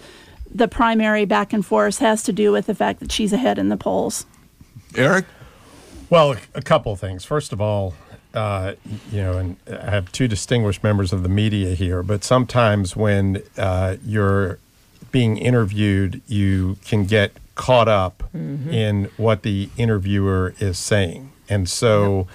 the 0.54 0.68
primary 0.68 1.24
back 1.26 1.54
and 1.54 1.64
forth 1.66 2.00
has 2.00 2.24
to 2.24 2.34
do 2.34 2.52
with 2.52 2.66
the 2.66 2.76
fact 2.76 3.00
that 3.00 3.10
she's 3.12 3.32
ahead 3.32 3.58
in 3.58 3.70
the 3.70 3.78
polls. 3.78 4.26
Eric? 4.98 5.26
Well, 6.10 6.36
a 6.54 6.62
couple 6.62 6.92
of 6.92 7.00
things. 7.00 7.26
First 7.26 7.54
of 7.54 7.62
all, 7.62 7.94
uh, 8.34 8.74
you 9.12 9.22
know, 9.22 9.38
and 9.38 9.58
I 9.68 9.92
have 9.92 10.12
two 10.12 10.28
distinguished 10.28 10.84
members 10.84 11.14
of 11.14 11.24
the 11.24 11.30
media 11.30 11.76
here, 11.76 12.02
but 12.04 12.24
sometimes 12.24 12.96
when 12.96 13.44
uh, 13.58 13.98
you're 14.06 14.60
being 15.12 15.38
interviewed, 15.38 16.22
you 16.28 16.78
can 16.86 17.06
get 17.06 17.34
caught 17.56 17.88
up 17.88 18.24
in 18.34 19.12
what 19.18 19.44
the 19.44 19.70
interviewer 19.78 20.56
is 20.60 20.80
saying. 20.80 21.32
And 21.50 21.70
so, 21.70 22.28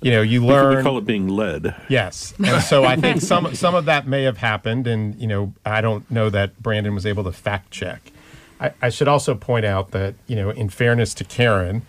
you 0.00 0.10
know, 0.10 0.22
you 0.22 0.44
learn. 0.44 0.76
we 0.78 0.82
call 0.82 0.96
it 0.96 1.04
being 1.04 1.28
led. 1.28 1.74
Yes, 1.88 2.32
and 2.42 2.62
so 2.62 2.84
I 2.84 2.96
think 2.96 3.20
some 3.32 3.54
some 3.54 3.74
of 3.74 3.84
that 3.84 4.06
may 4.06 4.22
have 4.22 4.38
happened, 4.38 4.86
and 4.86 5.14
you 5.20 5.26
know 5.26 5.52
I 5.66 5.80
don't 5.80 6.08
know 6.10 6.30
that 6.30 6.62
Brandon 6.62 6.94
was 6.94 7.04
able 7.04 7.24
to 7.24 7.32
fact 7.32 7.70
check. 7.70 8.12
I, 8.60 8.72
I 8.80 8.88
should 8.88 9.08
also 9.08 9.34
point 9.34 9.66
out 9.66 9.90
that 9.90 10.14
you 10.26 10.36
know, 10.36 10.50
in 10.50 10.68
fairness 10.70 11.12
to 11.14 11.24
Karen, 11.24 11.82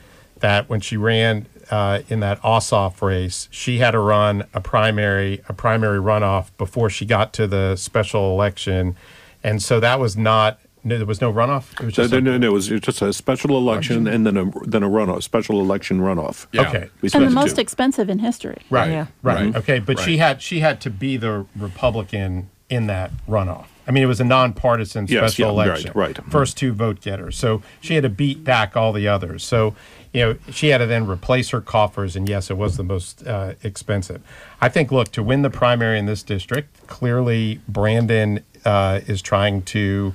that 0.44 0.70
when 0.70 0.82
she 0.82 0.98
ran 0.98 1.48
uh, 1.72 2.02
in 2.10 2.20
that 2.20 2.40
Ossoff 2.42 3.02
race, 3.02 3.48
she 3.50 3.78
had 3.80 3.92
to 3.92 4.00
run 4.00 4.46
a 4.54 4.60
primary 4.62 5.42
a 5.48 5.54
primary 5.54 5.98
runoff 6.00 6.52
before 6.58 6.90
she 6.90 7.06
got 7.06 7.32
to 7.34 7.48
the 7.48 7.76
special 7.78 8.32
election, 8.34 8.96
and 9.42 9.64
so 9.64 9.80
that 9.80 10.00
was 10.00 10.16
not 10.18 10.60
no, 10.84 10.98
there 10.98 11.06
was 11.08 11.22
no 11.22 11.32
runoff. 11.32 11.72
It 11.80 11.86
was 11.86 11.98
No, 11.98 12.04
just 12.04 12.12
no, 12.12 12.18
a- 12.18 12.22
no, 12.22 12.38
no, 12.38 12.48
it 12.48 12.52
was 12.52 12.68
just 12.68 13.02
a 13.02 13.14
special 13.14 13.58
election 13.58 14.06
and 14.06 14.26
then 14.28 14.36
a 14.36 14.52
then 14.68 14.84
a 14.84 14.90
runoff, 14.90 15.24
special 15.24 15.62
election 15.62 16.02
runoff. 16.02 16.46
Yeah. 16.52 16.68
Okay. 16.68 16.90
And 17.02 17.10
spent 17.10 17.24
the 17.24 17.30
two. 17.30 17.36
most 17.36 17.58
expensive 17.58 18.10
in 18.10 18.20
history 18.20 18.58
Right. 18.70 18.92
Yeah. 18.92 19.06
Right. 19.22 19.46
Right. 19.46 19.56
Okay. 19.56 19.80
But 19.80 19.98
she 20.00 20.18
had 20.18 20.42
she 20.42 20.60
had 20.60 20.82
to 20.82 20.90
be 20.90 21.16
the 21.16 21.46
Republican 21.56 22.50
in 22.70 22.88
that 22.88 23.12
runoff. 23.30 23.68
I 23.88 23.92
mean, 23.92 24.04
it 24.04 24.08
was 24.08 24.20
a 24.20 24.26
nonpartisan 24.26 25.08
Yes, 25.08 25.34
special 25.34 25.54
yeah, 25.56 25.60
right, 25.60 25.68
election. 25.68 25.92
right. 25.96 26.18
First 26.30 26.58
two 26.58 26.74
vote 26.74 27.00
getters. 27.02 27.38
So 27.38 27.62
she 27.82 27.94
had 27.96 28.04
to 28.04 28.10
beat 28.10 28.44
back 28.44 28.76
all 28.78 28.92
the 28.94 29.08
others. 29.08 29.44
So 29.44 29.76
you 30.14 30.22
know 30.22 30.38
she 30.52 30.70
had 30.70 30.78
to 30.78 30.86
then 30.86 31.08
replace 31.08 31.50
her 31.50 31.60
coffers, 31.60 32.16
and 32.16 32.30
yes, 32.30 32.50
it 32.50 32.58
was 32.58 32.78
the 32.78 32.84
most 32.84 33.26
uh, 33.26 33.54
expensive. 33.64 34.22
I 34.62 34.70
think. 34.70 34.92
Look, 34.92 35.12
to 35.14 35.24
win 35.24 35.42
the 35.42 35.50
primary 35.50 35.98
in 35.98 36.06
this 36.06 36.24
district, 36.24 36.86
clearly 36.88 37.60
Brandon 37.68 38.44
uh, 38.64 39.02
is 39.08 39.22
trying 39.22 39.64
to 39.64 40.14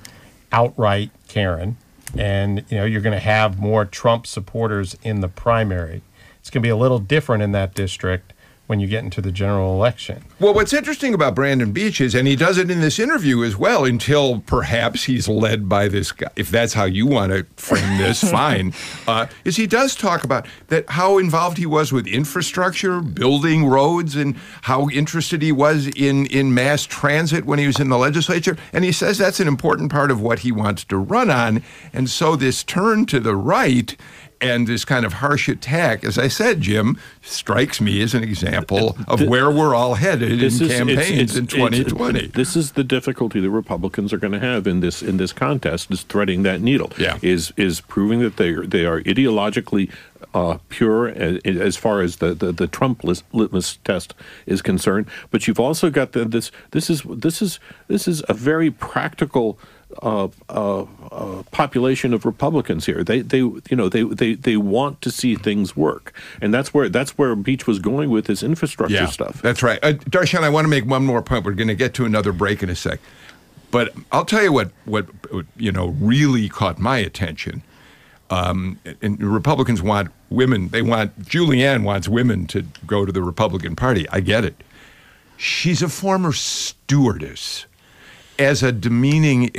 outright 0.53 1.11
Karen, 1.27 1.77
and 2.17 2.65
you 2.69 2.79
know 2.79 2.85
you're 2.85 3.01
going 3.01 3.17
to 3.17 3.21
have 3.21 3.59
more 3.59 3.85
Trump 3.85 4.27
supporters 4.27 4.97
in 5.03 5.21
the 5.21 5.29
primary. 5.29 6.03
It's 6.39 6.49
going 6.49 6.63
to 6.63 6.67
be 6.67 6.71
a 6.71 6.77
little 6.77 7.01
different 7.01 7.43
in 7.43 7.53
that 7.53 7.75
district 7.75 8.33
when 8.69 8.81
you 8.81 8.87
get 8.87 9.03
into 9.03 9.23
the 9.23 9.33
general 9.33 9.73
election. 9.73 10.23
Well, 10.39 10.53
what's 10.53 10.75
interesting 10.75 11.15
about 11.15 11.35
Brandon 11.35 11.73
Beach 11.73 12.03
is, 12.03 12.15
and 12.15 12.29
he 12.29 12.37
does 12.37 12.59
it 12.59 12.71
in 12.71 12.83
this 12.83 12.99
interview 12.99 13.43
as 13.43 13.57
well, 13.57 13.87
until 13.87 14.41
perhaps 14.41 15.05
he's 15.05 15.27
led 15.27 15.71
by 15.71 15.89
this 15.89 16.13
guy, 16.13 16.29
if 16.37 16.51
that's 16.51 16.75
how 16.75 16.85
you 16.85 17.07
want 17.07 17.33
to 17.33 17.47
frame 17.57 17.97
this, 17.97 18.23
fine, 18.31 18.75
uh, 19.07 19.27
is 19.43 19.57
he 19.57 19.67
does 19.67 19.97
talk 19.97 20.23
about 20.23 20.47
that 20.67 20.89
how 20.91 21.17
involved 21.17 21.57
he 21.57 21.65
was 21.65 21.93
with 21.93 22.07
infrastructure, 22.07 23.01
building 23.01 23.67
roads, 23.67 24.15
and 24.15 24.37
how 24.63 24.91
interested 24.91 25.41
he 25.41 25.51
was 25.51 25.87
in, 25.97 26.27
in 26.27 26.53
mass 26.53 26.85
transit 26.85 27.47
when 27.47 27.59
he 27.59 27.67
was 27.67 27.81
in 27.81 27.89
the 27.89 27.99
legislature. 27.99 28.59
And 28.75 28.85
he 28.85 28.93
says 28.93 29.17
that's 29.17 29.41
an 29.41 29.49
important 29.49 29.91
part 29.91 30.11
of 30.11 30.21
what 30.21 30.41
he 30.41 30.53
wants 30.53 30.85
to 30.85 30.99
run 30.99 31.31
on. 31.31 31.63
And 31.95 32.11
so 32.11 32.37
this 32.37 32.63
turn 32.63 33.07
to 33.07 33.19
the 33.19 33.35
right 33.35 33.97
and 34.41 34.67
this 34.67 34.85
kind 34.85 35.05
of 35.05 35.15
harsh 35.15 35.49
attack, 35.49 36.05
as 36.05 36.17
I 36.19 36.29
said, 36.29 36.61
Jim, 36.61 36.97
strikes 37.23 37.81
me 37.81 38.01
as 38.03 38.15
an 38.15 38.23
example 38.23 38.97
of 39.09 39.21
where 39.23 39.51
we're 39.51 39.75
all 39.75 39.95
headed 39.95 40.31
in 40.33 40.41
is- 40.41 40.59
campaigns 40.59 41.35
it's- 41.35 41.37
in 41.37 41.45
it's- 41.45 41.55
2020. 41.55 42.27
this 42.29 42.55
is 42.57 42.73
the 42.73 42.85
difficulty 42.85 43.41
the 43.41 43.51
Republicans 43.51 44.13
are 44.13 44.19
going 44.19 44.33
to 44.33 44.39
have 44.39 44.67
in 44.67 44.81
this 44.81 45.03
in 45.03 45.17
this 45.17 45.33
contest 45.33 45.91
is 45.91 46.03
threading 46.03 46.43
that 46.45 46.61
needle. 46.61 46.93
Yeah. 46.99 47.19
Is 47.23 47.53
is 47.57 47.81
proving 47.81 48.21
that 48.21 48.37
they 48.37 48.51
are, 48.51 48.67
they 48.67 48.87
are 48.87 49.01
ideologically 49.03 49.91
uh, 50.35 50.59
pure 50.69 51.09
as, 51.09 51.39
as 51.45 51.77
far 51.77 52.03
as 52.03 52.17
the, 52.17 52.35
the, 52.35 52.53
the 52.53 52.67
Trump 52.67 53.03
lis- 53.03 53.23
litmus 53.33 53.79
test 53.85 54.15
is 54.47 54.61
concerned. 54.63 55.07
But 55.31 55.47
you've 55.49 55.61
also 55.61 55.91
got 55.91 56.13
the, 56.13 56.25
this 56.25 56.51
this 56.73 56.91
is 56.91 57.03
this 57.09 57.41
is 57.43 57.59
this 57.89 58.07
is 58.07 58.23
a 58.29 58.35
very 58.35 58.71
practical. 58.71 59.59
Uh, 60.03 60.29
uh, 60.51 60.83
uh, 61.11 61.43
population 61.51 62.13
of 62.13 62.27
Republicans 62.27 62.85
here. 62.85 63.03
They, 63.03 63.23
they, 63.23 63.39
you 63.39 63.63
know, 63.71 63.89
they, 63.89 64.03
they, 64.03 64.35
they 64.35 64.59
want 64.59 65.01
to 65.01 65.11
see 65.11 65.35
things 65.35 65.75
work, 65.75 66.13
and 66.43 66.53
that's 66.53 66.75
where 66.75 66.91
that's 66.91 67.17
where 67.17 67.35
Beach 67.35 67.67
was 67.67 67.79
going 67.79 68.11
with 68.11 68.27
his 68.27 68.43
infrastructure 68.43 69.07
stuff. 69.07 69.41
That's 69.41 69.63
right. 69.63 69.79
Uh, 69.83 69.95
Dar'shun, 69.95 70.43
I 70.43 70.51
want 70.51 70.67
to 70.67 70.69
make 70.69 70.85
one 70.85 71.07
more 71.07 71.23
point. 71.23 71.47
We're 71.47 71.53
going 71.53 71.69
to 71.69 71.75
get 71.75 71.95
to 71.95 72.05
another 72.05 72.33
break 72.33 72.63
in 72.63 72.69
a 72.69 72.77
sec. 72.77 73.01
But 73.71 73.95
I'll 74.13 74.27
tell 74.27 74.43
you 74.43 74.53
what, 74.53 74.71
what 74.85 75.07
you 75.57 75.73
know, 75.73 75.89
really 76.01 76.51
caught 76.51 76.79
my 76.79 76.99
attention. 76.99 77.63
Um, 78.31 78.79
and 79.01 79.19
Republicans 79.23 79.83
want 79.83 80.11
women. 80.29 80.69
They 80.69 80.83
want 80.83 81.19
Julianne 81.23 81.83
wants 81.83 82.09
women 82.09 82.47
to 82.49 82.67
go 82.87 83.07
to 83.07 83.13
the 83.13 83.23
Republican 83.23 83.75
Party. 83.75 84.07
I 84.11 84.21
get 84.21 84.45
it. 84.45 84.63
She's 85.39 85.81
a 85.83 85.89
former 85.89 86.33
stewardess. 86.33 87.65
As 88.39 88.63
a 88.63 88.71
demeaning, 88.71 89.51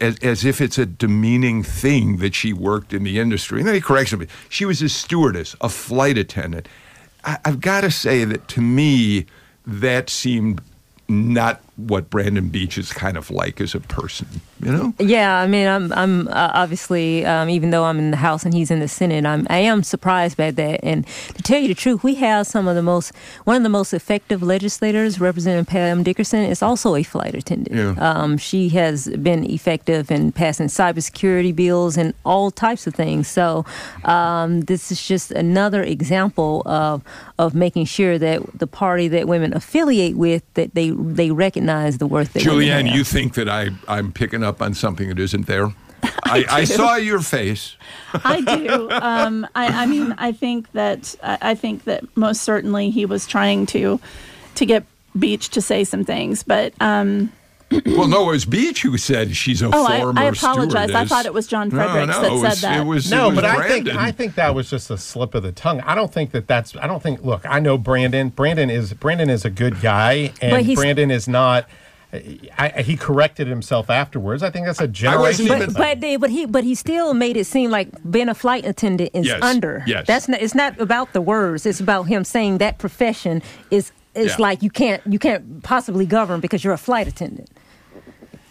as, 0.00 0.18
as 0.18 0.44
if 0.44 0.60
it's 0.60 0.78
a 0.78 0.86
demeaning 0.86 1.62
thing 1.62 2.16
that 2.16 2.34
she 2.34 2.52
worked 2.52 2.92
in 2.92 3.04
the 3.04 3.20
industry. 3.20 3.60
And 3.60 3.68
then 3.68 3.74
he 3.74 3.80
corrects 3.80 4.12
me. 4.12 4.26
She 4.48 4.64
was 4.64 4.82
a 4.82 4.88
stewardess, 4.88 5.54
a 5.60 5.68
flight 5.68 6.18
attendant. 6.18 6.68
I, 7.24 7.38
I've 7.44 7.60
got 7.60 7.82
to 7.82 7.90
say 7.90 8.24
that 8.24 8.48
to 8.48 8.60
me, 8.60 9.26
that 9.66 10.10
seemed 10.10 10.60
not 11.08 11.60
what 11.88 12.10
Brandon 12.10 12.48
Beach 12.48 12.78
is 12.78 12.92
kind 12.92 13.16
of 13.16 13.30
like 13.30 13.60
as 13.60 13.74
a 13.74 13.80
person, 13.80 14.26
you 14.60 14.72
know? 14.72 14.94
Yeah, 14.98 15.36
I 15.38 15.46
mean, 15.46 15.66
I'm, 15.66 15.92
I'm 15.92 16.28
uh, 16.28 16.50
obviously, 16.54 17.24
um, 17.24 17.48
even 17.48 17.70
though 17.70 17.84
I'm 17.84 17.98
in 17.98 18.10
the 18.10 18.16
House 18.16 18.44
and 18.44 18.52
he's 18.52 18.70
in 18.70 18.80
the 18.80 18.88
Senate, 18.88 19.24
I'm, 19.24 19.46
I 19.50 19.58
am 19.58 19.82
surprised 19.82 20.36
by 20.36 20.50
that. 20.50 20.80
And 20.82 21.06
to 21.34 21.42
tell 21.42 21.60
you 21.60 21.68
the 21.68 21.74
truth, 21.74 22.04
we 22.04 22.16
have 22.16 22.46
some 22.46 22.68
of 22.68 22.74
the 22.74 22.82
most, 22.82 23.12
one 23.44 23.56
of 23.56 23.62
the 23.62 23.68
most 23.68 23.92
effective 23.92 24.42
legislators, 24.42 25.20
Representative 25.20 25.66
Pam 25.66 26.02
Dickerson, 26.02 26.44
is 26.44 26.62
also 26.62 26.94
a 26.94 27.02
flight 27.02 27.34
attendant. 27.34 27.76
Yeah. 27.76 27.94
Um, 27.98 28.36
she 28.36 28.68
has 28.70 29.08
been 29.08 29.48
effective 29.50 30.10
in 30.10 30.32
passing 30.32 30.66
cybersecurity 30.66 31.54
bills 31.54 31.96
and 31.96 32.14
all 32.24 32.50
types 32.50 32.86
of 32.86 32.94
things. 32.94 33.28
So 33.28 33.64
um, 34.04 34.62
this 34.62 34.92
is 34.92 35.06
just 35.06 35.30
another 35.30 35.82
example 35.82 36.62
of 36.66 37.02
of 37.38 37.54
making 37.54 37.86
sure 37.86 38.18
that 38.18 38.58
the 38.58 38.66
party 38.66 39.08
that 39.08 39.26
women 39.26 39.54
affiliate 39.54 40.16
with 40.16 40.42
that 40.54 40.74
they 40.74 40.90
they 40.90 41.30
recognize 41.30 41.69
the 41.98 42.06
worth 42.06 42.32
that 42.32 42.44
women 42.44 42.66
Julianne, 42.66 42.86
have. 42.86 42.96
you 42.96 43.04
think 43.04 43.34
that 43.34 43.48
I, 43.48 43.70
I'm 43.88 44.12
picking 44.12 44.42
up 44.42 44.62
on 44.62 44.74
something 44.74 45.08
that 45.08 45.18
isn't 45.18 45.46
there? 45.46 45.72
I, 46.24 46.44
I 46.48 46.64
saw 46.64 46.96
your 46.96 47.20
face. 47.20 47.76
I 48.14 48.40
do. 48.40 48.90
Um, 48.90 49.46
I, 49.54 49.82
I 49.82 49.86
mean, 49.86 50.14
I 50.18 50.32
think 50.32 50.72
that 50.72 51.14
I 51.22 51.38
I 51.42 51.54
think 51.54 51.84
that 51.84 52.04
most 52.16 52.42
certainly 52.42 52.90
he 52.90 53.04
was 53.06 53.26
trying 53.26 53.66
to 53.66 54.00
to 54.54 54.66
get 54.66 54.84
Beach 55.18 55.48
to 55.50 55.60
say 55.60 55.84
some 55.84 56.04
things, 56.04 56.42
but 56.42 56.72
um, 56.80 57.32
Well, 57.86 58.08
no, 58.08 58.28
it 58.28 58.32
was 58.32 58.44
Beach 58.44 58.82
who 58.82 58.96
said 58.98 59.36
she's 59.36 59.62
a 59.62 59.70
oh, 59.72 59.84
I, 59.84 60.00
former 60.00 60.20
I 60.20 60.24
apologize. 60.24 60.90
I 60.90 61.04
thought 61.04 61.24
it 61.26 61.32
was 61.32 61.46
John 61.46 61.68
No, 61.68 61.76
Fredericks 61.76 62.16
no, 62.16 62.22
that 62.22 62.32
it 62.32 62.56
said 62.56 62.68
that. 62.68 62.80
It 62.80 62.84
was, 62.84 63.10
No, 63.10 63.26
it 63.26 63.28
was 63.28 63.34
but 63.36 63.44
I 63.44 63.68
think 63.68 63.88
I 63.88 64.10
think 64.10 64.34
that 64.34 64.54
was 64.54 64.68
just 64.68 64.90
a 64.90 64.98
slip 64.98 65.34
of 65.34 65.44
the 65.44 65.52
tongue. 65.52 65.80
I 65.82 65.94
don't 65.94 66.12
think 66.12 66.32
that 66.32 66.48
that's. 66.48 66.74
I 66.76 66.86
don't 66.88 67.02
think. 67.02 67.22
Look, 67.22 67.46
I 67.48 67.60
know 67.60 67.78
Brandon. 67.78 68.30
Brandon 68.30 68.70
is 68.70 68.92
Brandon 68.94 69.30
is 69.30 69.44
a 69.44 69.50
good 69.50 69.80
guy, 69.80 70.28
But 70.28 70.42
and 70.42 70.66
he's- 70.66 70.78
Brandon 70.78 71.10
is 71.12 71.28
not. 71.28 71.68
I, 72.12 72.50
I, 72.58 72.82
he 72.82 72.96
corrected 72.96 73.46
himself 73.46 73.88
afterwards. 73.88 74.42
I 74.42 74.50
think 74.50 74.66
that's 74.66 74.80
a 74.80 74.88
generation. 74.88 75.46
But, 75.46 75.72
but, 75.74 76.00
they, 76.00 76.16
but 76.16 76.30
he 76.30 76.44
but 76.44 76.64
he 76.64 76.74
still 76.74 77.14
made 77.14 77.36
it 77.36 77.44
seem 77.44 77.70
like 77.70 77.88
being 78.10 78.28
a 78.28 78.34
flight 78.34 78.66
attendant 78.66 79.10
is 79.14 79.26
Yes, 79.26 79.40
under. 79.40 79.84
yes. 79.86 80.08
That's 80.08 80.26
not. 80.28 80.42
It's 80.42 80.56
not 80.56 80.80
about 80.80 81.12
the 81.12 81.20
words. 81.20 81.66
It's 81.66 81.78
about 81.78 82.04
him 82.08 82.24
saying 82.24 82.58
that 82.58 82.78
profession 82.78 83.42
is 83.70 83.92
is 84.16 84.32
Yeah. 84.32 84.36
like 84.42 84.60
you 84.64 84.70
can't 84.70 85.00
you 85.06 85.20
can't 85.20 85.62
possibly 85.62 86.04
govern 86.04 86.40
because 86.40 86.64
you're 86.64 86.72
a 86.72 86.78
flight 86.78 87.06
attendant. 87.06 87.48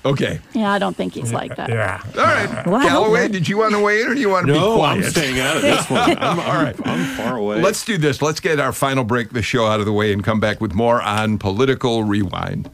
Okay. 0.06 0.39
Yeah, 0.54 0.72
I 0.72 0.80
don't 0.80 0.95
think 0.95 1.14
he's 1.14 1.34
like 1.34 1.56
that. 1.58 1.70
Yeah. 1.70 2.02
All 2.18 2.24
right. 2.24 2.66
Well, 2.68 2.82
Galloway, 2.82 3.28
did 3.28 3.50
you 3.50 3.58
want 3.58 3.74
to 3.74 3.80
weigh 3.82 4.02
in 4.02 4.08
or 4.08 4.16
do 4.16 4.22
you 4.22 4.30
want 4.30 4.47
to 4.47 4.54
be 4.54 4.60
No, 4.60 4.78
quiet? 4.78 5.04
I'm 5.04 5.12
staying 5.12 5.39
out 5.39 5.58
of 5.58 5.62
this 5.62 5.89
one. 5.89 6.18
I'm, 6.18 6.39
All 6.39 6.64
right. 6.64 6.76
I'm 6.88 7.06
far 7.18 7.38
away. 7.38 7.62
Let's 7.62 7.84
do 7.84 7.97
this. 7.97 8.22
Let's 8.22 8.39
get 8.39 8.60
our 8.62 8.72
final 8.72 9.04
break 9.04 9.32
the 9.32 9.41
show 9.41 9.66
out 9.68 9.82
of 9.82 9.86
the 9.86 9.91
way 9.91 10.14
and 10.14 10.24
come 10.24 10.39
back 10.39 10.62
with 10.62 10.74
more 10.74 11.02
on 11.02 11.38
Political 11.38 12.06
Rewind. 12.06 12.70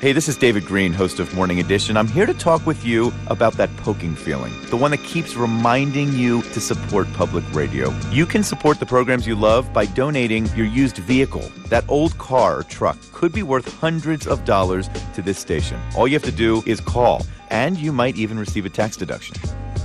Hey, 0.00 0.12
this 0.12 0.28
is 0.28 0.36
David 0.36 0.64
Greene, 0.64 0.92
host 0.92 1.18
of 1.18 1.34
Morning 1.34 1.58
Edition. 1.58 1.96
I'm 1.96 2.06
here 2.06 2.24
to 2.24 2.32
talk 2.32 2.64
with 2.64 2.84
you 2.84 3.12
about 3.26 3.54
that 3.54 3.76
poking 3.78 4.14
feeling, 4.14 4.52
the 4.66 4.76
one 4.76 4.92
that 4.92 5.02
keeps 5.02 5.34
reminding 5.34 6.12
you 6.12 6.42
to 6.42 6.60
support 6.60 7.12
public 7.14 7.42
radio. 7.52 7.90
You 8.12 8.24
can 8.24 8.44
support 8.44 8.78
the 8.78 8.86
programs 8.86 9.26
you 9.26 9.34
love 9.34 9.72
by 9.72 9.86
donating 9.86 10.46
your 10.54 10.66
used 10.66 10.98
vehicle. 10.98 11.50
That 11.66 11.84
old 11.88 12.16
car 12.16 12.60
or 12.60 12.62
truck 12.62 12.96
could 13.10 13.32
be 13.32 13.42
worth 13.42 13.76
hundreds 13.80 14.28
of 14.28 14.44
dollars 14.44 14.88
to 15.14 15.20
this 15.20 15.40
station. 15.40 15.80
All 15.96 16.06
you 16.06 16.14
have 16.14 16.22
to 16.22 16.30
do 16.30 16.62
is 16.64 16.80
call, 16.80 17.26
and 17.50 17.76
you 17.76 17.90
might 17.90 18.14
even 18.14 18.38
receive 18.38 18.66
a 18.66 18.70
tax 18.70 18.96
deduction. 18.96 19.34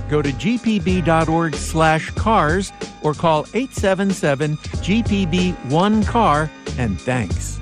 Go 0.08 0.22
to 0.22 0.30
gpb.org 0.30 1.56
slash 1.56 2.10
cars 2.10 2.72
or 3.02 3.14
call 3.14 3.48
877 3.52 4.58
GPB 4.58 5.70
1 5.72 6.04
car 6.04 6.48
and 6.78 7.00
thanks. 7.00 7.58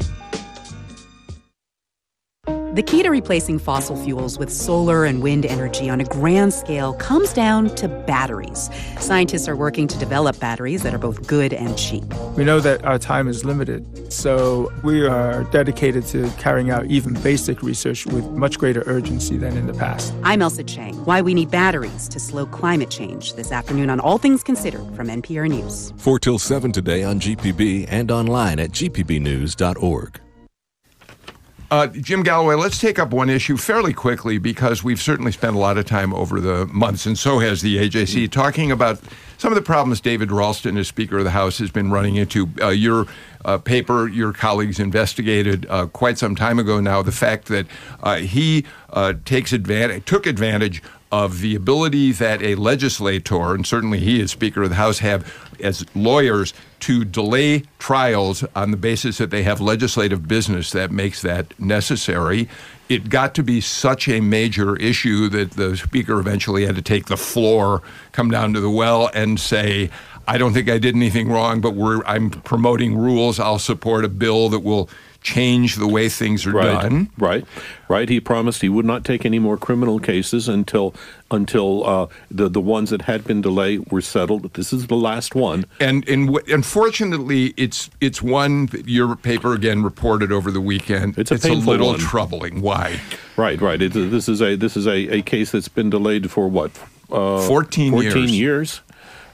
The 2.73 2.83
key 2.83 3.03
to 3.03 3.11
replacing 3.11 3.59
fossil 3.59 3.97
fuels 3.97 4.39
with 4.39 4.51
solar 4.51 5.05
and 5.05 5.23
wind 5.23 5.45
energy 5.45 5.91
on 5.91 6.01
a 6.01 6.05
grand 6.05 6.55
scale 6.55 6.95
comes 6.95 7.35
down 7.35 7.75
to 7.75 7.87
batteries. 7.87 8.71
Scientists 8.99 9.47
are 9.47 9.55
working 9.55 9.87
to 9.89 9.99
develop 9.99 10.41
batteries 10.41 10.83
that 10.83 10.95
are 10.95 10.99
both 10.99 11.27
good 11.27 11.53
and 11.53 11.77
cheap. 11.77 12.03
We 12.35 12.45
know 12.45 12.61
that 12.61 12.83
our 12.87 12.99
time 12.99 13.29
is 13.29 13.45
limited, 13.45 14.11
so 14.11 14.73
we 14.83 15.07
are 15.07 15.45
dedicated 15.51 16.07
to 16.07 16.31
carrying 16.39 16.71
out 16.71 16.87
even 16.87 17.13
basic 17.13 17.63
research 17.63 18.07
with 18.07 18.25
much 18.31 18.59
greater 18.59 18.83
urgency 18.87 19.37
than 19.37 19.55
in 19.55 19.67
the 19.67 19.75
past. 19.75 20.15
I'm 20.23 20.41
Ailsa 20.41 20.67
Chang. 20.67 20.95
Why 21.05 21.21
we 21.21 21.35
need 21.35 21.51
batteries 21.51 22.09
to 22.09 22.19
slow 22.19 22.47
climate 22.47 22.89
change 22.89 23.35
this 23.35 23.53
afternoon 23.53 23.91
on 23.91 24.01
All 24.01 24.17
Things 24.17 24.43
Considered 24.43 24.97
from 24.97 25.09
NPR 25.09 25.47
News. 25.47 25.93
4 25.99 26.19
till 26.19 26.39
7 26.39 26.73
today 26.73 27.03
on 27.05 27.21
GPB 27.21 27.89
and 27.91 28.11
online 28.11 28.59
at 28.59 28.71
gpbnews.org. 28.71 30.21
Uh, 31.73 31.87
Jim 31.87 32.23
Galloway, 32.23 32.55
let's 32.55 32.79
take 32.79 32.99
up 32.99 33.15
one 33.15 33.31
issue 33.31 33.57
fairly 33.57 33.95
quickly 33.95 34.37
because 34.37 34.85
we've 34.85 35.01
certainly 35.01 35.33
spent 35.33 35.57
a 35.57 35.59
lot 35.59 35.79
of 35.79 35.87
time 35.87 36.13
over 36.13 36.39
the 36.39 36.67
months, 36.67 37.07
and 37.07 37.19
so 37.19 37.39
has 37.39 37.63
the 37.63 37.79
AJC, 37.79 38.31
talking 38.31 38.71
about 38.71 39.01
some 39.39 39.51
of 39.51 39.55
the 39.57 39.63
problems 39.63 39.99
David 39.99 40.31
Ralston, 40.31 40.77
as 40.77 40.87
Speaker 40.87 41.17
of 41.17 41.25
the 41.25 41.31
House, 41.31 41.57
has 41.57 41.71
been 41.71 41.91
running 41.91 42.17
into. 42.17 42.51
Uh, 42.61 42.69
your 42.69 43.07
uh, 43.47 43.57
paper, 43.57 44.07
your 44.07 44.35
colleagues 44.35 44.79
investigated 44.79 45.65
uh, 45.71 45.87
quite 45.87 46.19
some 46.19 46.37
time 46.37 46.59
ago 46.59 46.79
now 46.79 47.01
the 47.01 47.11
fact 47.11 47.47
that 47.47 47.67
uh, 48.03 48.17
he 48.17 48.67
uh, 48.91 49.15
takes 49.25 49.55
advantage, 49.55 50.05
took 50.05 50.27
advantage 50.27 50.83
of 51.11 51.41
the 51.41 51.55
ability 51.55 52.13
that 52.13 52.43
a 52.43 52.55
legislator, 52.55 53.55
and 53.55 53.67
certainly 53.67 53.99
he 53.99 54.21
as 54.21 54.31
Speaker 54.31 54.63
of 54.63 54.69
the 54.69 54.75
House, 54.75 54.99
have 54.99 55.35
as 55.59 55.87
lawyers 55.95 56.53
to 56.83 57.05
delay 57.05 57.63
trials 57.79 58.45
on 58.57 58.73
the 58.73 58.77
basis 58.77 59.19
that 59.19 59.31
they 59.31 59.45
have 59.45 59.61
legislative 59.61 60.27
business 60.27 60.73
that 60.73 60.91
makes 60.91 61.23
that 61.23 61.59
necessary. 61.59 62.49
It 62.89 63.09
got 63.09 63.35
to 63.37 63.43
be 63.43 63.61
such 63.61 64.09
a 64.09 64.21
major 64.21 64.77
issue 64.77 65.29
that 65.29 65.53
the 65.53 65.77
Speaker 65.77 66.19
eventually 66.19 66.67
had 66.67 66.75
to 66.75 66.83
take 66.83 67.07
the 67.07 67.17
floor, 67.17 67.83
come 68.11 68.31
down 68.31 68.53
to 68.55 68.61
the 68.61 68.71
well, 68.71 69.11
and 69.15 69.39
say, 69.39 69.91
I 70.27 70.39
don't 70.39 70.53
think 70.53 70.69
I 70.69 70.79
did 70.79 70.97
anything 70.97 71.29
wrong, 71.29 71.61
but 71.61 71.75
I'm 72.07 72.31
promoting 72.31 72.97
rules. 72.97 73.39
I'll 73.39 73.59
support 73.59 74.05
a 74.05 74.09
bill 74.09 74.49
that 74.49 74.61
will 74.61 74.91
change 75.23 75.77
the 75.77 75.87
way 75.87 76.09
things 76.09 76.47
are 76.47 76.53
right, 76.53 76.83
done. 76.83 77.11
Right, 77.17 77.45
right. 77.89 78.09
He 78.09 78.21
promised 78.21 78.63
he 78.63 78.69
would 78.69 78.85
not 78.85 79.05
take 79.05 79.25
any 79.25 79.39
more 79.39 79.57
criminal 79.57 79.99
cases 79.99 80.49
until 80.49 80.95
until 81.31 81.87
uh, 81.87 82.07
the 82.31 82.49
the 82.49 82.61
ones 82.61 82.91
that 82.91 83.03
had 83.03 83.25
been 83.25 83.41
delayed 83.41 83.91
were 83.91 84.01
settled. 84.01 84.53
This 84.55 84.73
is 84.73 84.87
the 84.89 84.97
last 84.97 85.35
one. 85.35 85.65
And, 85.81 86.07
and 86.09 86.33
w- 86.33 86.55
unfortunately, 86.55 87.55
it's 87.57 87.91
it's 88.01 88.21
one 88.21 88.67
that 88.67 88.89
your 88.89 89.17
paper 89.17 89.55
again 89.55 89.83
reported 89.83 90.33
over 90.33 90.51
the 90.51 90.61
weekend. 90.61 91.19
It's 91.19 91.31
a 91.31 91.39
painful 91.39 91.73
little 91.73 91.89
one. 91.89 91.99
troubling. 91.99 92.61
Why? 92.61 93.01
Right, 93.37 93.61
right. 93.61 93.81
It, 93.81 93.93
this 93.93 94.29
is 94.29 94.43
a 94.43 94.57
this 94.57 94.77
is 94.77 94.87
a, 94.87 95.17
a 95.19 95.23
case 95.23 95.53
that's 95.53 95.69
been 95.69 95.91
delayed 95.91 96.31
for 96.31 96.49
what? 96.49 96.71
Uh, 97.11 97.47
14 97.47 97.93
14 97.93 98.13
years. 98.13 98.39
years. 98.39 98.81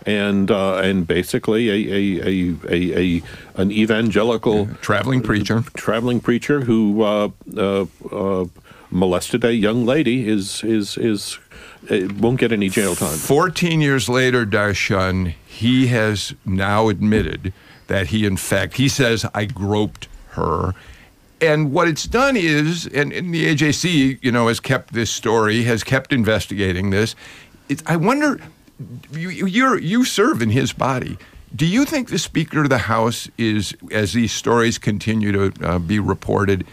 And 0.08 0.50
uh, 0.50 0.76
and 0.78 1.06
basically 1.06 1.68
a 1.68 2.22
a, 2.24 2.56
a, 2.66 2.98
a, 2.98 3.22
an 3.56 3.70
evangelical 3.70 4.68
traveling 4.80 5.20
preacher 5.20 5.64
traveling 5.74 6.20
preacher 6.20 6.62
who 6.62 7.02
uh, 7.02 7.28
uh, 7.54 7.84
uh, 8.10 8.46
molested 8.90 9.44
a 9.44 9.54
young 9.54 9.84
lady 9.84 10.26
is 10.26 10.64
is 10.64 10.96
is 10.96 11.38
uh, 11.90 12.08
won't 12.18 12.40
get 12.40 12.52
any 12.52 12.68
jail 12.68 12.94
time. 12.94 13.18
14 13.18 13.80
years 13.80 14.08
later, 14.08 14.46
Dar'shun, 14.46 15.34
he 15.46 15.88
has 15.88 16.34
now 16.44 16.88
admitted 16.88 17.52
that 17.88 18.08
he, 18.08 18.26
in 18.26 18.36
fact, 18.36 18.76
he 18.76 18.88
says, 18.88 19.26
I 19.34 19.46
groped 19.46 20.08
her. 20.30 20.74
And 21.40 21.72
what 21.72 21.88
it's 21.88 22.04
done 22.04 22.36
is, 22.36 22.86
and, 22.86 23.12
and 23.12 23.32
the 23.32 23.54
AJC, 23.54 24.18
you 24.22 24.32
know, 24.32 24.48
has 24.48 24.60
kept 24.60 24.92
this 24.92 25.10
story, 25.10 25.62
has 25.64 25.84
kept 25.84 26.12
investigating 26.12 26.90
this. 26.90 27.14
It's, 27.68 27.82
I 27.86 27.96
wonder, 27.96 28.40
you, 29.12 29.28
you- 29.30 30.04
serve 30.04 30.42
in 30.42 30.50
his 30.50 30.72
body. 30.72 31.18
Do 31.54 31.66
you 31.66 31.84
think 31.84 32.10
the 32.10 32.18
Speaker 32.18 32.62
of 32.64 32.68
the 32.68 32.78
House 32.78 33.28
is, 33.38 33.74
as 33.90 34.12
these 34.12 34.32
stories 34.32 34.76
continue 34.78 35.32
to 35.32 35.52
uh, 35.66 35.78
be 35.78 35.98
reported, 35.98 36.66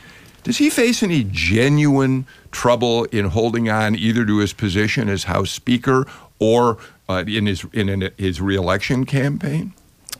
does 0.43 0.58
he 0.58 0.70
face 0.70 1.01
any 1.01 1.24
genuine 1.32 2.28
trouble 2.51 3.06
in 3.06 3.26
holding 3.26 3.70
on 3.70 3.95
either 3.95 4.26
to 4.26 4.39
his 4.39 4.53
position 4.53 5.10
as 5.10 5.24
House 5.24 5.49
Speaker 5.49 6.06
or 6.39 6.78
uh, 7.08 7.24
in 7.28 7.45
his 7.45 7.66
in, 7.74 7.88
in 7.89 8.12
his 8.18 8.41
reelection 8.41 9.06
campaign? 9.06 9.74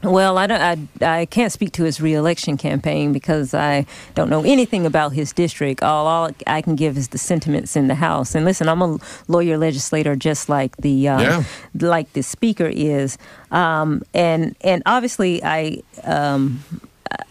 Well, 0.06 0.38
I, 0.38 0.48
don't, 0.48 0.62
I, 1.02 1.22
I 1.22 1.26
can't 1.26 1.52
speak 1.52 1.72
to 1.74 1.84
his 1.84 2.00
reelection 2.00 2.58
campaign 2.58 3.12
because 3.12 3.54
I 3.54 3.86
don't 4.14 4.30
know 4.30 4.44
anything 4.44 4.86
about 4.86 5.14
his 5.14 5.34
district. 5.34 5.82
All, 5.82 6.06
all 6.08 6.30
I 6.46 6.62
can 6.62 6.76
give 6.76 6.96
is 6.98 7.08
the 7.10 7.18
sentiments 7.18 7.76
in 7.76 7.88
the 7.88 7.96
House. 7.96 8.36
And 8.36 8.46
listen, 8.46 8.70
I'm 8.70 8.82
a 8.82 9.00
lawyer 9.28 9.58
legislator 9.58 10.16
just 10.16 10.48
like 10.48 10.78
the 10.78 11.08
uh, 11.08 11.22
Yeah. 11.22 11.44
like 11.80 12.14
the 12.14 12.22
speaker 12.22 12.68
is. 12.68 13.18
Um, 13.52 14.04
and 14.14 14.56
and 14.62 14.84
obviously 14.86 15.44
I 15.44 15.82
um, 16.04 16.64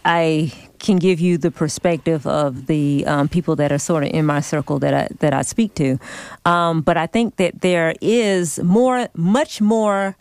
I 0.03 0.51
can 0.79 0.97
give 0.97 1.19
you 1.19 1.37
the 1.37 1.51
perspective 1.51 2.27
of 2.27 2.67
the 2.67 3.05
um, 3.07 3.27
people 3.29 3.55
that 3.55 3.71
are 3.71 3.79
sort 3.79 4.03
of 4.03 4.09
in 4.11 4.25
my 4.25 4.41
circle 4.41 4.79
that 4.79 4.93
I 4.93 5.07
that 5.19 5.33
I 5.33 5.41
speak 5.43 5.75
to. 5.75 5.97
Um, 6.45 6.81
but 6.81 6.97
I 6.97 7.07
think 7.07 7.37
that 7.37 7.61
there 7.61 7.95
is 8.01 8.59
more, 8.59 9.07
much 9.15 9.61
more 9.61 10.15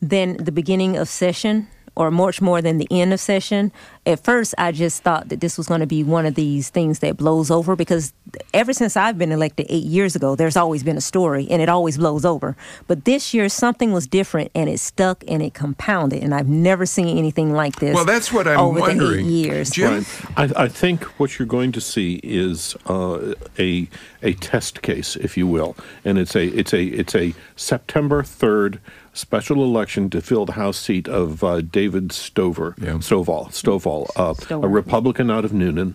than 0.00 0.36
the 0.36 0.52
beginning 0.52 0.96
of 0.96 1.08
session 1.08 1.66
or 1.96 2.10
much 2.10 2.40
more 2.42 2.60
than 2.62 2.78
the 2.78 2.86
end 2.90 3.12
of 3.12 3.18
session. 3.20 3.72
At 4.04 4.20
first, 4.22 4.54
I 4.58 4.70
just 4.70 5.02
thought 5.02 5.30
that 5.30 5.40
this 5.40 5.58
was 5.58 5.66
going 5.66 5.80
to 5.80 5.86
be 5.86 6.04
one 6.04 6.26
of 6.26 6.34
these 6.36 6.68
things 6.68 7.00
that 7.00 7.16
blows 7.16 7.50
over 7.50 7.74
because 7.74 8.12
ever 8.54 8.72
since 8.72 8.96
I've 8.96 9.18
been 9.18 9.32
elected 9.32 9.66
eight 9.68 9.84
years 9.84 10.14
ago, 10.14 10.36
there's 10.36 10.56
always 10.56 10.82
been 10.84 10.96
a 10.96 11.00
story 11.00 11.48
and 11.50 11.60
it 11.60 11.68
always 11.68 11.96
blows 11.98 12.24
over. 12.24 12.56
But 12.86 13.04
this 13.06 13.32
year, 13.34 13.48
something 13.48 13.92
was 13.92 14.06
different 14.06 14.52
and 14.54 14.68
it 14.68 14.78
stuck 14.78 15.24
and 15.26 15.42
it 15.42 15.54
compounded. 15.54 16.22
And 16.22 16.34
I've 16.34 16.48
never 16.48 16.86
seen 16.86 17.16
anything 17.18 17.52
like 17.52 17.76
this. 17.76 17.94
Well, 17.94 18.04
that's 18.04 18.32
what 18.32 18.46
I'm 18.46 18.60
over 18.60 18.74
The 18.76 18.80
wondering. 18.82 19.26
eight 19.26 19.30
years. 19.30 19.76
Right. 19.78 20.06
I, 20.36 20.64
I 20.64 20.68
think 20.68 21.02
what 21.18 21.38
you're 21.38 21.46
going 21.46 21.72
to 21.72 21.80
see 21.80 22.20
is 22.22 22.76
uh, 22.86 23.32
a 23.58 23.88
a 24.22 24.34
test 24.34 24.82
case, 24.82 25.16
if 25.16 25.36
you 25.36 25.46
will, 25.46 25.76
and 26.04 26.18
it's 26.18 26.34
a 26.36 26.44
it's 26.46 26.72
a 26.74 26.84
it's 26.84 27.14
a 27.14 27.34
September 27.56 28.22
third 28.22 28.80
special 29.16 29.64
election 29.64 30.10
to 30.10 30.20
fill 30.20 30.44
the 30.44 30.52
House 30.52 30.78
seat 30.78 31.08
of 31.08 31.42
uh, 31.42 31.62
David 31.62 32.12
Stover, 32.12 32.74
Stovall, 32.98 33.48
Stovall, 33.48 34.10
uh, 34.16 34.34
a 34.62 34.68
Republican 34.68 35.30
out 35.30 35.44
of 35.44 35.52
Newnan, 35.52 35.94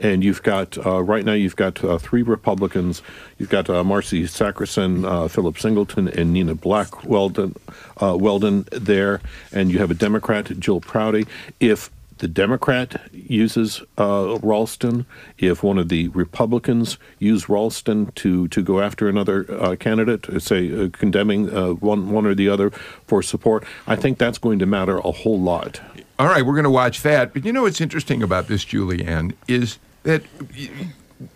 and 0.00 0.24
you've 0.24 0.42
got 0.42 0.78
uh, 0.84 1.02
right 1.02 1.24
now 1.24 1.34
you've 1.34 1.56
got 1.56 1.84
uh, 1.84 1.98
three 1.98 2.22
Republicans. 2.22 3.02
You've 3.38 3.50
got 3.50 3.68
uh, 3.68 3.84
Marcy 3.84 4.24
Sakrison, 4.24 5.04
uh, 5.04 5.28
Philip 5.28 5.58
Singleton, 5.58 6.08
and 6.08 6.32
Nina 6.32 6.54
Blackwelder, 6.54 7.54
uh, 8.00 8.16
Weldon 8.16 8.66
there, 8.72 9.20
and 9.52 9.70
you 9.70 9.78
have 9.78 9.90
a 9.90 9.94
Democrat, 9.94 10.46
Jill 10.58 10.80
Prouty. 10.80 11.26
If 11.60 11.90
the 12.22 12.28
Democrat 12.28 13.10
uses 13.12 13.82
uh, 13.98 14.38
Ralston, 14.44 15.06
if 15.38 15.64
one 15.64 15.76
of 15.76 15.88
the 15.88 16.06
Republicans 16.08 16.96
use 17.18 17.48
Ralston 17.48 18.12
to, 18.12 18.46
to 18.46 18.62
go 18.62 18.80
after 18.80 19.08
another 19.08 19.44
uh, 19.50 19.74
candidate, 19.74 20.28
uh, 20.28 20.38
say 20.38 20.72
uh, 20.72 20.88
condemning 20.92 21.52
uh, 21.52 21.70
one 21.70 22.10
one 22.10 22.24
or 22.24 22.32
the 22.36 22.48
other 22.48 22.70
for 23.08 23.24
support, 23.24 23.64
I 23.88 23.96
think 23.96 24.18
that's 24.18 24.38
going 24.38 24.60
to 24.60 24.66
matter 24.66 24.98
a 24.98 25.10
whole 25.10 25.40
lot. 25.40 25.80
All 26.16 26.28
right, 26.28 26.46
we're 26.46 26.54
going 26.54 26.62
to 26.62 26.70
watch 26.70 27.02
that. 27.02 27.32
But 27.32 27.44
you 27.44 27.52
know 27.52 27.62
what's 27.62 27.80
interesting 27.80 28.22
about 28.22 28.46
this, 28.46 28.64
Julianne, 28.64 29.34
is 29.48 29.80
that 30.04 30.22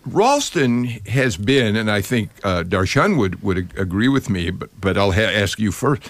Ralston 0.05 0.85
has 1.07 1.35
been, 1.35 1.75
and 1.75 1.91
I 1.91 1.99
think 1.99 2.29
uh, 2.45 2.63
Dar'shun 2.63 3.17
would, 3.17 3.43
would 3.43 3.57
ag- 3.57 3.77
agree 3.77 4.07
with 4.07 4.29
me, 4.29 4.51
but, 4.51 4.69
but 4.79 4.97
I'll 4.97 5.11
ha- 5.11 5.33
ask 5.43 5.59
you 5.59 5.73
first. 5.73 6.03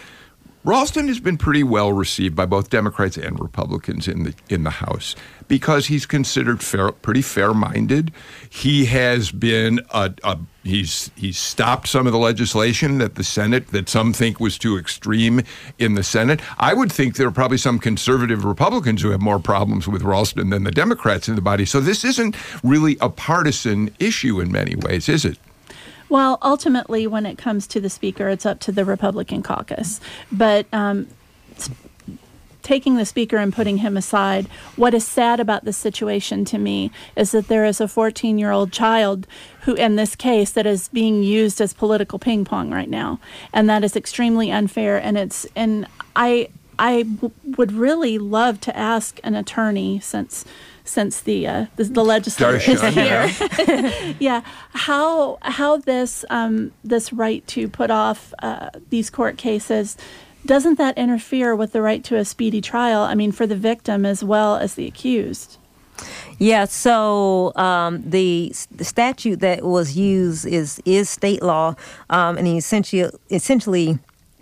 Ralston 0.67 1.07
has 1.07 1.21
been 1.21 1.37
pretty 1.37 1.63
well 1.63 1.93
received 1.93 2.35
by 2.35 2.45
both 2.45 2.69
Democrats 2.69 3.15
and 3.15 3.39
Republicans 3.39 4.05
in 4.05 4.23
the 4.23 4.33
in 4.49 4.65
the 4.65 4.69
House 4.69 5.15
because 5.47 5.87
he's 5.87 6.05
considered 6.05 6.61
fair, 6.61 6.91
pretty 6.91 7.21
fair-minded. 7.21 8.11
He 8.49 8.83
has 8.83 9.31
been 9.31 9.79
a, 9.91 10.13
a 10.25 10.37
he's 10.65 11.09
he's 11.15 11.37
stopped 11.37 11.87
some 11.87 12.05
of 12.05 12.11
the 12.11 12.19
legislation 12.19 12.97
that 12.97 13.15
the 13.15 13.23
Senate 13.23 13.67
that 13.67 13.87
some 13.87 14.11
think 14.11 14.41
was 14.41 14.57
too 14.57 14.77
extreme 14.77 15.41
in 15.79 15.93
the 15.93 16.03
Senate. 16.03 16.41
I 16.57 16.73
would 16.73 16.91
think 16.91 17.15
there 17.15 17.29
are 17.29 17.31
probably 17.31 17.57
some 17.57 17.79
conservative 17.79 18.43
Republicans 18.43 19.01
who 19.01 19.11
have 19.11 19.21
more 19.21 19.39
problems 19.39 19.87
with 19.87 20.01
Ralston 20.01 20.49
than 20.49 20.65
the 20.65 20.71
Democrats 20.71 21.29
in 21.29 21.35
the 21.35 21.41
body. 21.41 21.63
So 21.63 21.79
this 21.79 22.03
isn't 22.03 22.35
really 22.61 22.97
a 22.99 23.09
partisan 23.09 23.95
issue 23.99 24.41
in 24.41 24.51
many 24.51 24.75
ways, 24.75 25.07
is 25.07 25.23
it? 25.23 25.37
Well, 26.09 26.37
ultimately, 26.41 27.07
when 27.07 27.25
it 27.25 27.37
comes 27.37 27.67
to 27.67 27.81
the 27.81 27.89
speaker, 27.89 28.29
it's 28.29 28.45
up 28.45 28.59
to 28.61 28.71
the 28.71 28.85
Republican 28.85 29.43
caucus. 29.43 29.99
But 30.31 30.65
um, 30.71 31.07
taking 32.67 32.97
the 32.97 33.05
speaker 33.05 33.37
and 33.37 33.53
putting 33.53 33.77
him 33.77 33.95
aside, 33.95 34.45
what 34.75 34.93
is 34.93 35.07
sad 35.07 35.39
about 35.39 35.63
this 35.63 35.77
situation 35.77 36.43
to 36.43 36.57
me 36.57 36.91
is 37.15 37.31
that 37.31 37.47
there 37.47 37.63
is 37.63 37.79
a 37.79 37.87
14 37.87 38.37
year 38.37 38.51
old 38.51 38.73
child 38.73 39.25
who, 39.61 39.73
in 39.75 39.95
this 39.95 40.15
case, 40.15 40.51
that 40.51 40.65
is 40.65 40.89
being 40.89 41.23
used 41.23 41.61
as 41.61 41.73
political 41.73 42.19
ping 42.19 42.43
pong 42.43 42.69
right 42.71 42.89
now, 42.89 43.19
and 43.53 43.69
that 43.69 43.83
is 43.83 43.95
extremely 43.95 44.51
unfair. 44.51 44.97
And 44.97 45.17
it's 45.17 45.45
and 45.55 45.87
I 46.15 46.49
I 46.77 47.03
w- 47.03 47.33
would 47.57 47.71
really 47.71 48.17
love 48.17 48.59
to 48.61 48.77
ask 48.77 49.19
an 49.23 49.35
attorney 49.35 49.99
since 49.99 50.45
since 50.87 51.21
the 51.21 51.47
uh, 51.47 51.65
the, 51.75 51.83
the 51.85 52.03
legislature 52.03 52.71
is 52.71 52.81
here. 52.81 53.29
yeah, 54.19 54.41
how 54.73 55.37
how 55.41 55.77
this 55.77 56.25
um, 56.29 56.71
this 56.83 57.13
right 57.13 57.45
to 57.47 57.67
put 57.67 57.91
off 57.91 58.33
uh, 58.41 58.69
these 58.89 59.09
court 59.09 59.37
cases 59.37 59.97
doesn't 60.45 60.77
that 60.77 60.97
interfere 60.97 61.55
with 61.55 61.73
the 61.73 61.81
right 61.81 62.03
to 62.05 62.15
a 62.15 62.23
speedy 62.23 62.61
trial? 62.61 63.01
I 63.01 63.15
mean, 63.15 63.31
for 63.31 63.45
the 63.45 63.55
victim 63.55 64.05
as 64.05 64.23
well 64.23 64.55
as 64.55 64.75
the 64.75 64.87
accused. 64.87 65.57
Yeah, 66.37 66.65
so 66.65 67.53
um, 67.55 68.07
the, 68.07 68.53
the 68.71 68.85
statute 68.85 69.39
that 69.39 69.63
was 69.63 69.97
used 69.97 70.45
is 70.45 70.79
is 70.85 71.09
state 71.09 71.41
law, 71.41 71.75
um, 72.09 72.37
and 72.37 72.47
essentially 72.47 73.09
essentially 73.31 73.99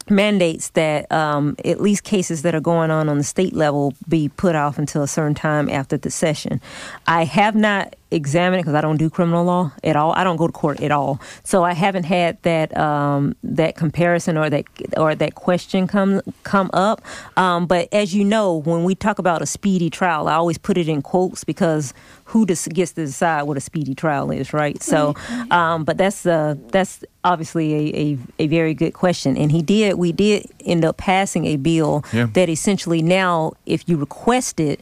mandates 0.10 0.70
that 0.70 1.12
um, 1.12 1.56
at 1.66 1.82
least 1.82 2.04
cases 2.04 2.42
that 2.44 2.54
are 2.54 2.62
going 2.62 2.92
on 2.92 3.10
on 3.10 3.18
the 3.18 3.24
state 3.24 3.54
level 3.54 3.94
be 4.08 4.30
put 4.30 4.56
off 4.56 4.78
until 4.78 5.04
a 5.04 5.08
certain 5.08 5.36
time 5.36 5.70
after 5.70 5.98
the 5.98 6.12
session. 6.12 6.62
I 7.08 7.26
have 7.26 7.56
not 7.56 7.96
examined 8.12 8.60
it 8.60 8.64
because 8.64 8.76
I 8.76 8.82
don't 8.82 8.98
do 8.98 9.10
criminal 9.10 9.44
law 9.46 9.72
at 9.84 9.96
all. 9.96 10.14
I 10.14 10.24
don't 10.24 10.38
go 10.38 10.48
to 10.48 10.54
court 10.54 10.80
at 10.82 10.92
all, 10.92 11.20
so 11.44 11.64
I 11.64 11.74
haven't 11.74 12.04
had 12.06 12.42
that 12.44 12.76
um, 12.78 13.36
that 13.44 13.76
comparison 13.76 14.38
or 14.38 14.50
that 14.50 14.66
or 14.96 15.16
that 15.16 15.36
question 15.36 15.88
come 15.88 16.22
come 16.44 16.70
up. 16.74 17.02
Um, 17.36 17.66
but 17.68 17.88
as 17.92 18.14
you 18.16 18.24
know, 18.24 18.58
when 18.58 18.84
we 18.84 18.96
talk 18.96 19.20
about 19.20 19.42
a 19.42 19.46
speedy 19.46 19.90
trial, 19.90 20.28
I 20.28 20.36
always 20.36 20.58
put 20.58 20.78
it 20.78 20.88
in 20.88 21.02
quotes 21.02 21.44
because 21.44 21.94
who 22.26 22.46
dis- 22.46 22.68
gets 22.68 22.94
to 22.94 23.06
decide 23.06 23.44
what 23.44 23.58
a 23.58 23.62
speedy 23.62 23.94
trial 23.96 24.32
is, 24.32 24.54
right? 24.54 24.82
So, 24.82 25.16
um, 25.52 25.84
but 25.84 25.98
that's 25.98 26.26
uh, 26.26 26.56
that's 26.72 27.04
obviously 27.24 27.74
a, 27.74 27.98
a, 27.98 28.18
a 28.46 28.48
very 28.48 28.74
good 28.74 28.94
question, 28.94 29.36
and 29.36 29.52
he 29.52 29.62
did 29.62 29.96
we 29.96 30.12
did 30.12 30.46
end 30.66 30.86
up 30.86 30.98
passing 30.98 31.46
a 31.46 31.58
bill 31.58 32.04
Yeah. 32.14 32.28
that 32.34 32.50
essentially 32.50 33.02
now, 33.02 33.54
if 33.66 33.90
you 33.90 33.98
request 33.98 34.60
it. 34.60 34.80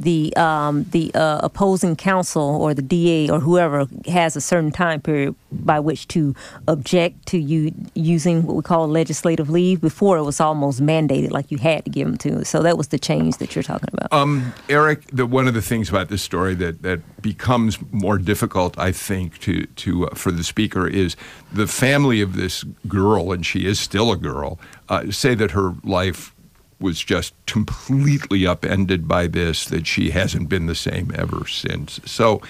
The 0.00 0.34
um, 0.36 0.84
the 0.90 1.12
uh, 1.14 1.40
opposing 1.42 1.94
counsel 1.94 2.42
or 2.42 2.74
the 2.74 2.82
DA 2.82 3.30
or 3.30 3.38
whoever 3.38 3.86
has 4.06 4.34
a 4.34 4.40
certain 4.40 4.72
time 4.72 5.00
period 5.00 5.34
by 5.52 5.78
which 5.78 6.08
to 6.08 6.34
object 6.66 7.26
to 7.26 7.38
you 7.38 7.72
using 7.94 8.44
what 8.44 8.56
we 8.56 8.62
call 8.62 8.88
legislative 8.88 9.50
leave. 9.50 9.80
Before 9.80 10.16
it 10.16 10.22
was 10.22 10.40
almost 10.40 10.80
mandated, 10.80 11.30
like 11.30 11.50
you 11.50 11.58
had 11.58 11.84
to 11.84 11.90
give 11.90 12.06
them 12.06 12.16
to. 12.18 12.44
So 12.44 12.62
that 12.62 12.78
was 12.78 12.88
the 12.88 12.98
change 12.98 13.36
that 13.38 13.54
you're 13.54 13.62
talking 13.62 13.90
about. 13.92 14.12
Um, 14.12 14.54
Eric, 14.68 15.06
the, 15.12 15.26
one 15.26 15.46
of 15.46 15.54
the 15.54 15.62
things 15.62 15.88
about 15.88 16.08
this 16.08 16.22
story 16.22 16.54
that, 16.54 16.82
that 16.82 17.22
becomes 17.22 17.78
more 17.92 18.18
difficult, 18.18 18.78
I 18.78 18.92
think, 18.92 19.38
to 19.40 19.66
to 19.66 20.06
uh, 20.06 20.14
for 20.14 20.30
the 20.30 20.44
speaker 20.44 20.86
is 20.88 21.16
the 21.52 21.66
family 21.66 22.20
of 22.20 22.36
this 22.36 22.64
girl, 22.88 23.32
and 23.32 23.44
she 23.44 23.66
is 23.66 23.78
still 23.78 24.12
a 24.12 24.16
girl. 24.16 24.58
Uh, 24.88 25.10
say 25.10 25.34
that 25.34 25.52
her 25.52 25.74
life 25.84 26.34
was 26.80 27.00
just 27.00 27.34
completely 27.46 28.46
upended 28.46 29.06
by 29.06 29.26
this, 29.26 29.64
that 29.66 29.86
she 29.86 30.10
hasn't 30.10 30.48
been 30.48 30.66
the 30.66 30.74
same 30.74 31.12
ever 31.14 31.46
since. 31.46 32.00
So. 32.04 32.40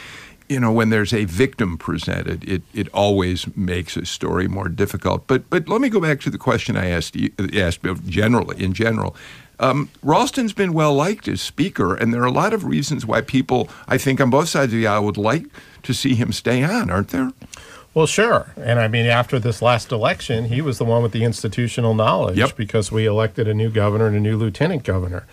You 0.48 0.58
know, 0.58 0.72
when 0.72 0.90
there's 0.90 1.12
a 1.12 1.26
victim 1.26 1.78
presented, 1.78 2.42
it, 2.42 2.62
it 2.74 2.88
always 2.88 3.46
makes 3.56 3.96
a 3.96 4.04
story 4.04 4.48
more 4.48 4.68
difficult. 4.68 5.28
But 5.28 5.48
but 5.48 5.68
let 5.68 5.80
me 5.80 5.88
go 5.88 6.00
back 6.00 6.18
to 6.22 6.30
the 6.30 6.38
question 6.38 6.76
I 6.76 6.88
asked 6.88 7.14
you, 7.14 7.30
asked 7.54 7.86
generally 8.06 8.60
in 8.60 8.72
general. 8.72 9.14
Um, 9.60 9.90
Ralston's 10.02 10.52
been 10.52 10.72
well 10.72 10.92
liked 10.94 11.28
as 11.28 11.40
speaker, 11.40 11.94
and 11.94 12.12
there 12.12 12.22
are 12.22 12.26
a 12.26 12.32
lot 12.32 12.52
of 12.52 12.64
reasons 12.64 13.06
why 13.06 13.20
people, 13.20 13.68
I 13.86 13.98
think, 13.98 14.20
on 14.20 14.30
both 14.30 14.48
sides 14.48 14.72
of 14.72 14.78
the 14.80 14.88
aisle 14.88 15.04
would 15.04 15.18
like 15.18 15.44
to 15.84 15.92
see 15.92 16.14
him 16.16 16.32
stay 16.32 16.64
on, 16.64 16.90
aren't 16.90 17.10
there? 17.10 17.30
Well, 17.92 18.06
sure. 18.06 18.52
And 18.56 18.78
I 18.78 18.86
mean, 18.86 19.06
after 19.06 19.38
this 19.40 19.60
last 19.60 19.90
election, 19.90 20.44
he 20.44 20.60
was 20.60 20.78
the 20.78 20.84
one 20.84 21.02
with 21.02 21.12
the 21.12 21.24
institutional 21.24 21.94
knowledge 21.94 22.38
Yep. 22.38 22.56
because 22.56 22.92
we 22.92 23.04
elected 23.06 23.48
a 23.48 23.54
new 23.54 23.68
governor 23.70 24.06
and 24.06 24.16
a 24.16 24.20
new 24.20 24.36
lieutenant 24.36 24.84
governor. 24.84 25.26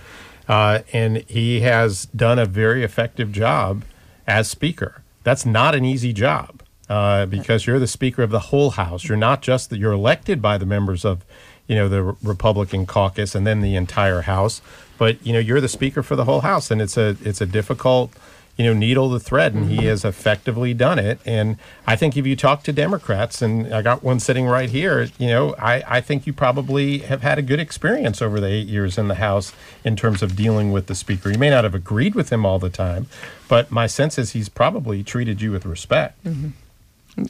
Uh, 0.47 0.80
and 0.91 1.18
he 1.28 1.60
has 1.62 2.05
done 2.08 2.39
a 2.39 2.45
very 2.45 2.84
effective 2.84 3.32
job 3.32 3.84
as 4.26 4.49
speaker. 4.49 5.03
That's 5.24 5.45
not 5.45 5.76
an 5.76 5.86
easy 5.86 6.14
job 6.14 6.64
uh, 6.89 7.26
because 7.28 7.68
you're 7.68 7.80
the 7.80 7.86
speaker 7.88 8.24
of 8.24 8.32
the 8.32 8.39
whole 8.39 8.72
house. 8.72 9.03
You're 9.08 9.18
not 9.18 9.41
just 9.41 9.70
that 9.70 9.78
you're 9.78 9.91
elected 9.91 10.41
by 10.41 10.58
the 10.58 10.66
members 10.66 11.03
of, 11.05 11.24
you 11.68 11.76
know, 11.76 11.89
the 11.89 12.01
Republican 12.24 12.86
caucus 12.86 13.36
and 13.36 13.45
then 13.45 13.62
the 13.62 13.76
entire 13.76 14.22
house, 14.22 14.62
but 14.97 15.24
you 15.26 15.34
know 15.34 15.39
you're 15.39 15.62
the 15.62 15.68
speaker 15.68 16.01
for 16.01 16.16
the 16.16 16.24
whole 16.26 16.41
house, 16.41 16.72
and 16.72 16.82
it's 16.82 16.97
a 16.97 17.18
it's 17.24 17.41
a 17.41 17.45
difficult 17.45 18.12
you 18.58 18.66
know, 18.66 18.74
needle 18.74 19.08
the 19.10 19.20
thread, 19.20 19.53
and 19.53 19.70
he 19.70 19.86
has 19.86 20.03
effectively 20.03 20.74
done 20.74 20.97
it. 20.97 21.20
And 21.26 21.58
I 21.86 21.95
think 21.95 22.18
if 22.18 22.26
you 22.26 22.36
talk 22.36 22.64
to 22.64 22.74
Democrats, 22.74 23.41
and 23.41 23.72
I 23.74 23.84
got 23.84 24.03
one 24.03 24.20
sitting 24.20 24.47
right 24.47 24.70
here, 24.70 25.10
you 25.20 25.28
know, 25.28 25.53
I, 25.60 25.84
I 25.88 26.01
think 26.01 26.26
you 26.26 26.34
probably 26.34 26.99
have 26.99 27.22
had 27.22 27.38
a 27.38 27.43
good 27.43 27.60
experience 27.60 28.20
over 28.20 28.39
the 28.39 28.47
eight 28.47 28.68
years 28.68 28.97
in 28.97 29.10
the 29.10 29.16
House 29.16 29.53
in 29.84 29.95
terms 29.95 30.24
of 30.24 30.36
dealing 30.36 30.72
with 30.72 30.88
the 30.88 30.95
Speaker. 30.95 31.30
You 31.30 31.38
may 31.38 31.51
not 31.51 31.66
have 31.66 31.76
agreed 31.76 32.16
with 32.16 32.32
him 32.32 32.47
all 32.47 32.58
the 32.58 32.72
time, 32.72 33.05
but 33.47 33.70
my 33.70 33.86
sense 33.86 34.18
is 34.18 34.32
he's 34.32 34.49
probably 34.49 35.03
treated 35.03 35.39
you 35.39 35.51
with 35.51 35.66
respect. 35.66 36.18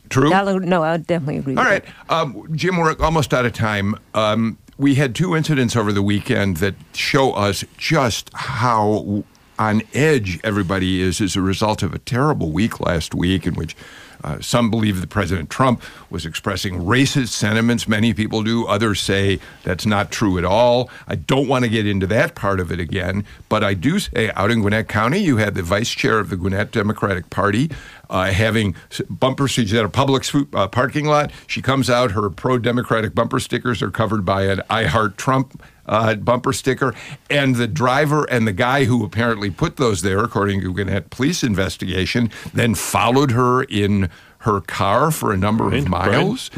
True. 0.10 0.34
I'll- 0.34 0.60
no, 0.60 0.84
I 0.84 0.98
definitely 0.98 1.38
agree. 1.38 1.56
All 1.58 1.64
with 1.64 1.72
right, 1.72 1.86
um, 2.10 2.48
Jim, 2.56 2.78
we're 2.78 2.96
almost 3.00 3.34
out 3.34 3.46
of 3.46 3.54
time. 3.54 3.96
Um, 4.14 4.58
we 4.78 4.96
had 4.96 5.16
two 5.16 5.36
incidents 5.36 5.76
over 5.76 5.92
the 5.92 6.02
weekend 6.04 6.58
that 6.58 6.76
show 6.94 7.32
us 7.34 7.66
just 7.78 8.30
how 8.34 9.24
on 9.60 9.82
edge 9.94 10.40
everybody 10.44 11.02
is 11.02 11.22
as 11.22 11.36
a 11.36 11.42
result 11.42 11.84
of 11.84 11.94
a 11.94 12.00
terrible 12.00 12.52
week 12.52 12.80
last 12.80 13.14
week 13.16 13.46
in 13.46 13.56
which 13.56 13.76
uh, 14.24 14.40
some 14.42 14.70
believe 14.70 15.00
that 15.02 15.10
President 15.10 15.50
Trump 15.50 15.82
was 16.10 16.26
expressing 16.26 16.82
racist 16.82 17.30
sentiments. 17.30 17.88
Many 17.88 18.14
people 18.14 18.44
do. 18.44 18.66
Others 18.66 19.00
say 19.00 19.40
that's 19.64 19.86
not 19.86 20.12
true 20.12 20.38
at 20.38 20.46
all. 20.46 20.90
I 21.08 21.16
don't 21.16 21.48
want 21.48 21.66
to 21.66 21.70
get 21.70 21.86
into 21.86 22.08
that 22.08 22.36
part 22.36 22.60
of 22.60 22.72
it 22.72 22.80
again, 22.80 23.26
but 23.50 23.64
I 23.64 23.74
do 23.74 24.00
say 24.00 24.32
out 24.32 24.52
in 24.52 24.62
Gwinnett 24.62 24.88
County, 24.88 25.20
you 25.20 25.38
had 25.38 25.56
the 25.56 25.64
vice 25.64 25.90
chair 25.90 26.20
of 26.20 26.30
the 26.30 26.36
Gwinnett 26.36 26.72
Democratic 26.72 27.30
Party 27.30 27.70
uh, 28.10 28.32
having 28.32 28.76
bumper 29.10 29.48
stickers 29.48 29.74
at 29.74 29.86
a 29.86 29.90
public 29.90 30.26
uh, 30.54 30.68
parking 30.68 31.06
lot. 31.06 31.32
She 31.46 31.62
comes 31.62 31.90
out, 31.90 32.12
her 32.12 32.30
pro 32.30 32.58
Democratic 32.58 33.14
bumper 33.14 33.40
stickers 33.40 33.82
are 33.82 33.92
covered 33.92 34.26
by 34.26 34.44
an 34.44 34.62
I 34.70 34.86
Heart 34.86 35.18
Trump 35.18 35.62
uh, 35.88 36.16
bumper 36.16 36.54
sticker. 36.54 36.94
And 37.30 37.56
the 37.56 37.68
driver 37.68 38.26
and 38.26 38.48
the 38.48 38.54
guy 38.54 38.86
who 38.86 39.04
apparently 39.06 39.50
put 39.50 39.78
those 39.78 40.02
there, 40.02 40.20
according 40.24 40.62
to 40.62 40.74
Gwinnett 40.74 41.10
police 41.10 41.44
investigation, 41.44 42.30
then 42.54 42.76
followed 42.76 43.32
her 43.32 43.64
in 43.64 44.10
her 44.40 44.62
car 44.62 45.10
for 45.12 45.34
a 45.34 45.38
number 45.38 45.66
Right, 45.66 45.80
of 45.80 45.84
right. 45.92 46.12
miles. 46.12 46.52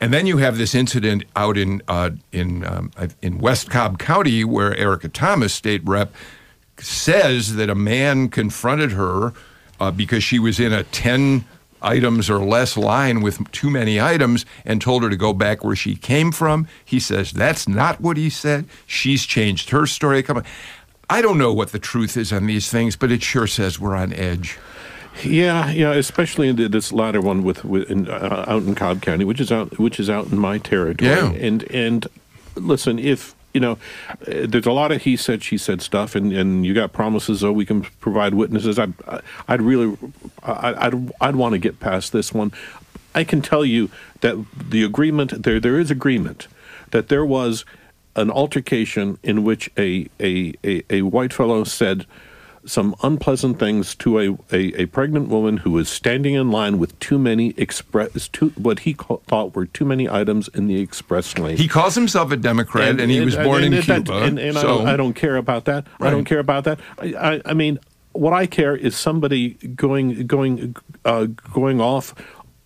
And 0.00 0.12
then 0.12 0.26
you 0.26 0.38
have 0.38 0.58
this 0.58 0.74
incident 0.74 1.24
out 1.36 1.56
in 1.56 1.80
uh, 1.88 2.10
in 2.32 2.64
um, 2.66 2.90
in 3.22 3.38
West 3.38 3.70
Cobb 3.70 3.98
County 3.98 4.44
where 4.44 4.74
Erica 4.76 5.08
Thomas, 5.08 5.52
state 5.54 5.82
rep, 5.84 6.12
says 6.78 7.56
that 7.56 7.70
a 7.70 7.74
man 7.74 8.28
confronted 8.28 8.92
her 8.92 9.32
uh, 9.78 9.90
because 9.90 10.22
she 10.24 10.38
was 10.38 10.58
in 10.58 10.72
a 10.72 10.82
10 10.84 11.44
items 11.82 12.28
or 12.30 12.38
less 12.38 12.76
line 12.76 13.20
with 13.20 13.50
too 13.52 13.70
many 13.70 14.00
items 14.00 14.46
and 14.64 14.80
told 14.80 15.02
her 15.02 15.10
to 15.10 15.16
go 15.16 15.32
back 15.32 15.64
where 15.64 15.76
she 15.76 15.96
came 15.96 16.32
from. 16.32 16.66
He 16.84 17.00
says 17.00 17.32
that's 17.32 17.68
not 17.68 18.00
what 18.00 18.16
he 18.16 18.30
said. 18.30 18.66
She's 18.86 19.24
changed 19.24 19.70
her 19.70 19.86
story. 19.86 20.22
Come 20.22 20.38
on. 20.38 20.44
I 21.08 21.22
don't 21.22 21.38
know 21.38 21.52
what 21.52 21.72
the 21.72 21.78
truth 21.78 22.16
is 22.16 22.32
on 22.32 22.46
these 22.46 22.70
things, 22.70 22.94
but 22.94 23.10
it 23.10 23.22
sure 23.22 23.48
says 23.48 23.80
we're 23.80 23.96
on 23.96 24.12
edge. 24.12 24.58
Yeah, 25.24 25.70
yeah, 25.70 25.92
especially 25.92 26.48
in 26.48 26.70
this 26.70 26.92
latter 26.92 27.20
one 27.20 27.42
with, 27.42 27.64
with 27.64 27.90
in, 27.90 28.08
uh, 28.08 28.44
out 28.46 28.62
in 28.62 28.74
Cobb 28.76 29.02
County, 29.02 29.24
which 29.24 29.40
is 29.40 29.50
out 29.50 29.78
which 29.78 29.98
is 29.98 30.08
out 30.08 30.26
in 30.28 30.38
my 30.38 30.58
territory. 30.58 31.10
Yeah. 31.10 31.32
And 31.32 31.64
and 31.64 32.06
listen, 32.54 32.98
if 32.98 33.34
you 33.52 33.60
know, 33.60 33.72
uh, 34.26 34.46
there's 34.46 34.66
a 34.66 34.72
lot 34.72 34.92
of 34.92 35.02
he 35.02 35.16
said 35.16 35.42
she 35.42 35.58
said 35.58 35.82
stuff, 35.82 36.14
and, 36.14 36.32
and 36.32 36.64
you 36.64 36.74
got 36.74 36.92
promises. 36.92 37.42
Oh, 37.42 37.52
we 37.52 37.66
can 37.66 37.82
provide 38.00 38.34
witnesses. 38.34 38.78
I, 38.78 38.88
I 39.06 39.20
I'd 39.48 39.62
really 39.62 39.96
I'd, 40.42 40.74
I'd, 40.76 41.12
I'd 41.20 41.36
want 41.36 41.52
to 41.54 41.58
get 41.58 41.80
past 41.80 42.12
this 42.12 42.32
one. 42.32 42.52
I 43.14 43.24
can 43.24 43.42
tell 43.42 43.64
you 43.64 43.90
that 44.20 44.36
the 44.54 44.84
agreement 44.84 45.42
there 45.42 45.60
there 45.60 45.78
is 45.78 45.90
agreement 45.90 46.46
that 46.90 47.08
there 47.08 47.24
was 47.24 47.64
an 48.16 48.30
altercation 48.30 49.18
in 49.22 49.44
which 49.44 49.70
a 49.76 50.08
a, 50.20 50.54
a, 50.64 50.82
a 50.90 51.02
white 51.02 51.32
fellow 51.32 51.64
said 51.64 52.06
some 52.64 52.94
unpleasant 53.02 53.58
things 53.58 53.94
to 53.96 54.18
a, 54.18 54.30
a, 54.52 54.82
a, 54.82 54.86
pregnant 54.86 55.28
woman 55.28 55.58
who 55.58 55.70
was 55.70 55.88
standing 55.88 56.34
in 56.34 56.50
line 56.50 56.78
with 56.78 56.98
too 56.98 57.18
many 57.18 57.54
express 57.56 58.28
too, 58.28 58.50
what 58.50 58.80
he 58.80 58.94
ca- 58.94 59.16
thought 59.26 59.54
were 59.54 59.66
too 59.66 59.84
many 59.84 60.08
items 60.08 60.48
in 60.48 60.66
the 60.66 60.80
express 60.80 61.36
lane. 61.38 61.56
He 61.56 61.68
calls 61.68 61.94
himself 61.94 62.30
a 62.32 62.36
Democrat, 62.36 62.90
and, 62.90 63.00
and 63.00 63.10
he 63.10 63.20
was 63.20 63.36
born 63.36 63.64
in 63.64 63.80
Cuba. 63.80 64.22
And, 64.22 64.38
and 64.38 64.56
so. 64.56 64.60
I, 64.60 64.62
don't, 64.62 64.88
I, 64.88 64.96
don't, 64.96 65.14
care 65.14 65.36
about 65.36 65.64
that. 65.64 65.86
Right. 65.98 66.08
I 66.08 66.10
don't 66.10 66.24
care 66.24 66.38
about 66.38 66.64
that. 66.64 66.80
I, 66.98 67.14
I, 67.14 67.42
I, 67.46 67.54
mean, 67.54 67.78
what 68.12 68.32
I 68.32 68.46
care 68.46 68.76
is 68.76 68.96
somebody 68.96 69.50
going 69.54 70.26
going 70.26 70.76
uh, 71.04 71.26
going 71.52 71.80
off 71.80 72.14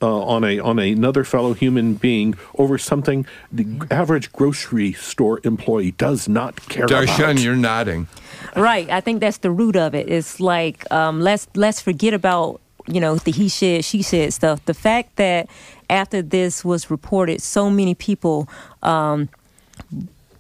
uh, 0.03 0.23
on 0.23 0.45
a 0.45 0.59
on 0.59 0.79
another 0.79 1.25
fellow 1.25 1.55
human 1.55 1.95
being 1.95 2.35
over 2.57 2.79
something 2.79 3.27
the 3.53 3.67
average 3.91 4.33
grocery 4.33 4.93
store 4.93 5.41
employee 5.45 5.93
does 5.93 6.29
not 6.29 6.69
care 6.69 6.87
Dar'shun, 6.87 7.33
about. 7.33 7.41
you're 7.41 7.57
nodding. 7.57 8.09
Right. 8.61 8.89
I 8.89 9.01
think 9.01 9.21
that's 9.21 9.39
the 9.39 9.51
root 9.51 9.75
of 9.75 9.95
it. 9.95 10.09
It's 10.09 10.39
like 10.39 10.91
um, 10.93 11.21
let's 11.21 11.49
let's 11.55 11.81
forget 11.81 12.15
about 12.15 12.61
you 12.87 13.01
know 13.01 13.17
the 13.17 13.33
he 13.33 13.49
said 13.49 13.85
she 13.85 14.03
said 14.03 14.33
stuff. 14.33 14.65
The 14.65 14.75
fact 14.75 15.17
that 15.17 15.49
after 15.91 16.23
this 16.23 16.65
was 16.65 16.91
reported, 16.91 17.43
so 17.43 17.69
many 17.69 17.95
people 17.97 18.49
um, 18.83 19.29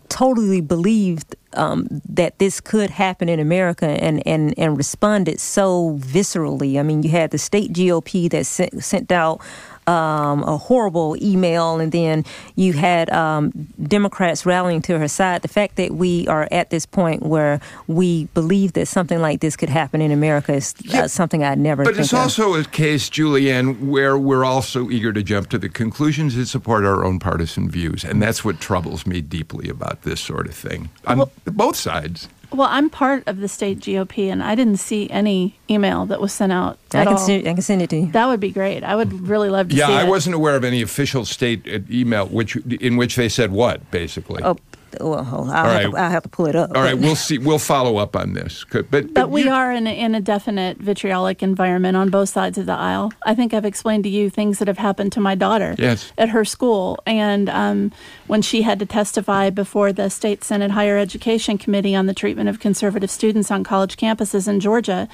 totally 0.08 0.60
believed 0.60 1.34
um, 1.54 1.88
that 2.08 2.38
this 2.38 2.60
could 2.60 2.90
happen 2.90 3.28
in 3.28 3.40
America 3.40 3.86
and, 3.86 4.24
and, 4.26 4.56
and 4.56 4.76
responded 4.76 5.40
so 5.40 5.98
viscerally. 6.00 6.78
I 6.78 6.82
mean, 6.82 7.02
you 7.02 7.10
had 7.10 7.30
the 7.30 7.38
state 7.38 7.72
GOP 7.72 8.30
that 8.30 8.46
sent, 8.46 8.82
sent 8.84 9.10
out 9.10 9.40
um, 9.86 10.42
a 10.44 10.56
horrible 10.56 11.16
email, 11.22 11.80
and 11.80 11.92
then 11.92 12.24
you 12.56 12.72
had 12.72 13.10
um, 13.10 13.50
Democrats 13.82 14.46
rallying 14.46 14.82
to 14.82 14.98
her 14.98 15.08
side. 15.08 15.42
The 15.42 15.48
fact 15.48 15.76
that 15.76 15.92
we 15.92 16.26
are 16.28 16.48
at 16.50 16.70
this 16.70 16.86
point 16.86 17.22
where 17.22 17.60
we 17.86 18.26
believe 18.34 18.72
that 18.74 18.86
something 18.86 19.20
like 19.20 19.40
this 19.40 19.56
could 19.56 19.68
happen 19.68 20.00
in 20.00 20.10
America 20.10 20.54
is 20.54 20.74
uh, 20.92 21.08
something 21.08 21.42
I'd 21.42 21.58
never. 21.58 21.84
But 21.84 21.98
it's 21.98 22.12
of. 22.12 22.20
also 22.20 22.54
a 22.54 22.64
case, 22.64 23.08
Julianne, 23.10 23.88
where 23.88 24.18
we're 24.18 24.44
also 24.44 24.90
eager 24.90 25.12
to 25.12 25.22
jump 25.22 25.48
to 25.50 25.58
the 25.58 25.68
conclusions 25.68 26.36
and 26.36 26.48
support 26.48 26.84
our 26.84 27.04
own 27.04 27.18
partisan 27.18 27.70
views, 27.70 28.04
and 28.04 28.22
that's 28.22 28.44
what 28.44 28.60
troubles 28.60 29.06
me 29.06 29.20
deeply 29.20 29.68
about 29.68 30.02
this 30.02 30.20
sort 30.20 30.46
of 30.46 30.54
thing 30.54 30.90
on 31.06 31.18
well, 31.18 31.32
both 31.46 31.76
sides. 31.76 32.28
Well, 32.54 32.68
I'm 32.70 32.88
part 32.88 33.24
of 33.26 33.40
the 33.40 33.48
state 33.48 33.80
GOP, 33.80 34.30
and 34.30 34.42
I 34.42 34.54
didn't 34.54 34.76
see 34.76 35.10
any 35.10 35.56
email 35.68 36.06
that 36.06 36.20
was 36.20 36.32
sent 36.32 36.52
out. 36.52 36.78
I 36.92 37.04
can, 37.04 37.18
send, 37.18 37.48
I 37.48 37.52
can 37.52 37.62
send 37.62 37.82
it 37.82 37.90
to 37.90 37.96
you. 37.96 38.12
That 38.12 38.26
would 38.26 38.40
be 38.40 38.50
great. 38.50 38.84
I 38.84 38.94
would 38.94 39.12
really 39.26 39.50
love 39.50 39.68
to 39.70 39.74
see. 39.74 39.80
yeah, 39.80 39.88
I 39.88 40.04
it. 40.04 40.08
wasn't 40.08 40.36
aware 40.36 40.54
of 40.54 40.62
any 40.62 40.80
official 40.80 41.24
state 41.24 41.66
uh, 41.66 41.80
email 41.90 42.26
which 42.26 42.56
in 42.56 42.96
which 42.96 43.16
they 43.16 43.28
said 43.28 43.50
what 43.50 43.90
basically. 43.90 44.42
Oh, 44.44 44.56
well, 45.00 45.50
I'll, 45.50 45.64
right. 45.64 45.82
have 45.82 45.90
to, 45.90 45.96
I'll 45.96 46.10
have 46.10 46.22
to 46.24 46.28
pull 46.28 46.46
it 46.46 46.56
up. 46.56 46.70
All 46.74 46.82
right, 46.82 46.96
we'll 46.96 47.16
see. 47.16 47.38
We'll 47.38 47.58
follow 47.58 47.96
up 47.96 48.16
on 48.16 48.34
this. 48.34 48.64
But, 48.70 48.90
but, 48.90 49.14
but 49.14 49.30
we 49.30 49.48
are 49.48 49.72
in 49.72 49.86
a, 49.86 49.98
in 49.98 50.14
a 50.14 50.20
definite 50.20 50.78
vitriolic 50.78 51.42
environment 51.42 51.96
on 51.96 52.10
both 52.10 52.28
sides 52.28 52.58
of 52.58 52.66
the 52.66 52.72
aisle. 52.72 53.12
I 53.24 53.34
think 53.34 53.54
I've 53.54 53.64
explained 53.64 54.04
to 54.04 54.10
you 54.10 54.30
things 54.30 54.58
that 54.58 54.68
have 54.68 54.78
happened 54.78 55.12
to 55.12 55.20
my 55.20 55.34
daughter 55.34 55.74
yes. 55.78 56.12
at 56.18 56.30
her 56.30 56.44
school. 56.44 56.98
And 57.06 57.48
um, 57.48 57.92
when 58.26 58.42
she 58.42 58.62
had 58.62 58.78
to 58.78 58.86
testify 58.86 59.50
before 59.50 59.92
the 59.92 60.08
State 60.10 60.44
Senate 60.44 60.70
Higher 60.70 60.98
Education 60.98 61.58
Committee 61.58 61.94
on 61.94 62.06
the 62.06 62.14
treatment 62.14 62.48
of 62.48 62.60
conservative 62.60 63.10
students 63.10 63.50
on 63.50 63.64
college 63.64 63.96
campuses 63.96 64.48
in 64.48 64.60
Georgia. 64.60 65.08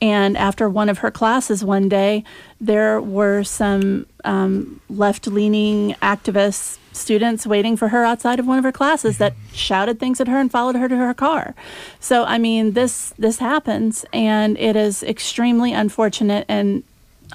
And 0.00 0.36
after 0.36 0.68
one 0.68 0.88
of 0.88 0.98
her 0.98 1.10
classes 1.10 1.64
one 1.64 1.88
day, 1.88 2.24
there 2.60 3.00
were 3.00 3.42
some 3.44 4.06
um, 4.24 4.80
left 4.88 5.26
leaning 5.26 5.94
activists 6.02 6.78
students 6.96 7.46
waiting 7.46 7.76
for 7.76 7.88
her 7.88 8.04
outside 8.04 8.38
of 8.38 8.46
one 8.46 8.58
of 8.58 8.64
her 8.64 8.72
classes 8.72 9.18
that 9.18 9.32
mm-hmm. 9.32 9.54
shouted 9.54 10.00
things 10.00 10.20
at 10.20 10.28
her 10.28 10.38
and 10.38 10.50
followed 10.50 10.76
her 10.76 10.88
to 10.88 10.96
her 10.96 11.14
car. 11.14 11.54
So 12.00 12.24
I 12.24 12.38
mean 12.38 12.72
this 12.72 13.12
this 13.18 13.38
happens 13.38 14.04
and 14.12 14.58
it 14.58 14.76
is 14.76 15.02
extremely 15.02 15.72
unfortunate 15.72 16.44
and 16.48 16.82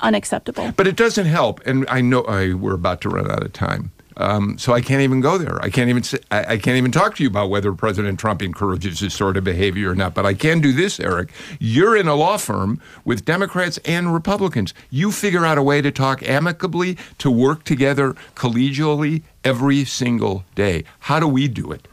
unacceptable. 0.01 0.71
But 0.75 0.87
it 0.87 0.95
doesn't 0.95 1.25
help 1.25 1.61
and 1.65 1.85
I 1.89 2.01
know 2.01 2.23
I, 2.23 2.53
we're 2.53 2.73
about 2.73 3.01
to 3.01 3.09
run 3.09 3.29
out 3.29 3.43
of 3.43 3.53
time. 3.53 3.91
Um, 4.17 4.57
so 4.57 4.73
I 4.73 4.81
can't 4.81 5.01
even 5.01 5.21
go 5.21 5.37
there. 5.37 5.61
I 5.61 5.69
can't 5.69 5.89
even 5.89 6.03
say, 6.03 6.19
I, 6.29 6.53
I, 6.53 6.57
can't 6.57 6.77
even 6.77 6.91
talk 6.91 7.15
to 7.15 7.23
you 7.23 7.29
about 7.29 7.49
whether 7.49 7.71
President 7.73 8.19
Trump 8.19 8.41
encourages 8.41 8.99
this 8.99 9.13
sort 9.13 9.37
of 9.37 9.43
behavior 9.43 9.91
or 9.91 9.95
not. 9.95 10.13
But 10.13 10.25
I 10.25 10.33
can 10.33 10.59
do 10.59 10.73
this, 10.73 10.99
Eric. 10.99 11.31
You're 11.59 11.95
in 11.95 12.07
a 12.07 12.15
law 12.15 12.37
firm 12.37 12.81
with 13.05 13.25
Democrats 13.25 13.79
and 13.85 14.13
Republicans. 14.13 14.73
You 14.89 15.11
figure 15.11 15.45
out 15.45 15.57
a 15.57 15.63
way 15.63 15.81
to 15.81 15.91
talk 15.91 16.21
amicably, 16.23 16.97
to 17.19 17.31
work 17.31 17.63
together 17.63 18.13
collegially 18.35 19.23
every 19.43 19.85
single 19.85 20.43
day. 20.55 20.83
How 20.99 21.19
do 21.19 21.27
we 21.27 21.47
do 21.47 21.71
it? 21.71 21.87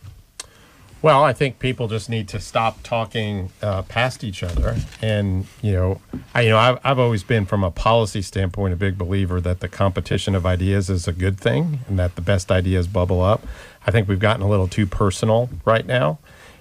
Well, 1.01 1.23
I 1.23 1.33
think 1.33 1.61
people 1.61 1.87
just 1.87 2.11
need 2.11 2.27
to 2.29 2.41
stop 2.41 2.83
talking 2.83 3.51
uh, 3.63 3.83
past 3.83 4.25
each 4.25 4.43
other, 4.43 4.77
and 5.01 5.47
you 5.63 5.73
know, 5.73 6.01
I, 6.35 6.41
you 6.43 6.49
know, 6.49 6.59
I've, 6.59 6.79
I've 6.83 6.99
always 6.99 7.23
been 7.23 7.47
from 7.47 7.63
a 7.63 7.71
policy 7.71 8.21
standpoint 8.21 8.75
a 8.75 8.77
big 8.77 8.99
believer 8.99 9.41
that 9.41 9.61
the 9.61 9.69
competition 9.69 10.35
of 10.35 10.45
ideas 10.45 10.91
is 10.91 11.07
a 11.07 11.13
good 11.13 11.39
thing, 11.39 11.81
and 11.87 12.01
that 12.01 12.17
the 12.17 12.21
best 12.21 12.51
ideas 12.51 12.89
bubble 12.89 13.23
up. 13.23 13.47
I 13.87 13.93
think 13.93 14.09
we've 14.09 14.19
gotten 14.19 14.43
a 14.43 14.49
little 14.49 14.67
too 14.67 14.87
personal 14.87 15.49
right 15.65 15.87
now, 15.87 16.19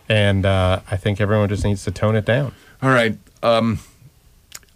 and 0.07 0.45
uh, 0.45 0.81
I 0.89 0.97
think 0.97 1.19
everyone 1.19 1.49
just 1.49 1.63
needs 1.63 1.83
to 1.85 1.91
tone 1.91 2.15
it 2.15 2.25
down. 2.25 2.53
All 2.83 2.89
right. 2.91 3.17
Um, 3.41 3.79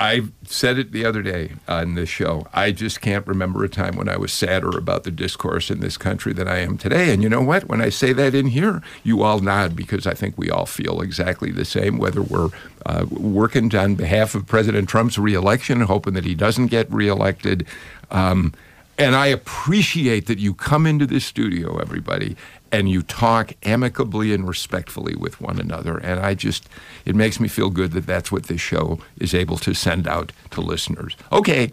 I 0.02 0.24
said 0.45 0.80
it 0.80 0.93
the 0.93 1.06
other 1.06 1.22
day 1.22 1.52
on 1.68 1.93
this 1.93 2.10
show. 2.10 2.47
I 2.54 2.72
just 2.72 3.02
can't 3.02 3.26
remember 3.28 3.64
a 3.64 3.70
time 3.70 3.95
when 3.95 4.10
I 4.10 4.18
was 4.18 4.34
sadder 4.34 4.76
about 4.76 5.04
the 5.04 5.12
discourse 5.12 5.70
in 5.70 5.80
this 5.80 5.95
country 5.95 6.34
than 6.34 6.47
I 6.47 6.58
am 6.58 6.80
today. 6.80 7.14
And 7.14 7.22
you 7.22 7.30
know 7.30 7.43
what? 7.43 7.70
When 7.70 7.82
I 7.82 7.89
say 7.89 8.12
that 8.14 8.34
in 8.34 8.47
here, 8.47 8.82
you 9.04 9.22
all 9.22 9.41
nod 9.41 9.76
because 9.76 10.08
I 10.08 10.16
think 10.16 10.39
we 10.39 10.49
all 10.49 10.66
feel 10.66 11.02
exactly 11.02 11.52
the 11.52 11.66
same, 11.66 11.99
whether 11.99 12.24
we're 12.24 12.49
uh, 12.88 13.06
working 13.12 13.76
on 13.76 13.93
behalf 13.93 14.34
of 14.34 14.47
President 14.47 14.89
Trump's 14.89 15.20
reelection, 15.20 15.82
hoping 15.82 16.16
that 16.16 16.26
he 16.26 16.34
doesn't 16.34 16.68
get 16.68 16.91
reelected. 16.91 17.68
Um, 18.10 18.56
and 18.97 19.16
I 19.16 19.28
appreciate 19.28 20.26
that 20.26 20.39
you 20.39 20.56
come 20.56 20.88
into 20.88 21.06
this 21.06 21.26
studio, 21.26 21.78
everybody, 21.78 22.36
and 22.72 22.90
you 22.90 23.02
talk 23.02 23.54
amicably 23.64 24.34
and 24.34 24.48
respectfully 24.48 25.16
with 25.16 25.42
one 25.42 25.60
another. 25.60 25.98
And 25.98 26.20
I 26.20 26.34
just, 26.34 26.68
it 27.06 27.16
makes 27.16 27.40
me 27.40 27.48
feel 27.48 27.70
good 27.70 27.92
that 27.92 28.06
that's 28.06 28.32
what 28.32 28.44
this 28.44 28.62
show 28.62 29.00
is 29.18 29.34
able 29.34 29.58
to 29.60 29.74
send 29.74 30.08
out 30.08 30.32
to 30.52 30.62
listeners. 30.62 31.16
Okay. 31.32 31.72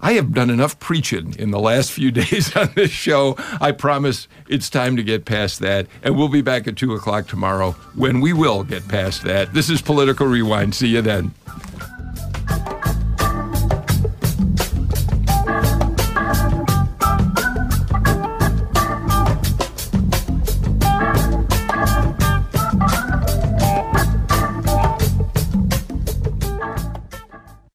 I 0.00 0.12
have 0.12 0.32
done 0.32 0.48
enough 0.48 0.78
preaching 0.78 1.34
in 1.40 1.50
the 1.50 1.58
last 1.58 1.90
few 1.90 2.10
days 2.12 2.54
on 2.56 2.70
this 2.76 2.90
show. 2.90 3.36
I 3.60 3.72
promise 3.72 4.28
it's 4.48 4.70
time 4.70 4.96
to 4.96 5.02
get 5.02 5.24
past 5.24 5.58
that. 5.60 5.86
And 6.02 6.16
we'll 6.16 6.28
be 6.28 6.42
back 6.42 6.68
at 6.68 6.76
2 6.76 6.94
o'clock 6.94 7.26
tomorrow 7.26 7.72
when 7.94 8.20
we 8.20 8.32
will 8.32 8.62
get 8.62 8.86
past 8.86 9.22
that. 9.24 9.52
This 9.54 9.68
is 9.68 9.82
Political 9.82 10.26
Rewind. 10.26 10.74
See 10.74 10.88
you 10.88 11.02
then. 11.02 11.34